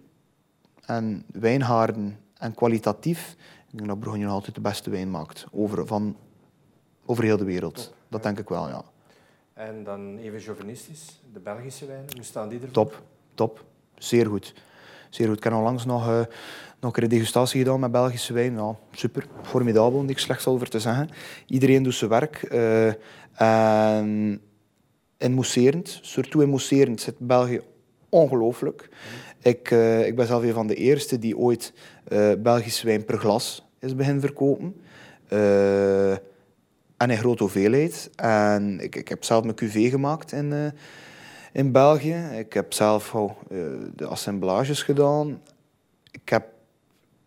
en 0.86 1.26
wijnhaarden 1.32 2.20
en 2.34 2.54
kwalitatief, 2.54 3.36
ik 3.72 3.78
denk 3.78 3.90
dat 3.90 4.00
Bourgogne 4.00 4.26
nog 4.26 4.34
altijd 4.34 4.56
de 4.56 4.62
beste 4.62 4.90
wijn 4.90 5.12
maakt. 5.12 5.46
Over, 5.52 5.88
van, 5.88 6.16
over 7.06 7.24
heel 7.24 7.38
de 7.38 7.44
wereld. 7.44 7.94
Dat 8.10 8.24
denk 8.24 8.40
ik 8.40 8.50
wel, 8.50 8.68
ja. 8.68 8.84
En 9.54 9.84
dan 9.84 10.18
even 10.18 10.40
chauvinistisch, 10.40 11.22
de 11.34 11.40
Belgische 11.40 11.86
wijnen, 11.86 12.16
hoe 12.16 12.24
staan 12.24 12.50
die 12.50 12.58
ervoor? 12.60 12.74
Top, 12.74 13.02
top. 13.34 13.66
Zeer 13.96 14.26
goed. 14.26 14.54
Zeer 15.14 15.28
goed. 15.28 15.38
Ik 15.38 15.44
heb 15.44 15.54
onlangs 15.54 15.86
nog, 15.86 16.08
uh, 16.08 16.22
nog 16.80 16.98
een 16.98 17.10
degustatie 17.10 17.64
gedaan 17.64 17.80
met 17.80 17.92
Belgische 17.92 18.34
wijn. 18.34 18.54
Ja, 18.54 18.76
super, 18.92 19.26
formidabel, 19.42 20.02
niks 20.02 20.22
slechts 20.22 20.48
over 20.48 20.70
te 20.70 20.80
zeggen. 20.80 21.10
Iedereen 21.46 21.84
doet 21.84 21.94
zijn 21.94 22.10
werk. 22.10 22.48
Uh, 22.52 22.88
en 25.18 25.34
mousserend, 25.34 26.00
surtout 26.02 26.48
mousserend, 26.48 27.02
zit 27.02 27.16
België 27.20 27.62
ongelooflijk. 28.10 28.90
Ik, 29.42 29.72
uh, 29.72 30.08
ik 30.08 30.16
ben 30.16 30.28
zelf 30.28 30.44
een 30.44 30.54
van 30.54 30.68
de 30.68 30.76
eerste 30.76 31.20
die 31.20 31.38
ooit 31.38 31.74
Belgische 32.38 32.86
wijn 32.86 33.06
per 33.06 33.18
glas 33.18 33.66
is 33.80 33.96
beginnen 33.96 34.22
verkopen. 34.22 34.76
En 36.98 37.10
in 37.10 37.18
grote 37.18 37.44
hoeveelheid. 37.44 38.10
En 38.16 38.80
ik, 38.80 38.96
ik 38.96 39.08
heb 39.08 39.24
zelf 39.24 39.44
mijn 39.44 39.56
QV 39.56 39.90
gemaakt 39.90 40.32
in, 40.32 40.74
in 41.54 41.72
België. 41.72 42.28
Ik 42.38 42.54
heb 42.54 42.74
zelf 42.74 43.16
oh, 43.16 43.32
de 43.96 44.06
assemblages 44.06 44.84
gedaan. 44.84 45.42
Ik 46.12 46.30
heb 46.30 46.46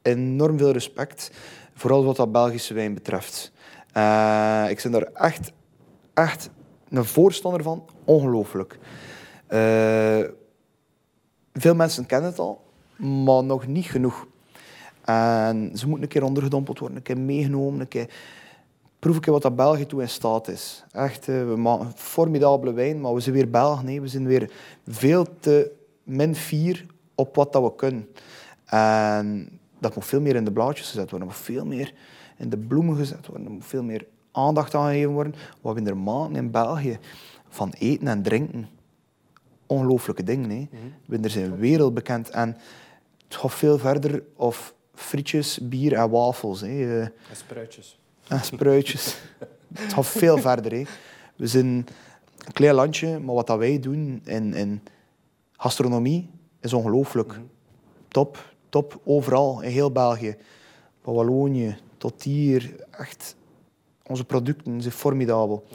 enorm 0.03 0.59
veel 0.59 0.73
respect, 0.73 1.31
vooral 1.75 2.05
wat 2.05 2.17
dat 2.17 2.33
Belgische 2.33 2.75
wijn 2.75 2.95
betreft. 2.95 3.53
ik 4.69 4.81
ben 4.83 4.91
daar 4.91 5.09
echt, 5.13 5.53
echt 6.15 6.51
een 6.89 7.05
voorstander 7.05 7.63
van. 7.63 7.85
Ongelooflijk. 8.05 8.79
Uh, 9.49 10.25
veel 11.53 11.75
mensen 11.75 12.07
kennen 12.07 12.31
het 12.31 12.39
al, 12.39 12.65
maar 12.97 13.45
nog 13.45 13.67
niet 13.67 13.87
genoeg. 13.87 14.27
En 15.05 15.71
ze 15.75 15.87
moeten 15.87 16.03
een 16.03 16.13
keer 16.13 16.23
ondergedompeld 16.23 16.79
worden, 16.79 16.97
een 16.97 17.03
keer 17.03 17.19
meegenomen, 17.19 17.81
een 17.81 17.89
keer 17.89 18.11
proef 18.99 19.17
ik 19.17 19.25
wat 19.25 19.43
dat 19.43 19.57
België 19.57 19.87
toe 19.87 20.01
in 20.01 20.09
staat 20.09 20.49
is. 20.49 20.85
Echt, 20.93 21.29
uh, 21.29 21.49
we 21.49 21.57
maken 21.57 21.93
formidabele 21.95 22.73
wijn, 22.73 23.01
maar 23.01 23.15
we 23.15 23.21
zijn 23.21 23.35
weer 23.35 23.51
Belg. 23.51 23.83
Nee, 23.83 24.01
we 24.01 24.09
zijn 24.09 24.27
weer 24.27 24.51
veel 24.87 25.27
te 25.41 25.73
min 26.03 26.35
fier 26.35 26.87
op 27.15 27.37
wat 27.37 27.53
dat 27.53 27.63
we 27.63 27.75
kunnen. 27.75 28.09
En 28.65 29.59
dat 29.79 29.95
moet 29.95 30.05
veel 30.05 30.21
meer 30.21 30.37
in 30.37 30.45
de 30.45 30.53
blaadjes 30.53 30.87
gezet 30.87 31.11
worden, 31.11 31.29
dat 31.29 31.37
moet 31.37 31.47
veel 31.47 31.67
meer 31.67 31.95
in 32.37 32.49
de 32.49 32.59
bloemen 32.59 32.97
gezet 32.97 33.27
worden, 33.27 33.45
dat 33.45 33.53
moet 33.53 33.67
veel 33.67 33.83
meer 33.83 34.07
aandacht 34.33 34.75
aan 34.75 34.89
gegeven 34.89 35.13
worden. 35.13 35.35
Wat 35.61 35.75
we 35.75 35.83
er 35.83 35.97
maken 35.97 36.37
in 36.37 36.51
België 36.51 36.99
van 37.49 37.73
eten 37.79 38.09
en 38.09 38.23
drinken. 38.23 38.69
Ongelooflijke 39.67 40.23
dingen. 40.23 40.51
Hè. 40.51 40.57
Mm 40.57 40.69
-hmm. 41.07 41.23
We 41.23 41.29
zijn 41.29 41.57
wereldbekend. 41.57 42.31
En 42.31 42.57
het 43.25 43.37
gaat 43.37 43.55
veel 43.55 43.79
verder 43.79 44.23
of 44.37 44.75
frietjes, 44.95 45.59
bier 45.63 45.93
en 45.93 46.11
wafels. 46.11 46.61
Hè. 46.61 47.01
En 47.03 47.13
spruitjes. 47.33 47.99
En 48.29 48.41
spruitjes. 48.41 49.17
het 49.75 49.93
gaat 49.93 50.07
veel 50.07 50.39
verder. 50.39 50.73
Hè. 50.73 50.83
We 51.37 51.47
zijn 51.47 51.67
een 51.67 52.53
klein 52.53 52.75
landje, 52.75 53.19
maar 53.19 53.35
wat 53.35 53.47
dat 53.47 53.59
wij 53.59 53.81
doen 53.81 54.21
in, 54.25 54.55
in 54.55 54.83
gastronomie 55.53 56.31
is 56.61 56.73
ongelooflijk. 56.73 57.41
Top, 58.09 58.55
top, 58.69 59.01
overal 59.05 59.63
in 59.63 59.71
heel 59.71 59.93
België. 59.93 60.37
Van 61.03 61.15
Wallonië 61.15 61.77
tot 61.99 62.23
hier, 62.23 62.75
echt, 62.91 63.37
onze 64.07 64.25
producten 64.25 64.81
zijn 64.81 64.95
formidabel. 64.95 65.67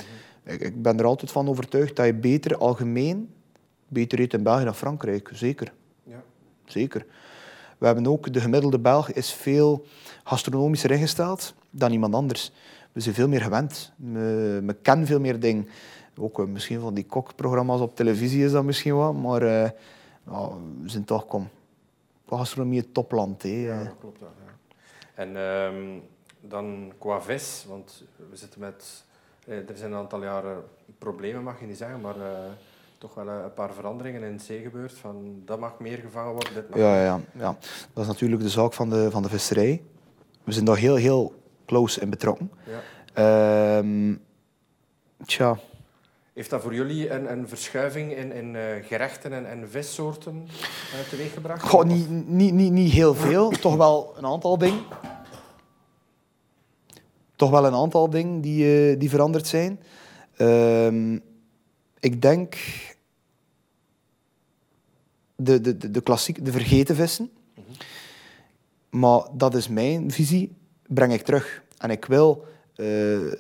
Ik, 0.43 0.62
ik 0.62 0.82
ben 0.82 0.99
er 0.99 1.06
altijd 1.06 1.32
van 1.32 1.49
overtuigd 1.49 1.95
dat 1.95 2.06
je 2.06 2.14
beter 2.14 2.58
algemeen 2.58 3.30
beter 3.91 4.20
eet 4.20 4.34
in 4.34 4.43
België 4.43 4.64
dan 4.64 4.76
Frankrijk, 4.76 5.30
zeker. 5.34 5.74
Ja. 6.04 6.24
Zeker. 6.66 7.06
We 7.82 7.88
hebben 7.88 8.08
ook, 8.08 8.34
de 8.34 8.40
gemiddelde 8.40 8.80
Belg 8.80 9.12
is 9.12 9.34
veel 9.34 9.86
gastronomischer 10.24 10.92
ingesteld 10.92 11.54
dan 11.70 11.92
iemand 11.92 12.14
anders. 12.14 12.52
We 12.92 13.00
zijn 13.00 13.16
veel 13.16 13.28
meer 13.28 13.42
gewend. 13.42 13.92
We, 13.96 14.62
we 14.66 14.74
kennen 14.74 15.08
veel 15.08 15.20
meer 15.20 15.40
dingen. 15.40 15.68
Ook 16.18 16.40
uh, 16.40 16.46
misschien 16.46 16.80
van 16.80 16.94
die 16.94 17.06
kokprogramma's 17.06 17.80
op 17.82 17.96
televisie 17.96 18.44
is 18.46 18.52
dat 18.52 18.64
misschien 18.64 18.96
wat, 18.96 19.14
maar 19.14 19.44
uh, 19.44 19.70
we 20.82 20.90
zijn 20.90 21.04
toch, 21.04 21.28
kom, 21.28 21.50
gastronomie 22.28 22.80
het 22.80 22.94
topland. 22.94 23.44
Hè. 23.44 23.50
Ja, 23.50 23.84
dat 23.84 23.96
klopt. 24.00 24.20
Ja. 24.20 24.28
En 25.14 25.36
um, 25.36 26.02
dan 26.40 26.94
qua 26.98 27.22
vis, 27.22 27.66
want 27.68 28.04
we 28.30 28.36
zitten 28.36 28.60
met... 28.60 29.04
Eh, 29.46 29.70
er 29.70 29.78
zijn 29.78 29.92
een 29.92 29.98
aantal 29.98 30.24
jaren 30.24 30.64
problemen, 30.98 31.44
mag 31.44 31.60
je 31.60 31.66
niet 31.66 31.78
zeggen, 31.78 32.02
maar 32.02 32.16
toch 33.02 33.14
wel 33.14 33.28
een 33.28 33.54
paar 33.54 33.74
veranderingen 33.74 34.24
in 34.24 34.32
het 34.32 34.41
zee 34.41 34.62
gebeurd. 34.62 34.93
Van 34.93 35.41
dat 35.45 35.60
mag 35.60 35.80
meer 35.80 35.97
gevangen 35.97 36.32
worden, 36.32 36.54
dit 36.54 36.70
mag 36.70 36.80
ja, 36.80 37.04
ja, 37.04 37.20
ja, 37.34 37.58
dat 37.93 38.04
is 38.04 38.08
natuurlijk 38.08 38.41
de 38.41 38.49
zaak 38.49 38.74
van 38.74 38.89
de, 38.89 39.12
van 39.12 39.22
de 39.22 39.30
visserij. 39.30 39.82
We 40.43 40.52
zijn 40.52 40.66
daar 40.66 40.78
heel, 40.78 40.95
heel 40.95 41.34
close 41.66 42.02
in 42.02 42.10
betrokken. 42.10 42.52
Ja. 43.16 43.78
Um, 43.78 44.22
tja. 45.26 45.58
Heeft 46.34 46.49
dat 46.49 46.62
voor 46.62 46.74
jullie 46.74 47.10
een, 47.10 47.32
een 47.32 47.47
verschuiving 47.47 48.16
in, 48.16 48.32
in 48.32 48.54
uh, 48.54 48.62
gerechten 48.82 49.34
en, 49.34 49.49
en 49.49 49.70
vissoorten 49.70 50.47
uh, 50.93 51.10
teweeggebracht? 51.10 51.64
Goh, 51.64 51.84
niet, 51.84 52.10
niet, 52.28 52.54
niet, 52.54 52.72
niet 52.72 52.91
heel 52.91 53.16
veel, 53.16 53.49
toch 53.68 53.76
wel 53.76 54.14
een 54.18 54.26
aantal 54.26 54.58
dingen. 54.58 54.84
Toch 57.36 57.49
wel 57.49 57.66
een 57.66 57.76
aantal 57.76 58.10
dingen 58.10 58.41
die, 58.41 58.91
uh, 58.91 58.99
die 58.99 59.10
veranderd 59.10 59.47
zijn. 59.47 59.80
Um, 60.38 61.22
ik 61.99 62.22
denk 62.22 62.56
de, 65.44 65.62
de, 65.62 65.92
de, 65.92 66.02
klassiek, 66.02 66.46
de 66.46 66.52
vergeten 66.52 66.96
vissen. 66.96 67.30
Maar 68.89 69.22
dat 69.34 69.56
is 69.56 69.68
mijn 69.68 70.12
visie, 70.12 70.56
breng 70.88 71.14
ik 71.14 71.22
terug. 71.22 71.64
En 71.78 71.89
ik 71.89 72.06
wil... 72.06 72.46
Uh, 72.76 73.32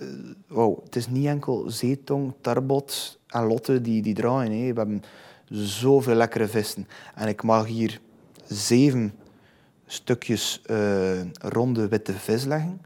wow, 0.47 0.83
het 0.83 0.95
is 0.95 1.07
niet 1.07 1.25
enkel 1.25 1.69
zeetong, 1.69 2.33
tarbot 2.41 3.19
en 3.27 3.43
lotte 3.43 3.81
die, 3.81 4.01
die 4.01 4.13
draaien. 4.13 4.51
Hè. 4.51 4.73
We 4.73 4.79
hebben 4.79 5.03
zoveel 5.49 6.15
lekkere 6.15 6.47
vissen. 6.47 6.87
En 7.15 7.27
ik 7.27 7.43
mag 7.43 7.65
hier 7.65 7.99
zeven 8.47 9.13
stukjes 9.85 10.61
uh, 10.71 11.21
ronde 11.41 11.87
witte 11.87 12.13
vis 12.13 12.43
leggen. 12.43 12.81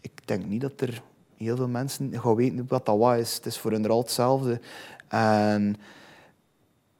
Ik 0.00 0.10
denk 0.24 0.44
niet 0.46 0.60
dat 0.60 0.80
er 0.80 1.02
heel 1.36 1.56
veel 1.56 1.68
mensen 1.68 2.20
gaan 2.20 2.34
weten 2.34 2.66
wat 2.68 2.86
dat 2.86 2.98
wat 2.98 3.16
is. 3.16 3.34
Het 3.34 3.46
is 3.46 3.58
voor 3.58 3.70
hun 3.70 3.90
al 3.90 3.98
hetzelfde. 3.98 4.60
En 5.08 5.76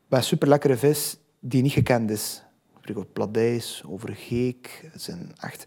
bij 0.09 0.23
super 0.23 0.49
lekkere 0.49 0.77
vis 0.77 1.17
die 1.41 1.63
niet 1.63 1.73
gekend 1.73 2.11
is. 2.11 2.43
Ik 2.83 2.97
over 2.97 3.09
pladijs, 3.09 3.83
over 3.87 4.09
geek. 4.15 4.89
Het 4.93 5.03
zijn 5.03 5.33
echt 5.41 5.65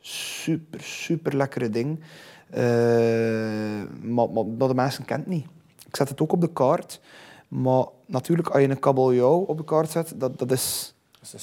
super, 0.00 0.80
super 0.80 1.36
lekkere 1.36 1.70
dingen. 1.70 2.02
Uh, 2.50 3.82
maar, 4.02 4.30
maar 4.30 4.68
de 4.68 4.74
mensen 4.74 5.04
kent 5.04 5.26
niet. 5.26 5.46
Ik 5.86 5.96
zet 5.96 6.08
het 6.08 6.20
ook 6.20 6.32
op 6.32 6.40
de 6.40 6.52
kaart. 6.52 7.00
Maar 7.48 7.84
natuurlijk, 8.06 8.48
als 8.48 8.62
je 8.62 8.68
een 8.68 8.78
kabeljauw 8.78 9.38
op 9.38 9.56
de 9.56 9.64
kaart 9.64 9.90
zet, 9.90 10.12
dat, 10.16 10.38
dat 10.38 10.52
is, 10.52 10.94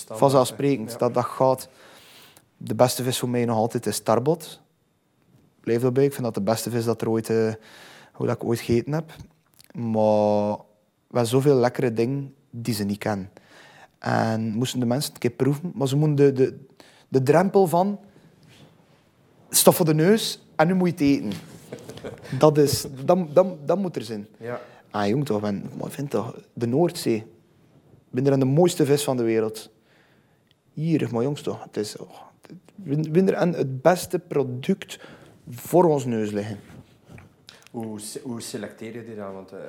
vanzelfsprekend. 0.05 0.91
Ja. 0.91 0.97
Dat, 0.97 1.13
dat 1.13 1.25
gaat. 1.25 1.69
De 2.57 2.75
beste 2.75 3.03
vis 3.03 3.19
voor 3.19 3.29
mij 3.29 3.45
nog 3.45 3.57
altijd 3.57 3.85
is 3.85 3.99
tarbot. 3.99 4.61
Blijf 5.59 5.83
erbij. 5.83 6.05
Ik 6.05 6.13
vind 6.13 6.23
dat 6.23 6.33
de 6.33 6.41
beste 6.41 6.69
vis 6.69 6.85
dat, 6.85 7.01
er 7.01 7.09
ooit, 7.09 7.29
uh, 7.29 7.53
hoe 8.13 8.27
dat 8.27 8.35
ik 8.35 8.43
ooit 8.43 8.59
gegeten 8.59 8.93
heb. 8.93 9.15
Maar 9.73 10.55
we 11.07 11.11
hebben 11.11 11.27
zoveel 11.27 11.55
lekkere 11.55 11.93
dingen 11.93 12.35
die 12.49 12.73
ze 12.73 12.83
niet 12.83 12.97
kennen. 12.97 13.31
En 13.99 14.53
moesten 14.53 14.79
de 14.79 14.85
mensen 14.85 15.13
een 15.13 15.19
keer 15.19 15.31
proeven. 15.31 15.71
Maar 15.75 15.87
ze 15.87 15.95
moeten 15.95 16.15
de, 16.15 16.31
de, 16.33 16.65
de 17.07 17.23
drempel 17.23 17.67
van 17.67 17.99
stof 19.49 19.75
voor 19.75 19.85
de 19.85 19.93
neus 19.93 20.41
en 20.55 20.67
nu 20.67 20.73
moet 20.73 20.87
je 20.87 20.93
het 20.93 21.01
eten. 21.01 21.31
Dat, 22.39 22.57
is, 22.57 22.85
dat, 23.05 23.35
dat, 23.35 23.67
dat 23.67 23.77
moet 23.77 23.95
er 23.95 24.01
zijn. 24.01 24.27
Ja. 24.37 24.61
Ah, 24.89 25.07
jong 25.07 25.25
toch, 25.25 25.41
ben, 25.41 25.69
maar 25.79 25.89
vind 25.89 26.09
toch, 26.09 26.35
de 26.53 26.67
Noordzee. 26.67 27.15
Ik 27.15 28.23
ben 28.23 28.27
er 28.27 28.39
de 28.39 28.45
mooiste 28.45 28.85
vis 28.85 29.03
van 29.03 29.17
de 29.17 29.23
wereld. 29.23 29.69
Hier, 30.73 31.09
maar 31.11 31.23
jongens 31.23 31.41
toch, 31.41 31.63
het 31.63 31.77
is... 31.77 31.97
Oh, 31.97 32.21
ben 33.09 33.27
er 33.27 33.35
aan 33.35 33.53
het 33.53 33.81
beste 33.81 34.19
product 34.19 34.99
voor 35.49 35.85
ons 35.85 36.05
neus 36.05 36.31
liggen. 36.31 36.59
Hoe, 37.71 37.99
hoe 38.23 38.41
selecteer 38.41 38.95
je 38.95 39.05
die 39.05 39.15
dan? 39.15 39.33
Want 39.33 39.53
uh, 39.53 39.59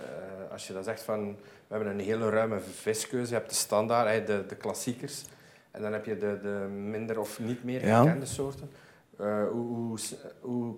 als 0.57 0.66
je 0.66 0.72
dan 0.72 0.84
zegt 0.84 1.02
van, 1.02 1.36
we 1.66 1.74
hebben 1.74 1.88
een 1.88 2.00
hele 2.00 2.30
ruime 2.30 2.61
viskeuze, 2.61 3.28
je 3.28 3.34
hebt 3.34 3.48
de 3.48 3.54
standaard, 3.54 4.26
de, 4.26 4.44
de 4.48 4.57
klassiekers, 4.57 5.24
en 5.70 5.82
dan 5.82 5.92
heb 5.92 6.04
je 6.04 6.16
de, 6.16 6.38
de 6.42 6.68
minder 6.68 7.20
of 7.20 7.38
niet 7.40 7.64
meer 7.64 7.80
gekende 7.80 8.26
soorten. 8.26 8.70
Uh, 9.20 9.48
hoe, 9.50 9.66
hoe, 9.66 9.98
hoe, 10.40 10.74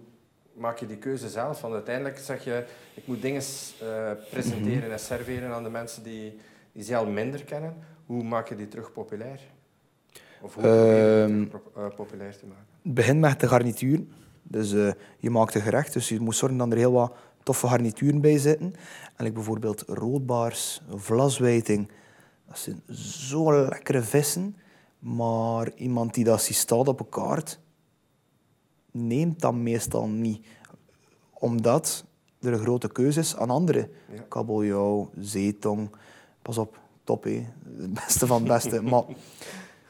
maak 0.53 0.79
je 0.79 0.87
die 0.87 0.97
keuze 0.97 1.29
zelf? 1.29 1.61
Want 1.61 1.75
uiteindelijk 1.75 2.19
zeg 2.19 2.45
je, 2.45 2.65
ik 2.95 3.07
moet 3.07 3.23
dingen 3.23 3.43
uh, 3.83 4.11
presenteren 4.31 4.83
mhm. 4.83 4.91
en 4.91 4.99
serveren 4.99 5.53
aan 5.53 5.63
de 5.63 5.71
mensen 5.71 6.03
die, 6.03 6.39
die 6.73 6.83
ze 6.83 6.97
al 6.97 7.07
minder 7.07 7.45
kennen. 7.45 7.75
Hoe 8.07 8.23
maak 8.23 8.49
je 8.49 8.57
die 8.57 8.69
terug 8.69 8.93
populair? 8.93 9.41
Of 10.41 10.55
hoe 10.55 10.63
probeer 10.63 11.29
je 11.29 11.49
ehm, 11.75 11.91
populair 11.97 12.37
te 12.39 12.47
maken? 12.47 12.67
Begin 12.83 13.21
met 13.21 13.41
de 13.41 13.49
garnituur. 13.49 14.01
Dus 14.43 14.73
uh, 14.73 14.91
je 15.19 15.31
maakt 15.31 15.55
een 15.55 15.61
gerecht, 15.61 15.93
dus 15.93 16.09
je 16.09 16.21
moet 16.21 16.37
zorgen 16.37 16.59
dat 16.59 16.73
er 16.73 16.77
heel 16.77 16.93
wat 16.93 17.13
toffe 17.49 17.69
garnituren 17.69 18.21
bij 18.21 18.39
zitten. 18.39 18.75
En 19.17 19.27
ik 19.27 19.35
bijvoorbeeld 19.35 19.85
roodbaars, 19.87 20.83
vlaswijting. 20.95 21.91
Dat 22.47 22.59
zijn 22.59 22.83
zo 22.95 23.69
lekkere 23.69 24.03
vissen. 24.03 24.57
Maar 24.99 25.71
iemand 25.75 26.15
die 26.15 26.25
dat 26.25 26.43
ziet 26.43 26.57
staat 26.57 26.89
op 26.89 27.01
een 27.01 27.09
kaart, 27.09 27.61
neemt 28.91 29.41
dat 29.41 29.55
meestal 29.55 30.09
niet. 30.09 30.47
Omdat 31.33 32.05
er 32.41 32.53
een 32.53 32.59
grote 32.59 32.93
keuze 32.93 33.21
is 33.21 33.37
aan 33.37 33.51
andere. 33.51 33.91
Ja. 34.15 34.23
Kabeljauw, 34.29 35.11
zeetong. 35.19 35.91
Pas 36.43 36.59
op, 36.59 36.79
top 37.05 37.25
hé. 37.25 37.47
Het 37.79 37.95
beste 38.05 38.27
van 38.27 38.39
het 38.39 38.49
beste. 38.49 38.83
maar 38.83 39.05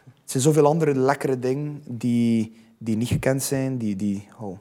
het 0.04 0.30
zijn 0.30 0.42
zoveel 0.42 0.66
andere 0.66 0.94
lekkere 0.94 1.38
dingen 1.38 1.82
die 1.86 2.66
die 2.78 2.96
niet 2.96 3.08
gekend 3.08 3.42
zijn, 3.42 3.78
die, 3.78 3.96
die 3.96 4.28
oh, 4.40 4.58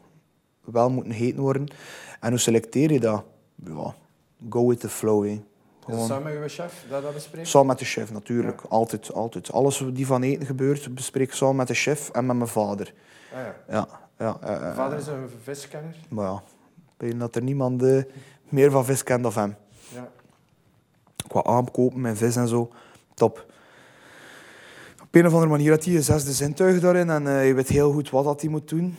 wel 0.71 0.89
moeten 0.89 1.11
heten 1.11 1.41
worden. 1.41 1.67
En 2.19 2.29
hoe 2.29 2.39
selecteer 2.39 2.91
je 2.91 2.99
dat? 2.99 3.23
Ja, 3.65 3.95
go 4.49 4.67
with 4.67 4.79
the 4.79 4.89
flow. 4.89 5.25
Hè. 5.25 5.41
samen 6.05 6.23
met 6.23 6.33
je 6.33 6.49
chef 6.49 6.85
dat 6.89 7.03
dat 7.03 7.13
bespreekt? 7.13 7.47
Samen 7.47 7.67
met 7.67 7.79
de 7.79 7.85
chef, 7.85 8.11
natuurlijk. 8.11 8.61
Altijd, 8.61 9.13
altijd. 9.13 9.51
Alles 9.51 9.83
die 9.93 10.05
van 10.05 10.23
eten 10.23 10.45
gebeurt, 10.45 10.95
bespreek 10.95 11.27
ik 11.27 11.33
samen 11.33 11.55
met 11.55 11.67
de 11.67 11.73
chef 11.73 12.09
en 12.09 12.25
met 12.25 12.35
mijn 12.35 12.49
vader. 12.49 12.93
Ah, 13.33 13.39
ja. 13.39 13.55
Ja, 13.69 13.87
ja, 14.17 14.37
uh, 14.43 14.67
uh, 14.67 14.75
vader 14.75 14.97
is 14.97 15.07
een 15.07 15.29
viskenner? 15.43 15.95
Maar 16.09 16.25
ja, 16.25 16.43
ik 17.07 17.19
dat 17.19 17.35
er 17.35 17.43
niemand 17.43 17.83
uh, 17.83 18.03
meer 18.49 18.71
van 18.71 18.85
vis 18.85 19.03
kent 19.03 19.23
dan 19.23 19.33
hem. 19.33 19.55
Ja. 19.93 20.09
Qua 21.27 21.43
aankopen 21.43 22.01
met 22.01 22.17
vis 22.17 22.35
en 22.35 22.47
zo, 22.47 22.71
top 23.13 23.45
op 25.07 25.15
een 25.15 25.25
of 25.25 25.33
andere 25.33 25.51
manier 25.51 25.71
had 25.71 25.85
hij 25.85 25.95
een 25.95 26.03
zesde 26.03 26.31
zintuig 26.31 26.79
daarin 26.79 27.09
en 27.09 27.25
uh, 27.25 27.47
je 27.47 27.53
weet 27.53 27.67
heel 27.67 27.91
goed 27.91 28.09
wat 28.09 28.23
dat 28.23 28.41
hij 28.41 28.49
moet 28.49 28.69
doen. 28.69 28.95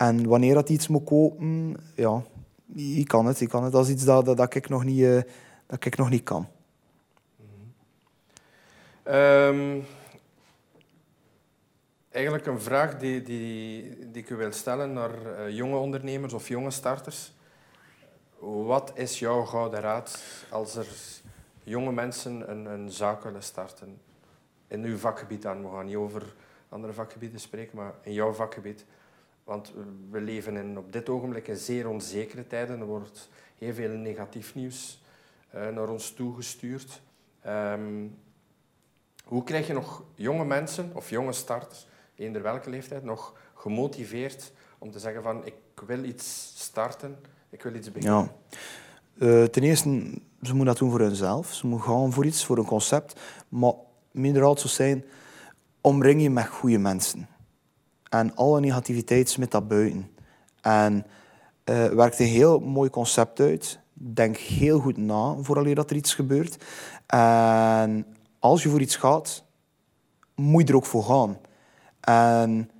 En 0.00 0.26
wanneer 0.26 0.54
dat 0.54 0.68
iets 0.68 0.88
moet 0.88 1.04
kopen, 1.04 1.76
ja, 1.94 2.22
ik 2.74 3.08
kan 3.08 3.26
het. 3.26 3.40
Ik 3.40 3.48
kan 3.48 3.64
het. 3.64 3.72
Dat 3.72 3.84
is 3.84 3.92
iets 3.92 4.04
dat, 4.04 4.36
dat, 4.36 4.54
ik, 4.54 4.68
nog 4.68 4.84
niet, 4.84 4.98
uh, 4.98 5.20
dat 5.66 5.84
ik 5.84 5.96
nog 5.96 6.10
niet 6.10 6.22
kan. 6.22 6.48
Um, 9.04 9.84
eigenlijk 12.10 12.46
een 12.46 12.60
vraag 12.60 12.98
die, 12.98 13.22
die, 13.22 14.10
die 14.10 14.22
ik 14.22 14.30
u 14.30 14.36
wil 14.36 14.52
stellen 14.52 14.92
naar 14.92 15.10
uh, 15.38 15.56
jonge 15.56 15.76
ondernemers 15.76 16.32
of 16.32 16.48
jonge 16.48 16.70
starters. 16.70 17.32
Wat 18.38 18.92
is 18.94 19.18
jouw 19.18 19.44
gouden 19.44 19.80
raad 19.80 20.22
als 20.50 20.76
er 20.76 20.88
jonge 21.62 21.92
mensen 21.92 22.50
een, 22.50 22.66
een 22.66 22.90
zaak 22.90 23.22
willen 23.22 23.42
starten? 23.42 23.98
in 24.70 24.84
uw 24.84 24.96
vakgebied 24.96 25.46
aan. 25.46 25.62
We 25.62 25.68
gaan 25.68 25.86
niet 25.86 25.96
over 25.96 26.34
andere 26.68 26.92
vakgebieden 26.92 27.40
spreken, 27.40 27.76
maar 27.76 27.92
in 28.02 28.12
jouw 28.12 28.32
vakgebied. 28.32 28.84
Want 29.44 29.72
we 30.10 30.20
leven 30.20 30.56
in, 30.56 30.78
op 30.78 30.92
dit 30.92 31.08
ogenblik 31.08 31.48
in 31.48 31.56
zeer 31.56 31.88
onzekere 31.88 32.46
tijden. 32.46 32.80
Er 32.80 32.86
wordt 32.86 33.28
heel 33.58 33.74
veel 33.74 33.90
negatief 33.90 34.54
nieuws 34.54 35.02
uh, 35.54 35.68
naar 35.68 35.88
ons 35.88 36.10
toegestuurd. 36.10 37.02
Um, 37.46 38.18
hoe 39.24 39.44
krijg 39.44 39.66
je 39.66 39.72
nog 39.72 40.04
jonge 40.14 40.44
mensen 40.44 40.90
of 40.94 41.10
jonge 41.10 41.32
starters, 41.32 41.86
eender 42.14 42.42
welke 42.42 42.70
leeftijd, 42.70 43.04
nog 43.04 43.34
gemotiveerd 43.54 44.52
om 44.78 44.90
te 44.90 44.98
zeggen 44.98 45.22
van 45.22 45.46
ik 45.46 45.54
wil 45.86 46.04
iets 46.04 46.52
starten, 46.56 47.18
ik 47.50 47.62
wil 47.62 47.74
iets 47.74 47.92
beginnen? 47.92 48.30
Ja. 48.48 48.56
Uh, 49.26 49.44
ten 49.44 49.62
eerste, 49.62 49.88
ze 50.42 50.54
moeten 50.54 50.64
dat 50.64 50.78
doen 50.78 50.90
voor 50.90 51.00
hunzelf. 51.00 51.52
Ze 51.52 51.66
moeten 51.66 51.88
gaan 51.88 52.12
voor 52.12 52.24
iets, 52.24 52.44
voor 52.44 52.58
een 52.58 52.64
concept. 52.64 53.20
Maar 53.48 53.72
minder 54.10 54.42
altijd 54.42 54.70
zou 54.70 54.90
zijn, 54.90 55.04
omring 55.80 56.22
je 56.22 56.30
met 56.30 56.46
goede 56.46 56.78
mensen. 56.78 57.28
En 58.10 58.34
alle 58.34 58.60
negativiteit 58.60 59.28
smit 59.28 59.50
dat 59.50 59.68
buiten. 59.68 60.10
En 60.60 61.06
uh, 61.64 61.86
werkt 61.86 62.18
een 62.18 62.26
heel 62.26 62.58
mooi 62.60 62.90
concept 62.90 63.40
uit. 63.40 63.78
Denk 63.92 64.36
heel 64.36 64.78
goed 64.78 64.96
na 64.96 65.36
voordat 65.40 65.90
er 65.90 65.96
iets 65.96 66.14
gebeurt. 66.14 66.64
En 67.06 68.06
als 68.38 68.62
je 68.62 68.68
voor 68.68 68.80
iets 68.80 68.96
gaat, 68.96 69.44
moet 70.34 70.62
je 70.62 70.68
er 70.68 70.76
ook 70.76 70.86
voor 70.86 71.04
gaan. 71.04 71.38
En 72.00 72.70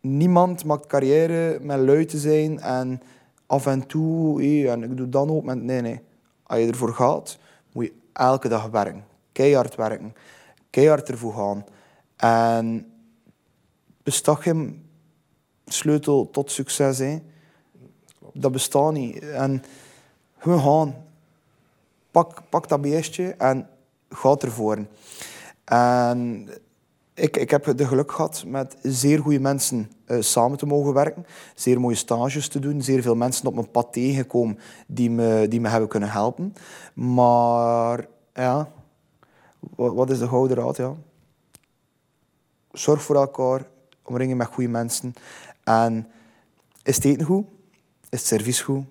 niemand 0.00 0.64
maakt 0.64 0.86
carrière 0.86 1.58
met 1.60 1.78
lui 1.78 2.04
te 2.04 2.18
zijn 2.18 2.60
en 2.60 3.02
af 3.46 3.66
en 3.66 3.86
toe, 3.86 4.42
en 4.68 4.82
ik 4.82 4.96
doe 4.96 5.08
dan 5.08 5.30
ook 5.30 5.44
met... 5.44 5.62
Nee, 5.62 5.80
nee. 5.80 6.00
Als 6.42 6.60
je 6.60 6.66
ervoor 6.66 6.94
gaat, 6.94 7.38
moet 7.72 7.84
je 7.84 7.92
elke 8.12 8.48
dag 8.48 8.66
werken. 8.66 9.04
Keihard 9.32 9.74
werken. 9.74 10.14
Keihard 10.70 11.08
ervoor 11.08 11.34
gaan. 11.34 11.64
En 12.16 12.91
bestaat 14.02 14.40
geen 14.40 14.90
sleutel 15.66 16.30
tot 16.30 16.50
succes. 16.50 16.98
Hè. 16.98 17.22
Dat 18.32 18.52
bestaat 18.52 18.92
niet. 18.92 19.18
En 19.18 19.64
we 20.42 20.58
gaan. 20.58 20.94
Pak, 22.10 22.42
pak 22.48 22.68
dat 22.68 22.80
beestje 22.80 23.34
en 23.34 23.68
ga 24.08 24.36
ervoor. 24.38 24.86
En 25.64 26.48
ik, 27.14 27.36
ik 27.36 27.50
heb 27.50 27.76
de 27.76 27.86
geluk 27.86 28.12
gehad 28.12 28.44
met 28.46 28.76
zeer 28.82 29.18
goede 29.18 29.40
mensen 29.40 29.90
uh, 30.06 30.20
samen 30.20 30.58
te 30.58 30.66
mogen 30.66 30.92
werken. 30.92 31.26
Zeer 31.54 31.80
mooie 31.80 31.94
stages 31.94 32.48
te 32.48 32.58
doen. 32.58 32.82
Zeer 32.82 33.02
veel 33.02 33.14
mensen 33.14 33.46
op 33.46 33.54
mijn 33.54 33.70
pad 33.70 33.92
tegengekomen 33.92 34.58
die 34.86 35.10
me, 35.10 35.46
die 35.48 35.60
me 35.60 35.68
hebben 35.68 35.88
kunnen 35.88 36.10
helpen. 36.10 36.54
Maar 36.94 38.06
ja, 38.34 38.72
wat, 39.58 39.94
wat 39.94 40.10
is 40.10 40.18
de 40.18 40.28
gouden 40.28 40.56
raad? 40.56 40.76
Ja? 40.76 40.94
Zorg 42.72 43.02
voor 43.02 43.16
elkaar. 43.16 43.70
Omringen 44.02 44.36
met 44.36 44.46
goede 44.46 44.68
mensen. 44.68 45.12
En 45.64 46.08
is 46.82 46.96
het 46.96 47.04
eten 47.04 47.26
goed? 47.26 47.46
Is 48.08 48.18
het 48.18 48.26
servies 48.26 48.60
goed? 48.60 48.84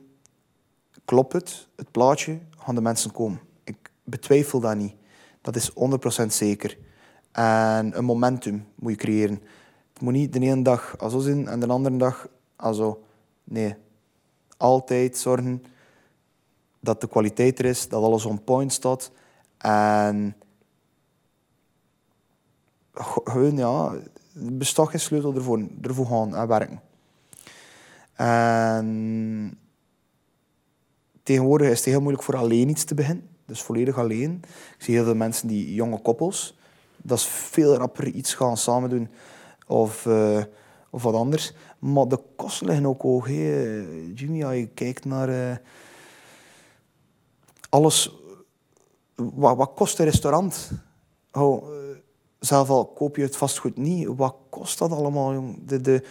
Klopt 1.06 1.34
het? 1.34 1.68
Het 1.76 1.92
plaatje? 1.92 2.40
Gaan 2.58 2.76
de 2.76 2.82
mensen 2.82 3.12
komen? 3.12 3.40
Ik 3.64 3.92
betwijfel 4.04 4.60
dat 4.60 4.76
niet. 4.76 4.96
Dat 5.42 5.56
is 5.56 5.72
100% 6.24 6.26
zeker. 6.28 6.78
En 7.32 7.98
een 7.98 8.06
momentum 8.06 8.68
moet 8.76 8.92
je 8.92 8.98
creëren. 8.98 9.42
Het 9.94 10.02
moet 10.02 10.14
niet 10.14 10.34
de 10.34 10.40
ene 10.40 10.62
dag 10.62 10.96
zo 11.00 11.20
zijn 11.20 11.48
en 11.48 11.60
de 11.60 11.68
andere 11.68 11.98
dag 11.98 12.28
zo. 12.60 13.04
Nee. 13.44 13.76
Altijd 14.58 15.18
zorgen 15.18 15.64
dat 16.80 17.02
de 17.02 17.08
kwaliteit 17.08 17.60
er 17.60 17.66
is, 17.66 17.88
dat 17.88 18.04
alles 18.04 18.26
on 18.26 18.44
point 18.44 18.74
staat. 18.74 19.12
En 19.58 20.36
gewoon, 22.94 23.58
ja, 23.58 23.96
bestaat 24.34 24.90
geen 24.90 25.00
sleutel 25.00 25.36
ervoor, 25.36 25.68
ervoor 25.82 26.06
gaan 26.06 26.36
en 26.36 26.48
werken. 26.48 26.82
En 28.14 29.58
tegenwoordig 31.24 31.70
is 31.70 31.78
het 31.78 31.86
heel 31.86 32.02
moeilijk 32.02 32.24
voor 32.24 32.38
alleen 32.38 32.70
iets 32.70 32.84
te 32.84 32.96
beginnen. 32.96 33.30
Dus 33.46 33.62
volledig 33.62 33.98
alleen. 33.98 34.42
Ik 34.78 34.84
zie 34.84 34.96
heel 34.96 35.04
veel 35.04 35.16
mensen 35.16 35.48
die 35.48 35.74
jonge 35.74 36.02
koppels 36.02 36.60
dat 37.04 37.18
is 37.18 37.26
veel 37.26 37.76
rapper 37.76 38.08
iets 38.08 38.34
gaan 38.34 38.58
samen 38.58 38.90
doen 38.90 39.10
of, 39.68 40.06
uh, 40.06 40.44
of 40.90 41.04
wat 41.04 41.14
anders. 41.14 41.54
Maar 41.80 42.08
de 42.08 42.20
kosten 42.36 42.68
liggen 42.68 42.86
ook 42.86 43.02
hoog. 43.02 43.26
Hey. 43.26 43.86
Jimmy, 44.14 44.44
als 44.44 44.56
je 44.56 44.68
kijkt 44.68 45.06
naar 45.06 45.30
uh, 45.30 45.56
alles, 47.70 48.16
wat, 49.16 49.58
wat 49.58 49.72
kost 49.76 50.00
een 50.00 50.06
restaurant? 50.06 50.72
Oh, 51.32 51.68
zelf 52.46 52.70
al 52.70 52.86
koop 52.86 53.16
je 53.16 53.22
het 53.22 53.36
vastgoed 53.36 53.78
niet. 53.78 54.08
Wat 54.16 54.36
kost 54.50 54.78
dat 54.78 54.92
allemaal? 54.92 55.34
Jong? 55.34 55.58
De, 55.66 55.82
de, 55.82 56.04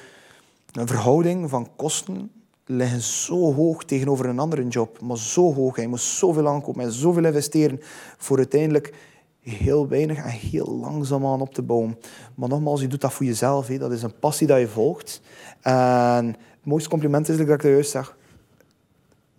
de 0.72 0.86
verhouding 0.86 1.50
van 1.50 1.68
kosten 1.76 2.30
liggen 2.64 3.00
zo 3.00 3.54
hoog 3.54 3.84
tegenover 3.84 4.26
een 4.26 4.38
andere 4.38 4.68
job. 4.68 5.00
Maar 5.00 5.18
zo 5.18 5.54
hoog. 5.54 5.80
Je 5.80 5.88
moet 5.88 6.00
zoveel 6.00 6.48
aankopen 6.48 6.82
en 6.82 6.92
zoveel 6.92 7.24
investeren 7.24 7.80
voor 8.18 8.36
uiteindelijk 8.36 8.94
heel 9.40 9.88
weinig 9.88 10.16
en 10.16 10.30
heel 10.30 10.78
langzaam 10.80 11.26
aan 11.26 11.40
op 11.40 11.54
te 11.54 11.62
bouwen. 11.62 11.98
Maar 12.34 12.48
nogmaals, 12.48 12.80
je 12.80 12.86
doet 12.86 13.00
dat 13.00 13.12
voor 13.12 13.26
jezelf. 13.26 13.66
Hè. 13.66 13.78
Dat 13.78 13.92
is 13.92 14.02
een 14.02 14.18
passie 14.18 14.46
dat 14.46 14.58
je 14.58 14.68
volgt. 14.68 15.20
En 15.60 16.26
het 16.26 16.64
mooiste 16.64 16.88
compliment 16.88 17.28
is 17.28 17.36
dat 17.36 17.48
ik 17.48 17.62
juist 17.62 17.90
zeg. 17.90 18.16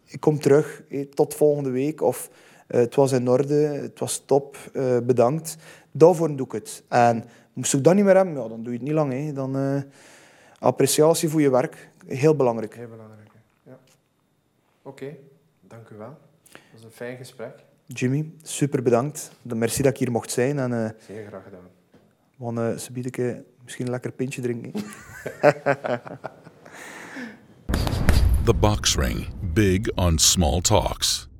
Ik 0.05 0.19
kom 0.19 0.39
terug 0.39 0.83
tot 1.13 1.35
volgende 1.35 1.69
week. 1.69 2.01
Of 2.01 2.29
het 2.71 2.95
was 2.95 3.11
in 3.11 3.29
orde, 3.29 3.53
het 3.53 3.99
was 3.99 4.23
top, 4.25 4.57
uh, 4.73 4.97
bedankt. 4.97 5.57
Daarvoor 5.91 6.35
doe 6.35 6.45
ik 6.45 6.51
het. 6.51 6.83
En 6.87 7.23
moest 7.53 7.73
ik 7.73 7.83
dat 7.83 7.95
niet 7.95 8.03
meer 8.03 8.15
hebben, 8.15 8.33
ja, 8.33 8.47
dan 8.47 8.63
doe 8.63 8.73
je 8.73 8.79
het 8.79 8.87
niet 8.87 8.95
lang. 8.95 9.11
Hè. 9.13 9.33
Dan, 9.33 9.57
uh, 9.57 9.81
appreciatie 10.59 11.29
voor 11.29 11.41
je 11.41 11.49
werk, 11.49 11.89
heel 12.07 12.35
belangrijk. 12.35 12.75
Heel 12.75 12.87
belangrijk, 12.87 13.31
ja. 13.63 13.77
Oké, 14.81 15.03
okay, 15.03 15.19
dank 15.61 15.89
u 15.89 15.95
wel. 15.95 16.17
Dat 16.51 16.61
was 16.73 16.83
een 16.83 16.91
fijn 16.91 17.17
gesprek. 17.17 17.53
Jimmy, 17.85 18.31
super 18.41 18.81
bedankt. 18.81 19.31
Merci 19.41 19.81
dat 19.81 19.91
ik 19.91 19.97
hier 19.97 20.11
mocht 20.11 20.31
zijn. 20.31 20.59
En, 20.59 20.71
uh, 20.71 20.89
Zeer 21.07 21.27
graag 21.27 21.43
gedaan. 21.43 21.67
We 22.37 22.45
gaan 22.45 22.69
uh, 22.69 22.77
ze 22.77 22.91
misschien 23.63 23.85
een 23.85 23.91
lekker 23.91 24.11
pintje 24.11 24.41
drinken. 24.41 24.71
The 28.45 28.53
Box 28.53 28.95
Ring. 28.95 29.27
Big 29.53 29.91
on 29.95 30.17
small 30.17 30.61
talks. 30.61 31.30